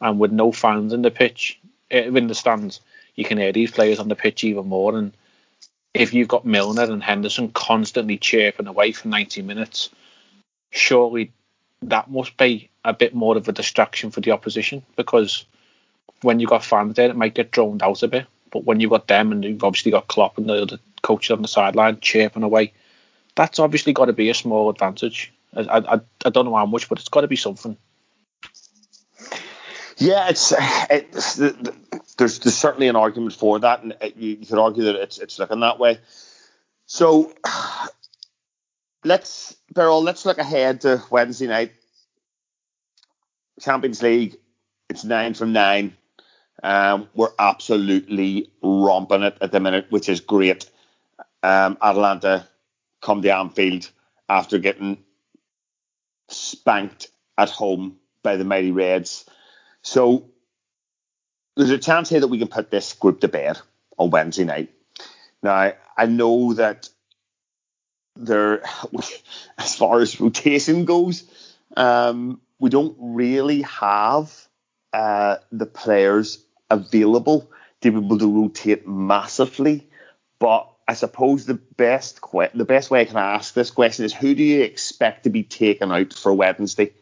And 0.00 0.18
with 0.18 0.32
no 0.32 0.52
fans 0.52 0.92
in 0.92 1.02
the 1.02 1.10
pitch, 1.10 1.58
eh, 1.90 2.04
in 2.04 2.26
the 2.26 2.34
stands, 2.34 2.80
you 3.14 3.24
can 3.24 3.38
hear 3.38 3.52
these 3.52 3.70
players 3.70 3.98
on 3.98 4.08
the 4.08 4.16
pitch 4.16 4.44
even 4.44 4.66
more. 4.66 4.96
And 4.96 5.12
if 5.92 6.12
you've 6.12 6.28
got 6.28 6.44
Milner 6.44 6.84
and 6.84 7.02
Henderson 7.02 7.50
constantly 7.50 8.18
chirping 8.18 8.66
away 8.66 8.92
for 8.92 9.08
90 9.08 9.42
minutes, 9.42 9.90
surely 10.70 11.32
that 11.82 12.10
must 12.10 12.36
be 12.36 12.70
a 12.84 12.92
bit 12.92 13.14
more 13.14 13.36
of 13.36 13.48
a 13.48 13.52
distraction 13.52 14.10
for 14.10 14.20
the 14.20 14.32
opposition 14.32 14.82
because 14.96 15.44
when 16.22 16.40
you've 16.40 16.50
got 16.50 16.64
fans 16.64 16.96
there, 16.96 17.10
it 17.10 17.16
might 17.16 17.34
get 17.34 17.50
drowned 17.50 17.82
out 17.82 18.02
a 18.02 18.08
bit. 18.08 18.26
But 18.54 18.64
when 18.64 18.78
you've 18.78 18.90
got 18.90 19.08
them 19.08 19.32
and 19.32 19.44
you've 19.44 19.64
obviously 19.64 19.90
got 19.90 20.06
Klopp 20.06 20.38
and 20.38 20.48
the 20.48 20.62
other 20.62 20.78
coaches 21.02 21.32
on 21.32 21.42
the 21.42 21.48
sideline 21.48 21.98
chirping 22.00 22.44
away, 22.44 22.72
that's 23.34 23.58
obviously 23.58 23.92
got 23.92 24.04
to 24.04 24.12
be 24.12 24.30
a 24.30 24.34
small 24.34 24.70
advantage. 24.70 25.32
I, 25.54 25.62
I, 25.62 26.00
I 26.24 26.30
don't 26.30 26.44
know 26.44 26.54
how 26.54 26.64
much, 26.64 26.88
but 26.88 27.00
it's 27.00 27.08
got 27.08 27.22
to 27.22 27.26
be 27.26 27.34
something. 27.34 27.76
Yeah, 29.96 30.28
it's, 30.28 30.52
it's 30.88 31.34
there's 31.34 32.38
there's 32.38 32.56
certainly 32.56 32.86
an 32.86 32.96
argument 32.96 33.34
for 33.34 33.58
that, 33.58 33.82
and 33.82 33.92
uh, 34.00 34.10
you, 34.16 34.36
you 34.36 34.46
could 34.46 34.58
argue 34.58 34.84
that 34.84 34.96
it's 34.96 35.18
it's 35.18 35.38
looking 35.40 35.60
that 35.60 35.80
way. 35.80 35.98
So 36.86 37.32
let's 39.04 39.56
Birol, 39.74 40.04
let's 40.04 40.24
look 40.26 40.38
ahead 40.38 40.82
to 40.82 41.02
Wednesday 41.10 41.48
night. 41.48 41.72
Champions 43.60 44.00
League, 44.00 44.36
it's 44.88 45.04
nine 45.04 45.34
from 45.34 45.52
nine. 45.52 45.96
Um, 46.62 47.08
we're 47.14 47.32
absolutely 47.38 48.50
romping 48.62 49.22
it 49.22 49.36
at 49.40 49.52
the 49.52 49.60
minute, 49.60 49.86
which 49.90 50.08
is 50.08 50.20
great. 50.20 50.70
Um, 51.42 51.76
Atalanta 51.82 52.48
come 53.02 53.22
to 53.22 53.34
Anfield 53.34 53.90
after 54.28 54.58
getting 54.58 54.98
spanked 56.28 57.08
at 57.36 57.50
home 57.50 57.96
by 58.22 58.36
the 58.36 58.44
mighty 58.44 58.70
Reds. 58.70 59.26
So 59.82 60.30
there's 61.56 61.70
a 61.70 61.78
chance 61.78 62.08
here 62.08 62.20
that 62.20 62.28
we 62.28 62.38
can 62.38 62.48
put 62.48 62.70
this 62.70 62.92
group 62.94 63.20
to 63.20 63.28
bed 63.28 63.58
on 63.98 64.10
Wednesday 64.10 64.44
night. 64.44 64.70
Now 65.42 65.72
I 65.96 66.06
know 66.06 66.54
that 66.54 66.88
there, 68.16 68.62
as 69.58 69.74
far 69.74 70.00
as 70.00 70.20
rotation 70.20 70.84
goes, 70.84 71.24
um, 71.76 72.40
we 72.58 72.70
don't 72.70 72.96
really 72.98 73.62
have 73.62 74.43
uh, 74.94 75.38
the 75.50 75.66
players 75.66 76.38
available 76.70 77.50
to 77.80 77.90
be 77.90 77.98
able 77.98 78.18
to 78.18 78.32
rotate 78.32 78.86
massively, 78.86 79.88
but 80.38 80.70
I 80.86 80.94
suppose 80.94 81.46
the 81.46 81.54
best 81.54 82.20
que- 82.22 82.50
the 82.54 82.64
best 82.64 82.90
way 82.90 83.00
I 83.00 83.04
can 83.04 83.16
ask 83.16 83.54
this 83.54 83.70
question 83.70 84.04
is 84.04 84.14
who 84.14 84.34
do 84.34 84.44
you 84.44 84.62
expect 84.62 85.24
to 85.24 85.30
be 85.30 85.42
taken 85.42 85.90
out 85.90 86.14
for 86.14 86.32
Wednesday? 86.32 86.92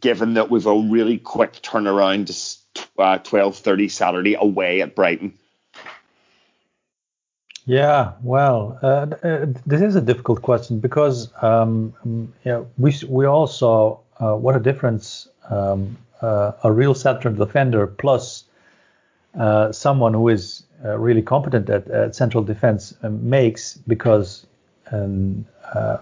Given 0.00 0.34
that 0.34 0.50
we've 0.50 0.66
a 0.66 0.76
really 0.76 1.18
quick 1.18 1.52
turnaround 1.62 2.26
to 2.74 3.02
uh, 3.02 3.18
twelve 3.18 3.56
thirty 3.56 3.88
Saturday 3.88 4.34
away 4.34 4.82
at 4.82 4.96
Brighton. 4.96 5.38
Yeah, 7.66 8.14
well, 8.22 8.78
uh, 8.82 9.06
uh, 9.22 9.46
this 9.66 9.82
is 9.82 9.94
a 9.94 10.00
difficult 10.00 10.42
question 10.42 10.80
because 10.80 11.30
um, 11.40 11.94
we 12.78 12.94
we 13.08 13.26
all 13.26 13.46
saw 13.46 13.98
uh, 14.18 14.34
what 14.34 14.56
a 14.56 14.60
difference 14.60 15.28
um, 15.50 15.96
uh, 16.20 16.52
a 16.64 16.72
real 16.72 16.94
central 16.94 17.34
defender 17.34 17.86
plus 17.86 18.44
uh, 19.38 19.70
someone 19.72 20.14
who 20.14 20.28
is 20.28 20.64
uh, 20.84 20.98
really 20.98 21.22
competent 21.22 21.68
at, 21.70 21.88
at 21.88 22.14
central 22.14 22.42
defense 22.42 22.94
um, 23.02 23.28
makes 23.28 23.78
because 23.86 24.46
um, 24.90 25.44
uh, 25.74 25.98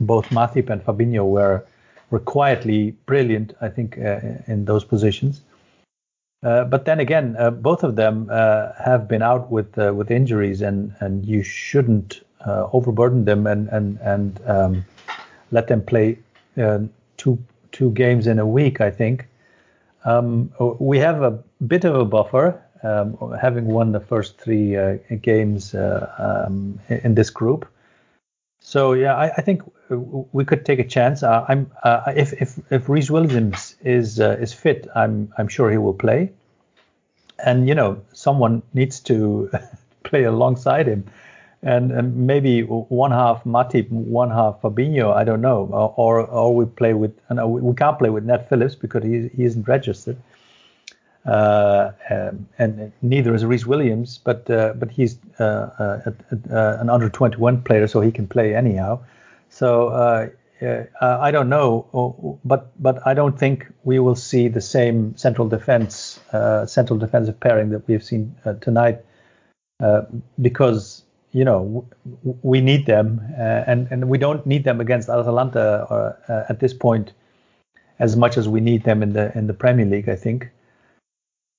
both 0.00 0.26
Matip 0.30 0.70
and 0.70 0.84
Fabinho 0.84 1.24
were 1.24 1.64
were 2.10 2.18
quietly 2.18 2.90
brilliant, 3.06 3.54
I 3.60 3.68
think, 3.68 3.96
uh, 3.96 4.18
in 4.48 4.64
those 4.64 4.82
positions. 4.82 5.42
Uh, 6.42 6.64
but 6.64 6.84
then 6.84 6.98
again, 6.98 7.36
both 7.60 7.84
of 7.84 7.94
them 7.94 8.28
have 8.28 9.06
been 9.06 9.22
out 9.22 9.50
with 9.50 9.76
with 9.76 10.10
injuries, 10.10 10.62
and 10.62 10.92
and 11.00 11.24
you 11.24 11.42
shouldn't 11.42 12.22
overburden 12.46 13.26
them 13.26 13.46
and 13.46 13.68
and 13.68 13.98
and 14.00 14.40
um, 14.46 14.84
let 15.52 15.68
them 15.68 15.82
play 15.82 16.18
two 17.16 17.38
two 17.70 17.90
games 17.92 18.26
in 18.26 18.38
a 18.38 18.46
week. 18.46 18.80
I 18.80 18.90
think 18.90 19.28
um, 20.04 20.52
we 20.78 20.98
have 20.98 21.22
a 21.22 21.42
bit 21.66 21.84
of 21.84 21.94
a 21.94 22.04
buffer 22.04 22.62
um, 22.82 23.16
having 23.40 23.66
won 23.66 23.92
the 23.92 24.00
first 24.00 24.38
three 24.38 24.76
uh, 24.76 24.96
games 25.20 25.74
uh, 25.74 26.46
um, 26.46 26.80
in 26.88 27.14
this 27.14 27.30
group. 27.30 27.66
So 28.60 28.92
yeah, 28.92 29.14
I, 29.16 29.32
I, 29.36 29.42
think 29.42 29.62
we 30.32 30.44
could 30.44 30.64
take 30.64 30.78
a 30.78 30.84
chance. 30.84 31.22
Uh, 31.22 31.44
I'm 31.48 31.70
uh, 31.82 32.12
if 32.14 32.32
if 32.40 32.58
if 32.70 32.88
Rhys 32.88 33.10
Williams 33.10 33.74
is 33.82 34.20
uh, 34.20 34.36
is 34.40 34.52
fit, 34.52 34.86
I'm 34.94 35.32
I'm 35.38 35.48
sure 35.48 35.70
he 35.70 35.78
will 35.78 35.94
play. 35.94 36.30
And 37.44 37.66
you 37.66 37.74
know, 37.74 38.00
someone 38.12 38.62
needs 38.74 39.00
to 39.00 39.50
play 40.04 40.24
alongside 40.24 40.86
him, 40.86 41.04
and, 41.62 41.92
and 41.92 42.16
maybe 42.16 42.62
one 42.62 43.10
half 43.10 43.44
Matip, 43.44 43.90
one 43.90 44.30
half 44.30 44.60
Fabinho. 44.62 45.14
I 45.14 45.24
don't 45.24 45.42
know, 45.42 45.66
or 45.96 46.20
or 46.26 46.54
we 46.54 46.64
play 46.64 46.94
with. 46.94 47.18
No, 47.30 47.48
we 47.48 47.74
can't 47.74 47.98
play 47.98 48.10
with 48.10 48.24
Nat 48.24 48.48
Phillips 48.48 48.74
because 48.74 49.04
he 49.04 49.28
he 49.28 49.44
isn't 49.44 49.68
registered. 49.68 50.16
Uh, 51.26 51.92
um, 52.08 52.48
and 52.58 52.92
neither 53.02 53.34
is 53.34 53.44
Rhys 53.44 53.66
Williams, 53.66 54.18
but 54.18 54.48
uh, 54.48 54.72
but 54.76 54.90
he's 54.90 55.18
uh, 55.38 56.02
a, 56.06 56.14
a, 56.50 56.80
an 56.80 56.88
under 56.88 57.10
21 57.10 57.62
player, 57.62 57.86
so 57.86 58.00
he 58.00 58.10
can 58.10 58.26
play 58.26 58.54
anyhow. 58.54 58.98
So 59.50 59.90
I 61.02 61.30
don't 61.30 61.50
know, 61.50 62.38
but 62.44 62.72
but 62.82 63.06
I 63.06 63.12
don't 63.12 63.38
think 63.38 63.66
we 63.84 63.98
will 63.98 64.14
see 64.14 64.48
the 64.48 64.62
same 64.62 65.14
central 65.16 65.46
defense 65.46 66.20
central 66.66 66.98
defensive 66.98 67.38
pairing 67.38 67.68
that 67.70 67.86
we've 67.86 68.02
seen 68.02 68.34
tonight, 68.62 69.04
because 70.40 71.02
you 71.32 71.44
know 71.44 71.86
we 72.42 72.60
need 72.60 72.86
them, 72.86 73.20
and 73.36 73.88
and 73.90 74.08
we 74.08 74.18
don't 74.18 74.44
need 74.46 74.64
them 74.64 74.80
against 74.80 75.08
Atalanta 75.08 75.86
or, 75.90 76.44
at 76.48 76.60
this 76.60 76.74
point 76.74 77.12
as 77.98 78.16
much 78.16 78.36
as 78.36 78.48
we 78.48 78.60
need 78.60 78.84
them 78.84 79.02
in 79.02 79.12
the 79.12 79.36
in 79.36 79.46
the 79.46 79.54
Premier 79.54 79.86
League. 79.86 80.08
I 80.08 80.16
think. 80.16 80.50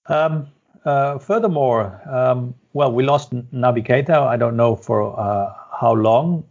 Um, 0.07 0.47
uh, 0.83 1.19
furthermore, 1.19 2.01
um, 2.09 2.55
well, 2.73 2.91
we 2.91 3.03
lost 3.03 3.31
Naby 3.31 3.85
Keita. 3.87 4.17
I 4.17 4.35
don't 4.35 4.57
know 4.57 4.75
for 4.75 5.17
uh, 5.19 5.53
how 5.79 5.93
long. 5.93 6.43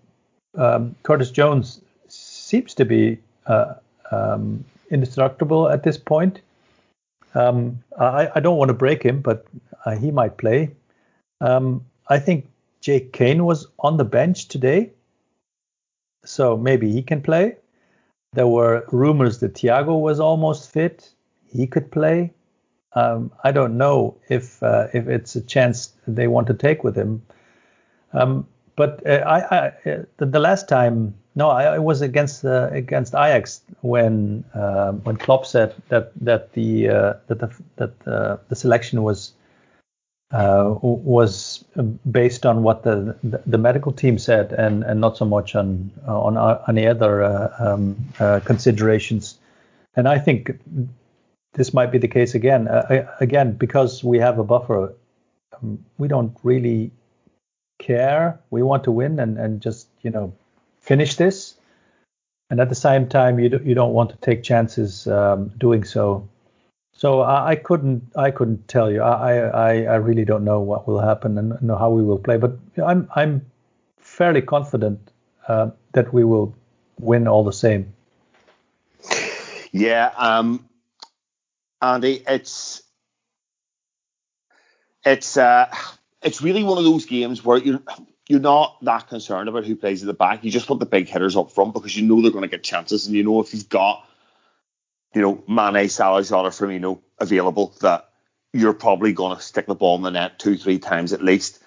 Um, 0.57 0.95
Curtis 1.03 1.31
Jones 1.31 1.81
seems 2.09 2.75
to 2.75 2.85
be 2.85 3.19
uh, 3.47 3.75
um, 4.11 4.65
indestructible 4.91 5.69
at 5.69 5.83
this 5.83 5.97
point. 5.97 6.41
Um, 7.35 7.83
I, 7.99 8.29
I, 8.35 8.41
don't 8.41 8.57
want 8.57 8.71
to 8.71 8.75
break 8.75 9.05
him, 9.05 9.21
but 9.21 9.47
uh, 9.85 9.97
he 9.97 10.11
might 10.11 10.37
play. 10.37 10.71
Um, 11.41 11.85
I 12.09 12.19
think 12.19 12.50
Jake 12.81 13.13
Cain 13.13 13.45
was 13.45 13.67
on 13.79 13.97
the 13.97 14.05
bench 14.05 14.49
today, 14.49 14.91
so 16.25 16.57
maybe 16.57 16.91
he 16.91 17.03
can 17.03 17.21
play. 17.21 17.57
There 18.33 18.47
were 18.49 18.85
rumors 18.91 19.41
that 19.41 19.55
Thiago 19.55 20.01
was 20.01 20.21
almost 20.21 20.71
fit; 20.71 21.11
he 21.47 21.67
could 21.67 21.91
play. 21.91 22.33
Um, 22.95 23.31
I 23.45 23.53
don't 23.53 23.77
know 23.77 24.17
if 24.29 24.63
uh, 24.63 24.89
if 24.93 25.09
it's 25.09 25.37
a 25.37 25.41
chance 25.41 25.93
they 26.07 26.27
want 26.27 26.47
to 26.47 26.55
take 26.55 26.83
with 26.83 26.97
him. 26.97 27.23
Um, 28.13 28.47
but 28.77 29.07
uh, 29.07 29.23
I, 29.27 29.39
I 29.41 29.91
uh, 29.91 30.03
the, 30.17 30.27
the, 30.27 30.41
last 30.41 30.69
time, 30.69 31.15
no, 31.35 31.51
I, 31.51 31.79
was 31.79 32.01
against 32.01 32.45
uh, 32.45 32.69
against 32.73 33.15
Ajax 33.15 33.61
when 33.83 34.45
um, 34.55 35.01
when 35.05 35.17
Klopp 35.17 35.45
said 35.45 35.75
that 35.89 36.13
that 36.21 36.53
the 36.55 36.89
uh, 36.89 37.13
that 37.27 37.41
the 37.41 37.51
that 37.77 38.01
the 38.49 38.57
selection 38.57 39.03
was 39.03 39.33
uh, 40.33 40.75
was 40.83 41.65
based 42.11 42.47
on 42.47 42.63
what 42.63 42.85
the, 42.85 43.17
the, 43.25 43.43
the 43.47 43.59
medical 43.59 43.91
team 43.91 44.17
said 44.17 44.53
and, 44.53 44.85
and 44.85 45.01
not 45.01 45.17
so 45.17 45.25
much 45.25 45.57
on 45.57 45.91
on 46.07 46.37
any 46.69 46.87
other 46.87 47.25
uh, 47.25 47.55
um, 47.59 47.97
uh, 48.21 48.41
considerations. 48.45 49.39
And 49.97 50.09
I 50.09 50.19
think 50.19 50.53
this 51.55 51.75
might 51.75 51.91
be 51.91 51.99
the 51.99 52.09
case 52.09 52.35
again. 52.35 52.69
Uh, 52.69 53.07
again, 53.21 53.53
because 53.53 54.05
we 54.05 54.19
have 54.19 54.39
a 54.39 54.45
buffer, 54.45 54.95
um, 55.61 55.85
we 55.99 56.07
don't 56.07 56.37
really 56.45 56.93
care. 57.81 58.39
We 58.51 58.63
want 58.63 58.85
to 58.85 58.93
win 58.93 59.19
and, 59.19 59.37
and 59.37 59.61
just 59.61 59.89
you 60.03 60.11
know 60.11 60.33
finish 60.81 61.17
this. 61.17 61.57
And 62.51 62.61
at 62.61 62.69
the 62.69 62.75
same 62.75 63.09
time, 63.09 63.39
you 63.39 63.49
do, 63.49 63.61
you 63.65 63.75
don't 63.75 63.93
want 63.93 64.11
to 64.11 64.17
take 64.17 64.43
chances 64.43 65.07
um, 65.07 65.49
doing 65.59 65.85
so. 65.85 66.29
So 67.01 67.23
I, 67.23 67.53
I, 67.53 67.57
couldn't 67.57 68.13
I 68.15 68.31
couldn't 68.31 68.69
tell 68.69 68.93
you. 68.93 69.01
I, 69.01 69.37
I 69.37 69.73
I 69.85 69.95
really 69.97 70.27
don't 70.27 70.45
know 70.45 70.61
what 70.61 70.87
will 70.87 71.01
happen 71.01 71.39
and 71.39 71.63
know 71.63 71.79
how 71.79 71.89
we 71.89 72.03
will 72.03 72.19
play. 72.19 72.37
But 72.37 72.59
I'm 72.77 73.09
I'm 73.17 73.51
fairly 73.97 74.43
confident 74.43 75.11
uh, 75.49 75.71
that 75.93 76.13
we 76.13 76.25
will 76.25 76.55
win 76.99 77.27
all 77.27 77.43
the 77.43 77.55
same. 77.55 77.95
Yeah, 79.73 80.11
um, 80.19 80.69
Andy, 81.81 82.23
it's 82.29 82.83
it's 85.03 85.39
uh, 85.39 85.75
it's 86.21 86.43
really 86.43 86.65
one 86.65 86.77
of 86.77 86.85
those 86.85 87.07
games 87.07 87.43
where 87.43 87.57
you're 87.57 87.81
you're 88.29 88.41
not 88.41 88.77
that 88.85 89.09
concerned 89.09 89.49
about 89.49 89.65
who 89.65 89.75
plays 89.75 90.03
at 90.03 90.07
the 90.07 90.13
back. 90.13 90.45
You 90.45 90.51
just 90.51 90.69
want 90.69 90.81
the 90.81 90.87
big 90.87 91.09
hitters 91.09 91.35
up 91.35 91.51
front 91.51 91.73
because 91.73 91.97
you 91.97 92.07
know 92.07 92.21
they're 92.21 92.31
going 92.31 92.43
to 92.43 92.57
get 92.57 92.63
chances, 92.63 93.07
and 93.07 93.17
you 93.17 93.25
know 93.25 93.41
if 93.41 93.55
you've 93.55 93.71
got 93.71 94.07
you 95.15 95.23
know 95.23 95.43
Mane, 95.49 95.89
Salah, 95.89 96.23
Jota, 96.23 96.49
Firmino 96.49 97.01
available, 97.19 97.75
that 97.81 98.11
you're 98.53 98.73
probably 98.73 99.13
going 99.13 99.37
to 99.37 99.43
stick 99.43 99.67
the 99.67 99.75
ball 99.75 99.97
in 99.97 100.03
the 100.03 100.11
net 100.11 100.39
two, 100.39 100.57
three 100.57 100.79
times 100.79 101.13
at 101.13 101.23
least. 101.23 101.63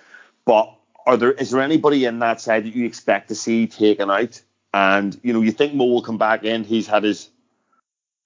But 0.46 0.74
are 1.06 1.18
there 1.18 1.32
is 1.32 1.52
there 1.52 1.62
anybody 1.62 2.06
in 2.06 2.20
that 2.20 2.42
side 2.42 2.66
that 2.66 2.76
you 2.76 2.86
expect 2.86 3.30
to 3.30 3.36
see 3.36 3.68
taken 3.68 4.10
out? 4.10 4.42
And 4.74 5.18
you 5.24 5.34
know, 5.34 5.42
you 5.42 5.52
think 5.52 5.74
Mo 5.74 5.86
will 5.86 6.02
come 6.02 6.18
back 6.18 6.44
in. 6.44 6.64
He's 6.64 6.88
had 6.88 7.04
his 7.04 7.30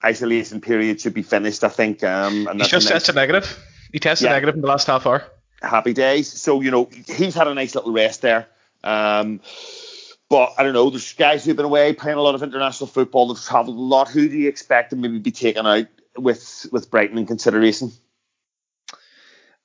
isolation 0.04 0.62
period 0.62 1.02
should 1.02 1.14
be 1.14 1.24
finished, 1.24 1.64
I 1.64 1.70
think. 1.70 2.04
Um, 2.04 2.48
and 2.48 2.60
he's 2.60 2.70
just 2.70 2.88
tested 2.88 3.16
negative. 3.16 3.64
He 3.92 4.00
tested 4.00 4.26
yeah. 4.26 4.34
negative 4.34 4.56
in 4.56 4.62
the 4.62 4.68
last 4.68 4.88
half 4.88 5.06
hour. 5.06 5.24
Happy 5.62 5.94
days. 5.94 6.32
So 6.32 6.62
you 6.62 6.72
know 6.72 6.90
he's 7.08 7.36
had 7.36 7.48
a 7.48 7.54
nice 7.54 7.76
little 7.76 7.92
rest 7.92 8.22
there. 8.22 8.48
Um, 8.84 9.42
but 10.30 10.54
I 10.58 10.64
don't 10.64 10.74
know. 10.74 10.90
There's 10.90 11.14
guys 11.14 11.46
who've 11.46 11.56
been 11.56 11.66
away 11.66 11.94
playing 11.94 12.18
a 12.18 12.22
lot 12.22 12.36
of 12.36 12.44
international 12.44 12.88
football. 12.88 13.34
They've 13.34 13.44
travelled 13.44 13.78
a 13.78 13.80
lot. 13.80 14.10
Who 14.10 14.28
do 14.28 14.38
you 14.38 14.50
expect 14.50 14.90
to 14.92 14.96
maybe 14.96 15.20
be 15.20 15.32
taken 15.32 15.66
out 15.66 15.88
with 16.18 16.66
with 16.72 16.92
Brighton 16.92 17.18
in 17.18 17.26
consideration? 17.26 17.92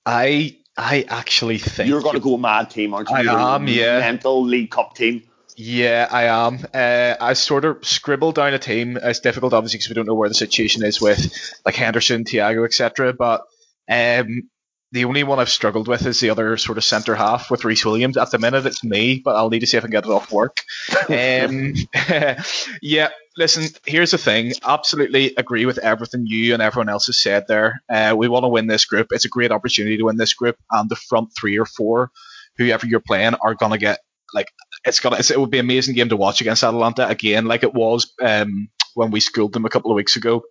I 0.06 0.58
I 0.76 1.04
actually 1.08 1.58
think 1.58 1.88
you're 1.88 2.00
going 2.02 2.14
to 2.14 2.20
go 2.20 2.36
mad 2.36 2.70
team, 2.70 2.94
aren't 2.94 3.10
you? 3.10 3.16
I 3.16 3.54
am. 3.54 3.68
Yeah. 3.68 4.00
Mental 4.00 4.42
League 4.42 4.70
Cup 4.70 4.94
team. 4.94 5.22
Yeah, 5.56 6.08
I 6.10 6.24
am. 6.24 6.66
Uh, 6.72 7.14
I 7.20 7.34
sort 7.34 7.64
of 7.66 7.84
scribbled 7.86 8.36
down 8.36 8.54
a 8.54 8.58
team. 8.58 8.98
It's 9.00 9.20
difficult, 9.20 9.52
obviously, 9.52 9.78
because 9.78 9.90
we 9.90 9.94
don't 9.94 10.06
know 10.06 10.14
where 10.14 10.30
the 10.30 10.34
situation 10.34 10.82
is 10.82 11.00
with 11.00 11.30
like 11.66 11.74
Henderson, 11.74 12.24
Thiago, 12.24 12.64
etc. 12.64 13.12
But 13.12 13.42
um, 13.88 14.48
the 14.92 15.06
only 15.06 15.24
one 15.24 15.40
I've 15.40 15.48
struggled 15.48 15.88
with 15.88 16.06
is 16.06 16.20
the 16.20 16.30
other 16.30 16.58
sort 16.58 16.76
of 16.76 16.84
centre 16.84 17.14
half 17.14 17.50
with 17.50 17.64
Rhys 17.64 17.84
Williams. 17.84 18.18
At 18.18 18.30
the 18.30 18.38
minute, 18.38 18.66
it's 18.66 18.84
me, 18.84 19.22
but 19.24 19.34
I'll 19.34 19.48
need 19.48 19.60
to 19.60 19.66
see 19.66 19.78
if 19.78 19.82
I 19.82 19.86
can 19.86 19.90
get 19.90 20.04
it 20.04 20.10
off 20.10 20.30
work. 20.30 20.60
um, 21.08 21.74
yeah, 22.82 23.08
listen, 23.36 23.68
here's 23.86 24.10
the 24.10 24.18
thing. 24.18 24.52
Absolutely 24.62 25.34
agree 25.36 25.64
with 25.64 25.78
everything 25.78 26.26
you 26.26 26.52
and 26.52 26.62
everyone 26.62 26.90
else 26.90 27.06
has 27.06 27.18
said 27.18 27.46
there. 27.48 27.82
Uh, 27.88 28.14
we 28.16 28.28
want 28.28 28.44
to 28.44 28.48
win 28.48 28.66
this 28.66 28.84
group. 28.84 29.08
It's 29.12 29.24
a 29.24 29.30
great 29.30 29.50
opportunity 29.50 29.96
to 29.96 30.04
win 30.04 30.18
this 30.18 30.34
group, 30.34 30.56
and 30.70 30.90
the 30.90 30.96
front 30.96 31.30
three 31.34 31.58
or 31.58 31.66
four, 31.66 32.10
whoever 32.58 32.86
you're 32.86 33.00
playing, 33.00 33.34
are 33.40 33.54
gonna 33.54 33.78
get 33.78 34.00
like 34.34 34.48
it's 34.84 35.00
gonna. 35.00 35.16
It's, 35.16 35.30
it 35.30 35.40
would 35.40 35.50
be 35.50 35.58
an 35.58 35.64
amazing 35.64 35.94
game 35.94 36.10
to 36.10 36.16
watch 36.16 36.42
against 36.42 36.64
Atalanta 36.64 37.08
again, 37.08 37.46
like 37.46 37.62
it 37.62 37.72
was 37.72 38.12
um, 38.20 38.68
when 38.94 39.10
we 39.10 39.20
schooled 39.20 39.54
them 39.54 39.64
a 39.64 39.70
couple 39.70 39.90
of 39.90 39.96
weeks 39.96 40.16
ago. 40.16 40.42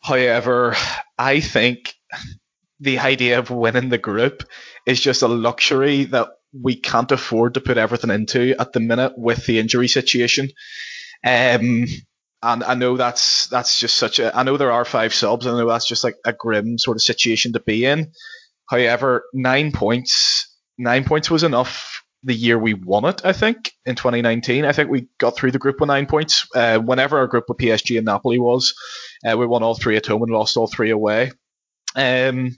However, 0.00 0.74
I 1.18 1.40
think 1.40 1.92
the 2.80 2.98
idea 2.98 3.38
of 3.38 3.50
winning 3.50 3.88
the 3.88 3.98
group 3.98 4.42
is 4.86 5.00
just 5.00 5.22
a 5.22 5.28
luxury 5.28 6.04
that 6.04 6.28
we 6.52 6.76
can't 6.76 7.12
afford 7.12 7.54
to 7.54 7.60
put 7.60 7.78
everything 7.78 8.10
into 8.10 8.54
at 8.58 8.72
the 8.72 8.80
minute 8.80 9.12
with 9.16 9.46
the 9.46 9.58
injury 9.58 9.88
situation. 9.88 10.50
Um, 11.24 11.86
and 12.42 12.62
I 12.62 12.74
know 12.74 12.96
that's 12.96 13.46
that's 13.48 13.80
just 13.80 13.96
such 13.96 14.18
a. 14.18 14.36
I 14.36 14.42
know 14.42 14.56
there 14.56 14.72
are 14.72 14.84
five 14.84 15.14
subs. 15.14 15.46
I 15.46 15.50
know 15.50 15.68
that's 15.68 15.88
just 15.88 16.04
like 16.04 16.16
a 16.24 16.32
grim 16.32 16.78
sort 16.78 16.96
of 16.96 17.02
situation 17.02 17.54
to 17.54 17.60
be 17.60 17.84
in. 17.84 18.12
However, 18.68 19.24
nine 19.32 19.72
points, 19.72 20.54
nine 20.78 21.04
points 21.04 21.30
was 21.30 21.42
enough 21.42 22.04
the 22.22 22.34
year 22.34 22.58
we 22.58 22.74
won 22.74 23.04
it. 23.04 23.24
I 23.24 23.32
think 23.32 23.72
in 23.84 23.94
2019, 23.94 24.64
I 24.64 24.72
think 24.72 24.90
we 24.90 25.06
got 25.18 25.36
through 25.36 25.52
the 25.52 25.58
group 25.58 25.80
with 25.80 25.88
nine 25.88 26.06
points. 26.06 26.46
Uh, 26.54 26.78
whenever 26.78 27.18
our 27.18 27.26
group 27.28 27.44
with 27.48 27.58
PSG 27.58 27.96
and 27.96 28.04
Napoli 28.04 28.38
was, 28.38 28.74
uh, 29.24 29.36
we 29.36 29.46
won 29.46 29.62
all 29.62 29.74
three 29.74 29.96
at 29.96 30.06
home 30.06 30.22
and 30.22 30.32
lost 30.32 30.56
all 30.56 30.66
three 30.66 30.90
away. 30.90 31.30
Um, 31.96 32.54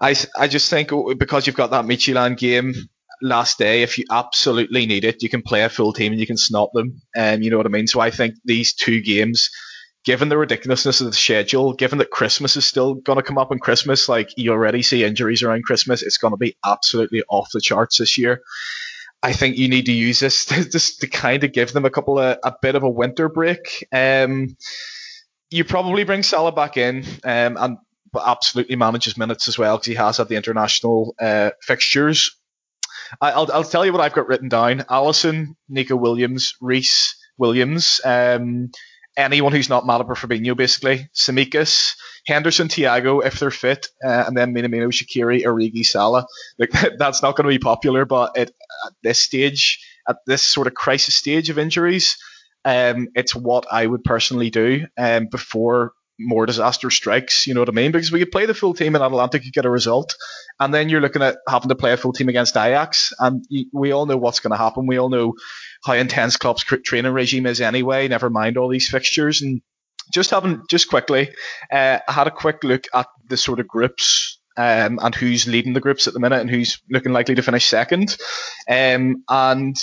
I, 0.00 0.16
I 0.36 0.48
just 0.48 0.68
think 0.68 0.90
because 1.18 1.46
you've 1.46 1.56
got 1.56 1.70
that 1.70 1.84
Midtjylland 1.84 2.38
game 2.38 2.74
last 3.22 3.58
day, 3.58 3.82
if 3.82 3.98
you 3.98 4.04
absolutely 4.10 4.86
need 4.86 5.04
it, 5.04 5.22
you 5.22 5.28
can 5.28 5.42
play 5.42 5.62
a 5.62 5.68
full 5.68 5.92
team 5.92 6.12
and 6.12 6.20
you 6.20 6.26
can 6.26 6.36
snot 6.36 6.70
them. 6.74 7.00
Um, 7.16 7.42
you 7.42 7.50
know 7.50 7.56
what 7.56 7.66
I 7.66 7.70
mean? 7.70 7.86
So 7.86 8.00
I 8.00 8.10
think 8.10 8.34
these 8.44 8.72
two 8.72 9.00
games, 9.00 9.50
given 10.04 10.28
the 10.28 10.36
ridiculousness 10.36 11.00
of 11.00 11.06
the 11.06 11.12
schedule, 11.12 11.72
given 11.74 11.98
that 11.98 12.10
Christmas 12.10 12.56
is 12.56 12.66
still 12.66 12.94
going 12.94 13.18
to 13.18 13.22
come 13.22 13.38
up 13.38 13.52
on 13.52 13.60
Christmas, 13.60 14.08
like 14.08 14.30
you 14.36 14.50
already 14.50 14.82
see 14.82 15.04
injuries 15.04 15.44
around 15.44 15.64
Christmas, 15.64 16.02
it's 16.02 16.18
going 16.18 16.32
to 16.32 16.38
be 16.38 16.56
absolutely 16.64 17.22
off 17.28 17.50
the 17.52 17.60
charts 17.60 17.98
this 17.98 18.18
year. 18.18 18.42
I 19.22 19.32
think 19.32 19.56
you 19.56 19.68
need 19.68 19.86
to 19.86 19.92
use 19.92 20.18
this 20.18 20.44
to, 20.46 20.68
just 20.68 21.00
to 21.00 21.06
kind 21.06 21.44
of 21.44 21.52
give 21.52 21.72
them 21.72 21.84
a 21.84 21.90
couple 21.90 22.18
of 22.18 22.38
a 22.42 22.54
bit 22.60 22.74
of 22.74 22.82
a 22.82 22.90
winter 22.90 23.28
break. 23.28 23.86
Um, 23.92 24.56
you 25.50 25.64
probably 25.64 26.04
bring 26.04 26.22
Salah 26.22 26.50
back 26.50 26.76
in, 26.76 27.04
um, 27.24 27.56
and 27.60 27.76
absolutely 28.20 28.76
manages 28.76 29.16
minutes 29.16 29.48
as 29.48 29.58
well 29.58 29.76
because 29.76 29.86
he 29.86 29.94
has 29.94 30.16
had 30.16 30.28
the 30.28 30.36
international 30.36 31.14
uh, 31.20 31.50
fixtures. 31.60 32.36
I, 33.20 33.36
will 33.36 33.50
I'll 33.52 33.64
tell 33.64 33.84
you 33.84 33.92
what 33.92 34.00
I've 34.00 34.14
got 34.14 34.28
written 34.28 34.48
down: 34.48 34.80
Alisson, 34.80 35.56
Neco 35.68 35.96
Williams, 35.96 36.54
Rhys 36.60 37.16
Williams, 37.38 38.00
um, 38.04 38.70
anyone 39.16 39.52
who's 39.52 39.68
not 39.68 39.84
Matip 39.84 40.08
Fabinho, 40.16 40.56
basically, 40.56 41.08
Tsimikas, 41.14 41.94
Henderson, 42.26 42.68
Thiago, 42.68 43.24
if 43.24 43.38
they're 43.38 43.50
fit, 43.50 43.88
uh, 44.04 44.24
and 44.26 44.36
then 44.36 44.54
Minamino, 44.54 44.88
Shaqiri, 44.88 45.44
Origi, 45.44 45.84
Salah. 45.84 46.26
Like 46.58 46.70
that's 46.98 47.22
not 47.22 47.36
going 47.36 47.44
to 47.44 47.58
be 47.58 47.62
popular, 47.62 48.04
but 48.04 48.36
at 48.36 48.52
this 49.02 49.20
stage, 49.20 49.84
at 50.08 50.16
this 50.26 50.42
sort 50.42 50.66
of 50.66 50.74
crisis 50.74 51.16
stage 51.16 51.50
of 51.50 51.58
injuries, 51.58 52.16
um, 52.64 53.08
it's 53.14 53.34
what 53.34 53.66
I 53.70 53.86
would 53.86 54.04
personally 54.04 54.50
do 54.50 54.86
um, 54.96 55.26
before 55.26 55.92
more 56.18 56.46
disaster 56.46 56.90
strikes. 56.90 57.46
You 57.46 57.54
know 57.54 57.60
what 57.60 57.68
I 57.68 57.72
mean? 57.72 57.92
Because 57.92 58.12
we 58.12 58.18
could 58.18 58.32
play 58.32 58.46
the 58.46 58.54
full 58.54 58.74
team 58.74 58.94
in 58.94 59.02
Atalanta 59.02 59.38
could 59.38 59.52
get 59.52 59.64
a 59.64 59.70
result, 59.70 60.14
and 60.60 60.72
then 60.72 60.88
you're 60.88 61.00
looking 61.00 61.22
at 61.22 61.38
having 61.48 61.68
to 61.68 61.74
play 61.74 61.92
a 61.92 61.96
full 61.96 62.12
team 62.12 62.28
against 62.28 62.56
Ajax, 62.56 63.12
and 63.18 63.44
we 63.72 63.92
all 63.92 64.06
know 64.06 64.16
what's 64.16 64.40
going 64.40 64.52
to 64.52 64.56
happen. 64.56 64.86
We 64.86 64.98
all 64.98 65.08
know 65.08 65.34
how 65.84 65.94
intense 65.94 66.36
Klopp's 66.36 66.64
training 66.64 67.12
regime 67.12 67.46
is 67.46 67.60
anyway. 67.60 68.08
Never 68.08 68.30
mind 68.30 68.56
all 68.56 68.68
these 68.68 68.88
fixtures 68.88 69.42
and 69.42 69.62
just 70.12 70.30
having 70.30 70.62
just 70.68 70.88
quickly, 70.88 71.30
uh, 71.70 71.98
I 72.06 72.12
had 72.12 72.26
a 72.26 72.32
quick 72.32 72.64
look 72.64 72.86
at 72.94 73.06
the 73.28 73.36
sort 73.36 73.60
of 73.60 73.68
groups 73.68 74.38
um, 74.56 74.98
and 75.00 75.14
who's 75.14 75.46
leading 75.46 75.72
the 75.72 75.80
groups 75.80 76.06
at 76.06 76.14
the 76.14 76.20
minute 76.20 76.40
and 76.40 76.50
who's 76.50 76.80
looking 76.90 77.12
likely 77.12 77.34
to 77.34 77.42
finish 77.42 77.66
second. 77.66 78.16
Um, 78.68 79.24
and 79.28 79.76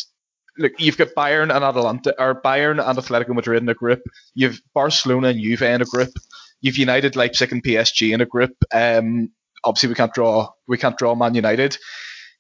look, 0.60 0.74
you've 0.78 0.98
got 0.98 1.16
Bayern 1.18 1.56
and 1.56 1.64
Atalanta, 1.64 2.14
or 2.22 2.40
Bayern 2.42 2.86
and 2.86 2.98
Atletico 2.98 3.34
Madrid 3.34 3.64
in 3.64 3.70
a 3.70 3.74
group. 3.74 4.02
You've 4.36 4.62
Barcelona 4.76 5.30
and 5.30 5.42
Juve 5.42 5.62
in 5.64 5.82
a 5.82 5.86
group. 5.86 6.10
You've 6.62 6.78
United, 6.78 7.16
Leipzig, 7.16 7.52
and 7.52 7.64
PSG 7.64 8.14
in 8.14 8.22
a 8.22 8.26
group. 8.26 8.52
Um, 8.74 9.32
obviously, 9.64 9.90
we 9.90 9.96
can't 9.96 10.14
draw 10.14 10.50
we 10.68 10.78
can't 10.78 10.98
draw 10.98 11.16
Man 11.16 11.34
United. 11.34 11.78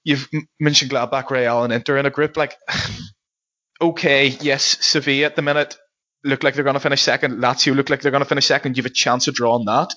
You've 0.03 0.29
mentioned 0.59 0.91
Gladbach, 0.91 1.29
Real, 1.29 1.63
and 1.63 1.73
Inter 1.73 1.97
in 1.97 2.05
a 2.05 2.11
group. 2.11 2.37
Like, 2.37 2.57
okay, 3.81 4.27
yes, 4.27 4.77
Sevilla 4.81 5.25
at 5.25 5.35
the 5.35 5.41
minute 5.41 5.77
look 6.23 6.43
like 6.43 6.53
they're 6.53 6.63
going 6.63 6.75
to 6.75 6.81
finish 6.81 7.01
second. 7.01 7.39
Lazio 7.39 7.75
look 7.75 7.89
like 7.89 8.01
they're 8.01 8.11
going 8.11 8.23
to 8.23 8.29
finish 8.29 8.45
second. 8.45 8.75
You 8.75 8.83
have 8.83 8.91
a 8.91 8.93
chance 8.93 9.27
of 9.27 9.35
drawing 9.35 9.65
that, 9.65 9.93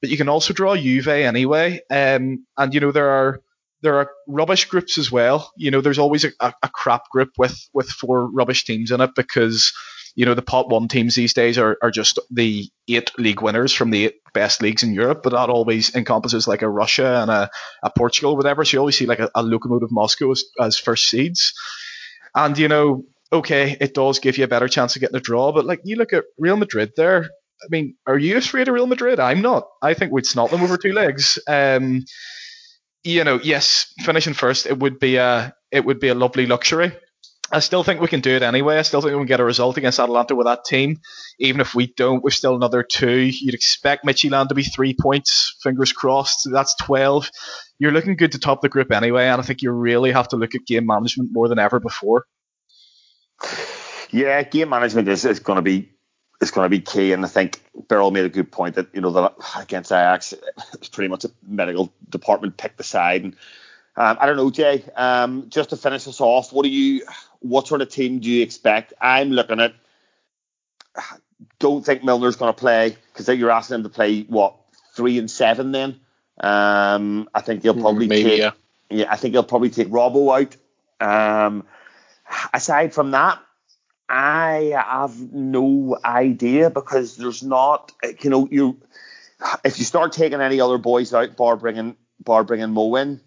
but 0.00 0.10
you 0.10 0.16
can 0.16 0.28
also 0.28 0.52
draw 0.52 0.76
Juve 0.76 1.08
anyway. 1.08 1.80
Um, 1.90 2.44
and 2.56 2.74
you 2.74 2.80
know 2.80 2.92
there 2.92 3.10
are 3.10 3.40
there 3.82 3.96
are 3.96 4.10
rubbish 4.26 4.66
groups 4.66 4.98
as 4.98 5.10
well. 5.10 5.50
You 5.56 5.70
know, 5.70 5.80
there's 5.80 5.98
always 5.98 6.24
a, 6.24 6.32
a, 6.40 6.68
crap 6.68 7.08
group 7.10 7.30
with 7.38 7.68
with 7.72 7.88
four 7.88 8.30
rubbish 8.30 8.64
teams 8.64 8.90
in 8.90 9.00
it 9.00 9.10
because 9.16 9.72
you 10.14 10.26
know 10.26 10.34
the 10.34 10.42
pot 10.42 10.68
one 10.68 10.88
teams 10.88 11.14
these 11.14 11.34
days 11.34 11.58
are, 11.58 11.78
are 11.82 11.90
just 11.90 12.18
the 12.30 12.68
eight 12.88 13.10
league 13.18 13.40
winners 13.42 13.72
from 13.72 13.90
the 13.90 14.06
eight 14.06 14.14
best 14.34 14.62
leagues 14.62 14.82
in 14.82 14.92
Europe, 14.92 15.22
but 15.22 15.30
that 15.30 15.48
always 15.48 15.94
encompasses 15.94 16.46
like 16.46 16.62
a 16.62 16.68
Russia 16.68 17.20
and 17.22 17.30
a, 17.30 17.50
a 17.82 17.90
Portugal, 17.90 18.36
whatever. 18.36 18.64
So 18.64 18.76
you 18.76 18.78
always 18.80 18.98
see 18.98 19.06
like 19.06 19.20
a, 19.20 19.30
a 19.34 19.42
Lokomotiv 19.42 19.90
Moscow 19.90 20.30
as, 20.30 20.44
as 20.60 20.78
first 20.78 21.08
seeds, 21.08 21.54
and 22.34 22.56
you 22.58 22.68
know, 22.68 23.04
okay, 23.32 23.76
it 23.80 23.94
does 23.94 24.18
give 24.18 24.38
you 24.38 24.44
a 24.44 24.48
better 24.48 24.68
chance 24.68 24.96
of 24.96 25.00
getting 25.00 25.16
a 25.16 25.20
draw, 25.20 25.52
but 25.52 25.64
like 25.64 25.80
you 25.84 25.96
look 25.96 26.12
at 26.12 26.24
Real 26.38 26.56
Madrid 26.56 26.92
there. 26.96 27.30
I 27.62 27.66
mean, 27.68 27.94
are 28.06 28.16
you 28.16 28.38
afraid 28.38 28.68
of 28.68 28.74
Real 28.74 28.86
Madrid? 28.86 29.20
I'm 29.20 29.42
not. 29.42 29.68
I 29.82 29.92
think 29.92 30.12
we'd 30.12 30.24
snot 30.24 30.50
them 30.50 30.62
over 30.62 30.78
two 30.78 30.94
legs. 30.94 31.38
Um, 31.46 32.06
you 33.04 33.24
know, 33.24 33.40
yes, 33.42 33.92
finishing 34.00 34.34
first, 34.34 34.66
it 34.66 34.78
would 34.78 34.98
be 34.98 35.16
a 35.16 35.54
it 35.70 35.84
would 35.84 36.00
be 36.00 36.08
a 36.08 36.14
lovely 36.14 36.46
luxury. 36.46 36.92
I 37.52 37.58
still 37.58 37.82
think 37.82 38.00
we 38.00 38.06
can 38.06 38.20
do 38.20 38.30
it 38.30 38.42
anyway. 38.42 38.78
I 38.78 38.82
still 38.82 39.00
think 39.00 39.12
we 39.12 39.18
can 39.18 39.26
get 39.26 39.40
a 39.40 39.44
result 39.44 39.76
against 39.76 39.98
Atalanta 39.98 40.36
with 40.36 40.46
that 40.46 40.64
team. 40.64 41.00
Even 41.40 41.60
if 41.60 41.74
we 41.74 41.88
don't, 41.88 42.22
we're 42.22 42.30
still 42.30 42.54
another 42.54 42.84
two. 42.84 43.10
You'd 43.10 43.54
expect 43.54 44.04
Midtjylland 44.04 44.48
to 44.48 44.54
be 44.54 44.62
three 44.62 44.94
points. 44.98 45.56
Fingers 45.60 45.92
crossed. 45.92 46.48
That's 46.50 46.76
12. 46.76 47.28
You're 47.80 47.90
looking 47.90 48.14
good 48.14 48.32
to 48.32 48.38
top 48.38 48.60
the 48.60 48.68
group 48.68 48.92
anyway, 48.92 49.26
and 49.26 49.40
I 49.40 49.44
think 49.44 49.62
you 49.62 49.72
really 49.72 50.12
have 50.12 50.28
to 50.28 50.36
look 50.36 50.54
at 50.54 50.64
game 50.64 50.86
management 50.86 51.30
more 51.32 51.48
than 51.48 51.58
ever 51.58 51.80
before. 51.80 52.24
Yeah, 54.12 54.42
game 54.44 54.68
management 54.68 55.08
is, 55.08 55.24
is 55.24 55.40
going 55.40 55.56
to 55.56 55.62
be 55.62 55.92
is 56.40 56.50
going 56.50 56.64
to 56.64 56.70
be 56.70 56.80
key, 56.80 57.12
and 57.12 57.24
I 57.24 57.28
think 57.28 57.60
Birol 57.86 58.12
made 58.12 58.24
a 58.24 58.30
good 58.30 58.50
point 58.50 58.76
that 58.76 58.88
you 58.94 59.00
know 59.00 59.10
that 59.12 59.34
against 59.58 59.92
Ajax, 59.92 60.34
it's 60.74 60.88
pretty 60.88 61.08
much 61.08 61.24
a 61.24 61.30
medical 61.46 61.92
department 62.08 62.56
picked 62.56 62.78
the 62.78 62.84
side. 62.84 63.24
And 63.24 63.36
um, 63.96 64.16
I 64.20 64.26
don't 64.26 64.36
know, 64.36 64.50
Jay. 64.50 64.84
Um, 64.96 65.46
just 65.48 65.70
to 65.70 65.76
finish 65.76 66.06
us 66.08 66.20
off, 66.20 66.52
what 66.52 66.62
do 66.62 66.70
you 66.70 67.04
what 67.40 67.68
sort 67.68 67.82
of 67.82 67.90
team 67.90 68.20
do 68.20 68.30
you 68.30 68.42
expect? 68.42 68.92
I'm 69.00 69.30
looking 69.30 69.60
at. 69.60 69.74
Don't 71.58 71.84
think 71.84 72.02
Milner's 72.02 72.36
going 72.36 72.52
to 72.52 72.58
play 72.58 72.96
because 73.12 73.28
you're 73.28 73.50
asking 73.50 73.76
him 73.76 73.82
to 73.84 73.88
play 73.88 74.22
what 74.22 74.56
three 74.94 75.18
and 75.18 75.30
seven. 75.30 75.72
Then 75.72 76.00
um, 76.40 77.28
I 77.34 77.40
think 77.42 77.62
he'll 77.62 77.74
probably 77.74 78.08
Maybe, 78.08 78.30
take. 78.30 78.38
Yeah. 78.40 78.50
yeah. 78.88 79.06
I 79.10 79.16
think 79.16 79.34
he'll 79.34 79.42
probably 79.42 79.70
take 79.70 79.88
Robbo 79.88 80.40
out. 80.40 80.56
Um, 81.46 81.64
aside 82.52 82.92
from 82.92 83.12
that, 83.12 83.40
I 84.10 84.72
have 84.88 85.32
no 85.32 85.96
idea 86.04 86.68
because 86.68 87.16
there's 87.16 87.44
not. 87.44 87.92
Eh, 88.02 88.14
you 88.20 88.30
know, 88.30 88.48
you 88.50 88.76
if 89.64 89.78
you 89.78 89.84
start 89.84 90.12
taking 90.12 90.40
any 90.40 90.60
other 90.60 90.78
boys 90.78 91.14
out, 91.14 91.36
bar 91.36 91.56
bringing 91.56 91.94
bar 92.18 92.42
bringing 92.42 92.70
Mo 92.70 92.96
in, 92.96 93.20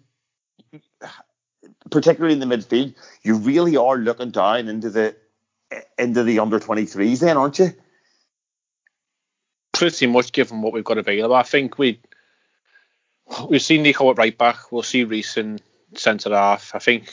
particularly 1.90 2.34
in 2.34 2.46
the 2.46 2.54
midfield, 2.54 2.94
you 3.22 3.36
really 3.36 3.78
are 3.78 3.96
looking 3.96 4.30
down 4.30 4.68
into 4.68 4.90
the 4.90 5.16
eh, 5.70 5.80
into 5.98 6.22
the 6.22 6.38
under 6.38 6.60
23s 6.60 7.20
then, 7.20 7.38
aren't 7.38 7.58
you? 7.58 7.72
Pretty 9.72 10.06
much 10.06 10.32
given 10.32 10.60
what 10.60 10.74
we've 10.74 10.84
got 10.84 10.98
available. 10.98 11.34
I 11.34 11.44
think 11.44 11.78
we 11.78 11.98
we've 13.48 13.62
seen 13.62 13.84
Nico 13.84 14.10
at 14.10 14.18
right 14.18 14.36
back, 14.36 14.70
we'll 14.70 14.82
see 14.82 15.04
Rhys 15.04 15.38
in 15.38 15.60
centre 15.94 16.34
half. 16.34 16.74
I 16.74 16.78
think 16.78 17.10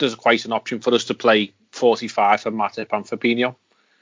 there's 0.00 0.16
quite 0.16 0.44
an 0.44 0.52
option 0.52 0.80
for 0.80 0.92
us 0.92 1.04
to 1.04 1.14
play 1.14 1.54
45 1.80 2.42
for 2.42 2.52
Matip 2.52 2.88
and 2.92 3.06
Fabinho 3.06 3.56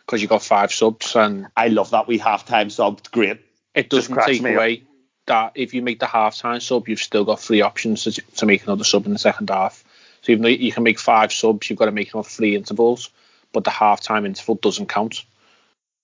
because 0.05 0.21
you've 0.21 0.31
got 0.31 0.43
five 0.43 0.73
subs 0.73 1.15
and 1.15 1.47
I 1.57 1.69
love 1.69 1.91
that 1.91 2.09
we 2.09 2.19
half 2.19 2.45
time 2.45 2.71
sub. 2.71 3.01
Great. 3.11 3.41
It 3.75 3.89
doesn't 3.89 4.19
take 4.25 4.41
away 4.41 4.79
up. 4.79 4.83
that 5.27 5.53
if 5.55 5.75
you 5.75 5.83
make 5.83 6.01
the 6.01 6.07
half 6.07 6.37
time 6.37 6.61
sub, 6.61 6.89
you've 6.89 6.99
still 6.99 7.25
got 7.25 7.41
three 7.41 7.61
options 7.61 8.05
to, 8.05 8.13
to 8.13 8.47
make 8.47 8.65
another 8.65 8.85
sub 8.85 9.07
in 9.07 9.13
the 9.13 9.19
second 9.19 9.49
half. 9.49 9.85
So 10.23 10.33
even 10.33 10.43
though 10.43 10.49
you 10.49 10.73
can 10.73 10.83
make 10.83 10.99
five 10.99 11.33
subs, 11.33 11.71
you've 11.71 11.79
got 11.79 11.87
to 11.87 11.93
make 11.93 12.11
them 12.11 12.23
three 12.25 12.57
intervals, 12.57 13.11
but 13.53 13.65
the 13.65 13.71
half 13.71 14.01
time 14.01 14.27
interval 14.27 14.57
doesn't 14.57 14.89
count. 14.89 15.25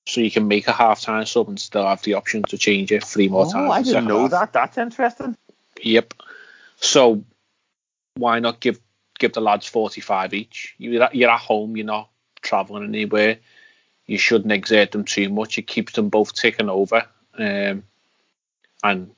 So 0.06 0.20
you 0.20 0.30
can 0.30 0.46
make 0.46 0.68
a 0.68 0.72
half 0.72 1.00
time 1.00 1.26
sub 1.26 1.48
and 1.48 1.58
still 1.58 1.86
have 1.86 2.02
the 2.02 2.14
option 2.14 2.44
to 2.44 2.58
change 2.58 2.92
it 2.92 3.02
three 3.02 3.28
more 3.28 3.46
oh, 3.46 3.50
times. 3.50 3.70
I 3.70 3.82
didn't 3.82 4.06
know 4.06 4.20
half. 4.20 4.30
that. 4.30 4.52
That's 4.52 4.78
interesting. 4.78 5.36
Yep. 5.82 6.14
So 6.76 7.24
why 8.16 8.38
not 8.38 8.60
give 8.60 8.78
give 9.24 9.32
the 9.32 9.40
lads 9.40 9.66
45 9.66 10.34
each? 10.34 10.74
You're 10.76 11.04
at, 11.04 11.14
you're 11.14 11.30
at 11.30 11.40
home, 11.40 11.76
you're 11.76 11.86
not 11.86 12.10
travelling 12.42 12.84
anywhere. 12.84 13.38
You 14.06 14.18
shouldn't 14.18 14.52
exert 14.52 14.92
them 14.92 15.04
too 15.04 15.30
much. 15.30 15.56
It 15.56 15.66
keeps 15.66 15.94
them 15.94 16.10
both 16.10 16.34
ticking 16.34 16.68
over. 16.68 17.06
Um, 17.38 17.84
and 18.82 19.10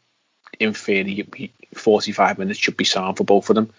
in 0.61 0.75
theory, 0.75 1.53
45 1.75 2.39
minutes 2.39 2.61
should 2.61 2.77
be 2.77 2.85
sound 2.85 3.17
for 3.17 3.25
both 3.25 3.51
of 3.51 3.57
them. 3.57 3.73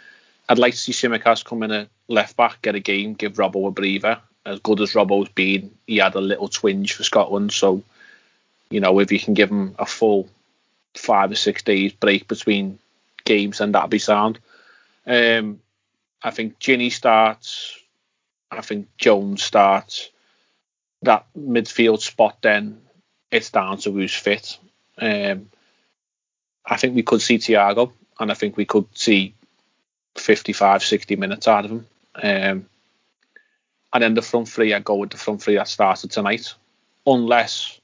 I'd 0.49 0.59
like 0.59 0.73
to 0.73 0.79
see 0.79 0.91
Tsimikas 0.91 1.45
come 1.45 1.63
in 1.63 1.71
a 1.71 1.87
left 2.09 2.35
back, 2.35 2.61
get 2.61 2.75
a 2.75 2.81
game, 2.81 3.13
give 3.13 3.35
Robbo 3.35 3.67
a 3.67 3.71
breather. 3.71 4.19
As 4.45 4.59
good 4.59 4.81
as 4.81 4.93
Robbo's 4.93 5.29
been, 5.29 5.71
he 5.87 5.97
had 5.97 6.15
a 6.15 6.21
little 6.21 6.49
twinge 6.49 6.93
for 6.93 7.03
Scotland. 7.03 7.53
So, 7.53 7.83
you 8.69 8.81
know, 8.81 8.99
if 8.99 9.11
you 9.13 9.19
can 9.19 9.33
give 9.33 9.49
him 9.49 9.75
a 9.79 9.85
full 9.85 10.27
five 10.93 11.31
or 11.31 11.35
six 11.35 11.63
days 11.63 11.93
break 11.93 12.27
between 12.27 12.79
games, 13.23 13.59
then 13.59 13.71
that'd 13.71 13.89
be 13.89 13.99
sound. 13.99 14.39
Um, 15.05 15.61
I 16.23 16.31
think 16.31 16.59
Gini 16.59 16.91
starts. 16.91 17.77
I 18.51 18.61
think 18.61 18.87
Jones 18.97 19.43
starts. 19.43 20.09
That 21.03 21.25
midfield 21.37 22.01
spot, 22.01 22.37
then 22.41 22.81
it's 23.31 23.51
down 23.51 23.77
to 23.79 23.91
who's 23.91 24.13
fit. 24.13 24.57
Um, 24.97 25.49
I 26.65 26.77
think 26.77 26.95
we 26.95 27.03
could 27.03 27.21
see 27.21 27.37
Thiago, 27.37 27.91
and 28.19 28.31
I 28.31 28.33
think 28.33 28.57
we 28.57 28.65
could 28.65 28.87
see 28.97 29.35
55, 30.17 30.83
60 30.83 31.15
minutes 31.15 31.47
out 31.47 31.65
of 31.65 31.71
him. 31.71 31.87
Um, 32.15 32.65
and 33.93 34.03
then 34.03 34.13
the 34.15 34.21
front 34.21 34.49
three, 34.49 34.73
I 34.73 34.79
go 34.79 34.95
with 34.95 35.11
the 35.11 35.17
front 35.17 35.41
three 35.41 35.55
that 35.55 35.67
started 35.67 36.11
tonight. 36.11 36.53
Unless 37.05 37.79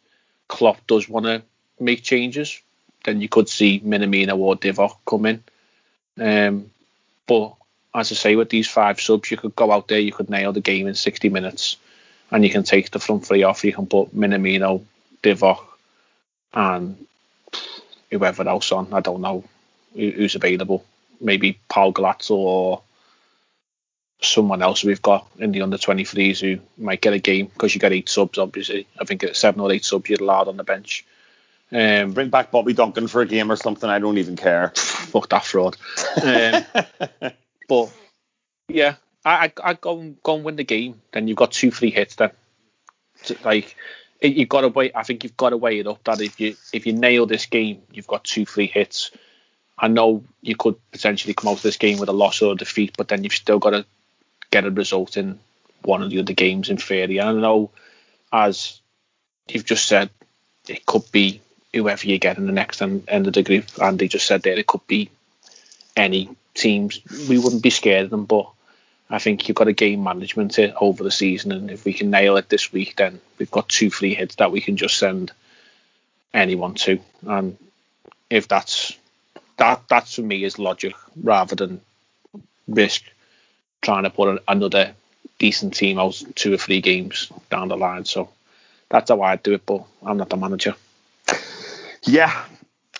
Klopp 0.47 0.85
does 0.87 1.07
want 1.07 1.25
to 1.25 1.43
make 1.79 2.03
changes, 2.03 2.61
then 3.05 3.21
you 3.21 3.29
could 3.29 3.47
see 3.47 3.79
Minamino 3.79 4.37
or 4.37 4.55
Divock 4.55 4.97
come 5.05 5.25
in. 5.25 5.43
Um, 6.19 6.71
but 7.25 7.55
as 7.95 8.11
I 8.11 8.15
say, 8.15 8.35
with 8.35 8.49
these 8.49 8.67
five 8.67 8.99
subs, 8.99 9.29
you 9.31 9.37
could 9.37 9.55
go 9.55 9.71
out 9.71 9.87
there, 9.87 9.99
you 9.99 10.11
could 10.11 10.29
nail 10.29 10.51
the 10.51 10.61
game 10.61 10.87
in 10.87 10.95
60 10.95 11.29
minutes, 11.29 11.77
and 12.31 12.43
you 12.43 12.49
can 12.49 12.63
take 12.63 12.91
the 12.91 12.99
front 12.99 13.25
three 13.25 13.43
off. 13.43 13.63
You 13.63 13.73
can 13.73 13.85
put 13.85 14.15
Minamino, 14.15 14.83
Divock, 15.21 15.63
and 16.53 17.05
whoever 18.11 18.47
else 18.47 18.71
on. 18.71 18.93
I 18.93 18.99
don't 18.99 19.21
know 19.21 19.43
who's 19.93 20.35
available 20.35 20.83
maybe 21.23 21.59
Paul 21.69 21.93
Glatzel 21.93 22.31
or 22.31 22.81
someone 24.21 24.61
else 24.61 24.83
we've 24.83 25.01
got 25.01 25.27
in 25.39 25.51
the 25.51 25.61
under 25.61 25.77
23s 25.77 26.39
who 26.39 26.61
might 26.77 27.01
get 27.01 27.13
a 27.13 27.19
game 27.19 27.47
because 27.47 27.73
you 27.73 27.81
get 27.81 27.93
eight 27.93 28.09
subs, 28.09 28.37
obviously. 28.37 28.87
I 28.99 29.05
think 29.05 29.23
it's 29.23 29.39
seven 29.39 29.61
or 29.61 29.71
eight 29.71 29.85
subs 29.85 30.09
you're 30.09 30.21
allowed 30.21 30.47
on 30.47 30.57
the 30.57 30.63
bench. 30.63 31.05
Um, 31.71 32.11
Bring 32.11 32.29
back 32.29 32.51
Bobby 32.51 32.73
Duncan 32.73 33.07
for 33.07 33.21
a 33.21 33.25
game 33.25 33.51
or 33.51 33.55
something. 33.55 33.89
I 33.89 33.99
don't 33.99 34.17
even 34.17 34.35
care. 34.35 34.69
Fuck 34.75 35.29
that 35.29 35.45
fraud. 35.45 35.75
Um, 36.21 37.31
but 37.67 37.91
yeah, 38.67 38.95
I 39.25 39.51
I 39.63 39.73
go 39.73 39.99
and 39.99 40.21
go 40.23 40.35
and 40.35 40.43
win 40.43 40.55
the 40.55 40.63
game. 40.63 41.01
Then 41.11 41.27
you've 41.27 41.37
got 41.37 41.51
two 41.51 41.71
free 41.71 41.91
hits. 41.91 42.15
Then 42.15 42.31
like 43.43 43.75
you've 44.21 44.49
got 44.49 44.61
to 44.61 44.69
wait. 44.69 44.93
I 44.95 45.03
think 45.03 45.23
you've 45.23 45.37
got 45.37 45.49
to 45.49 45.57
weigh 45.57 45.79
it 45.79 45.87
up 45.87 46.03
that 46.05 46.21
if 46.21 46.39
you 46.39 46.55
if 46.71 46.85
you 46.85 46.93
nail 46.93 47.25
this 47.25 47.45
game, 47.45 47.81
you've 47.91 48.07
got 48.07 48.23
two 48.23 48.45
free 48.45 48.67
hits. 48.67 49.11
I 49.77 49.87
know 49.87 50.23
you 50.41 50.55
could 50.55 50.75
potentially 50.91 51.33
come 51.33 51.49
out 51.49 51.57
of 51.57 51.63
this 51.63 51.77
game 51.77 51.99
with 51.99 52.09
a 52.09 52.13
loss 52.13 52.41
or 52.41 52.53
a 52.53 52.55
defeat, 52.55 52.95
but 52.97 53.07
then 53.07 53.23
you've 53.23 53.33
still 53.33 53.59
got 53.59 53.71
to 53.71 53.85
get 54.51 54.65
a 54.65 54.71
result 54.71 55.17
in 55.17 55.39
one 55.81 56.03
of 56.03 56.09
the 56.09 56.19
other 56.19 56.33
games 56.33 56.69
in 56.69 56.77
theory. 56.77 57.17
And 57.17 57.29
I 57.29 57.41
know, 57.41 57.71
as 58.31 58.79
you've 59.49 59.65
just 59.65 59.87
said, 59.87 60.09
it 60.67 60.85
could 60.85 61.11
be 61.11 61.41
whoever 61.73 62.07
you 62.07 62.19
get 62.19 62.37
in 62.37 62.45
the 62.45 62.53
next 62.53 62.81
end, 62.81 63.05
end 63.07 63.27
of 63.27 63.33
the 63.33 63.43
group. 63.43 63.65
Andy 63.81 64.07
just 64.07 64.27
said 64.27 64.43
there, 64.43 64.57
it 64.57 64.67
could 64.67 64.85
be 64.87 65.09
any 65.95 66.29
teams. 66.53 66.99
We 67.29 67.37
wouldn't 67.37 67.63
be 67.63 67.69
scared 67.69 68.05
of 68.05 68.09
them, 68.11 68.25
but 68.25 68.49
I 69.09 69.19
think 69.19 69.47
you've 69.47 69.55
got 69.55 69.67
a 69.67 69.73
game 69.73 70.03
management 70.03 70.57
over 70.59 71.03
the 71.03 71.11
season, 71.11 71.51
and 71.51 71.69
if 71.69 71.85
we 71.85 71.93
can 71.93 72.09
nail 72.09 72.37
it 72.37 72.49
this 72.49 72.71
week, 72.71 72.95
then 72.95 73.21
we've 73.37 73.51
got 73.51 73.69
two 73.69 73.89
free 73.89 74.15
hits 74.15 74.35
that 74.35 74.51
we 74.51 74.61
can 74.61 74.77
just 74.77 74.97
send 74.97 75.31
anyone 76.33 76.73
to. 76.75 76.99
And 77.27 77.57
if 78.29 78.47
that's 78.47 78.97
that 79.57 79.87
that 79.89 80.07
for 80.07 80.21
me 80.21 80.43
is 80.43 80.57
logic 80.57 80.95
rather 81.21 81.55
than 81.55 81.81
risk 82.67 83.03
trying 83.81 84.03
to 84.03 84.09
put 84.09 84.41
another 84.47 84.95
decent 85.37 85.75
team 85.75 85.99
out 85.99 86.21
two 86.35 86.53
or 86.53 86.57
three 86.57 86.81
games 86.81 87.31
down 87.49 87.67
the 87.67 87.77
line. 87.77 88.05
So 88.05 88.29
that's 88.89 89.09
how 89.09 89.21
I 89.21 89.35
do 89.35 89.53
it, 89.53 89.65
but 89.65 89.83
I'm 90.03 90.17
not 90.17 90.29
the 90.29 90.37
manager. 90.37 90.75
Yeah, 92.03 92.45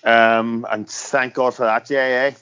um, 0.04 0.66
and 0.70 0.90
thank 0.90 1.34
God 1.34 1.56
for 1.56 1.64
that, 1.64 1.90
yeah, 1.90 2.08
yeah. 2.08 2.36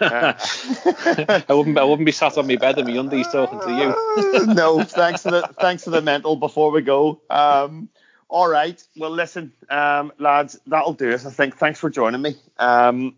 Uh, 0.00 0.34
I 1.48 1.54
wouldn't. 1.54 1.78
I 1.78 1.84
wouldn't 1.84 2.06
be 2.06 2.12
sat 2.12 2.38
on 2.38 2.46
my 2.46 2.56
bed 2.56 2.78
in 2.78 2.86
my 2.86 2.92
undies 2.92 3.28
talking 3.28 3.60
to 3.60 3.72
you. 3.72 4.46
no, 4.54 4.82
thanks 4.82 5.22
for 5.22 5.30
the 5.30 5.48
thanks 5.60 5.84
for 5.84 5.90
the 5.90 6.02
mental. 6.02 6.36
Before 6.36 6.70
we 6.70 6.82
go, 6.82 7.20
um, 7.30 7.88
all 8.28 8.48
right. 8.48 8.82
Well, 8.96 9.10
listen, 9.10 9.52
um, 9.70 10.12
lads, 10.18 10.58
that'll 10.66 10.92
do 10.92 11.10
it. 11.10 11.24
I 11.26 11.30
think. 11.30 11.56
Thanks 11.56 11.80
for 11.80 11.90
joining 11.90 12.22
me. 12.22 12.36
Um, 12.58 13.16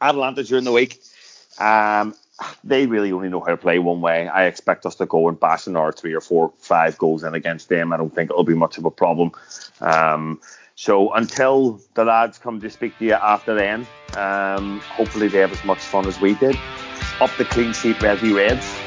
Atalanta 0.00 0.44
during 0.44 0.64
the 0.64 0.72
week. 0.72 1.00
Um, 1.58 2.14
they 2.64 2.86
really 2.86 3.12
only 3.12 3.28
know 3.28 3.40
how 3.40 3.46
to 3.46 3.56
play 3.56 3.78
one 3.78 4.00
way. 4.00 4.28
I 4.28 4.46
expect 4.46 4.86
us 4.86 4.96
to 4.96 5.06
go 5.06 5.28
and 5.28 5.38
bash 5.38 5.66
another 5.66 5.92
three 5.92 6.14
or 6.14 6.20
four, 6.20 6.52
five 6.58 6.98
goals 6.98 7.22
in 7.22 7.34
against 7.34 7.68
them. 7.68 7.92
I 7.92 7.96
don't 7.96 8.14
think 8.14 8.30
it'll 8.30 8.44
be 8.44 8.54
much 8.54 8.76
of 8.76 8.84
a 8.84 8.90
problem. 8.90 9.32
Um, 9.80 10.40
so 10.74 11.12
until 11.12 11.80
the 11.94 12.04
lads 12.04 12.38
come 12.38 12.60
to 12.60 12.70
speak 12.70 12.98
to 12.98 13.04
you 13.04 13.14
after 13.14 13.54
then, 13.54 13.86
um, 14.16 14.80
hopefully 14.80 15.28
they 15.28 15.38
have 15.38 15.52
as 15.52 15.64
much 15.64 15.80
fun 15.80 16.06
as 16.06 16.20
we 16.20 16.34
did. 16.34 16.56
Up 17.20 17.30
the 17.36 17.44
clean 17.44 17.72
sheet, 17.72 17.96
Resi 17.96 18.34
Reds. 18.34 18.83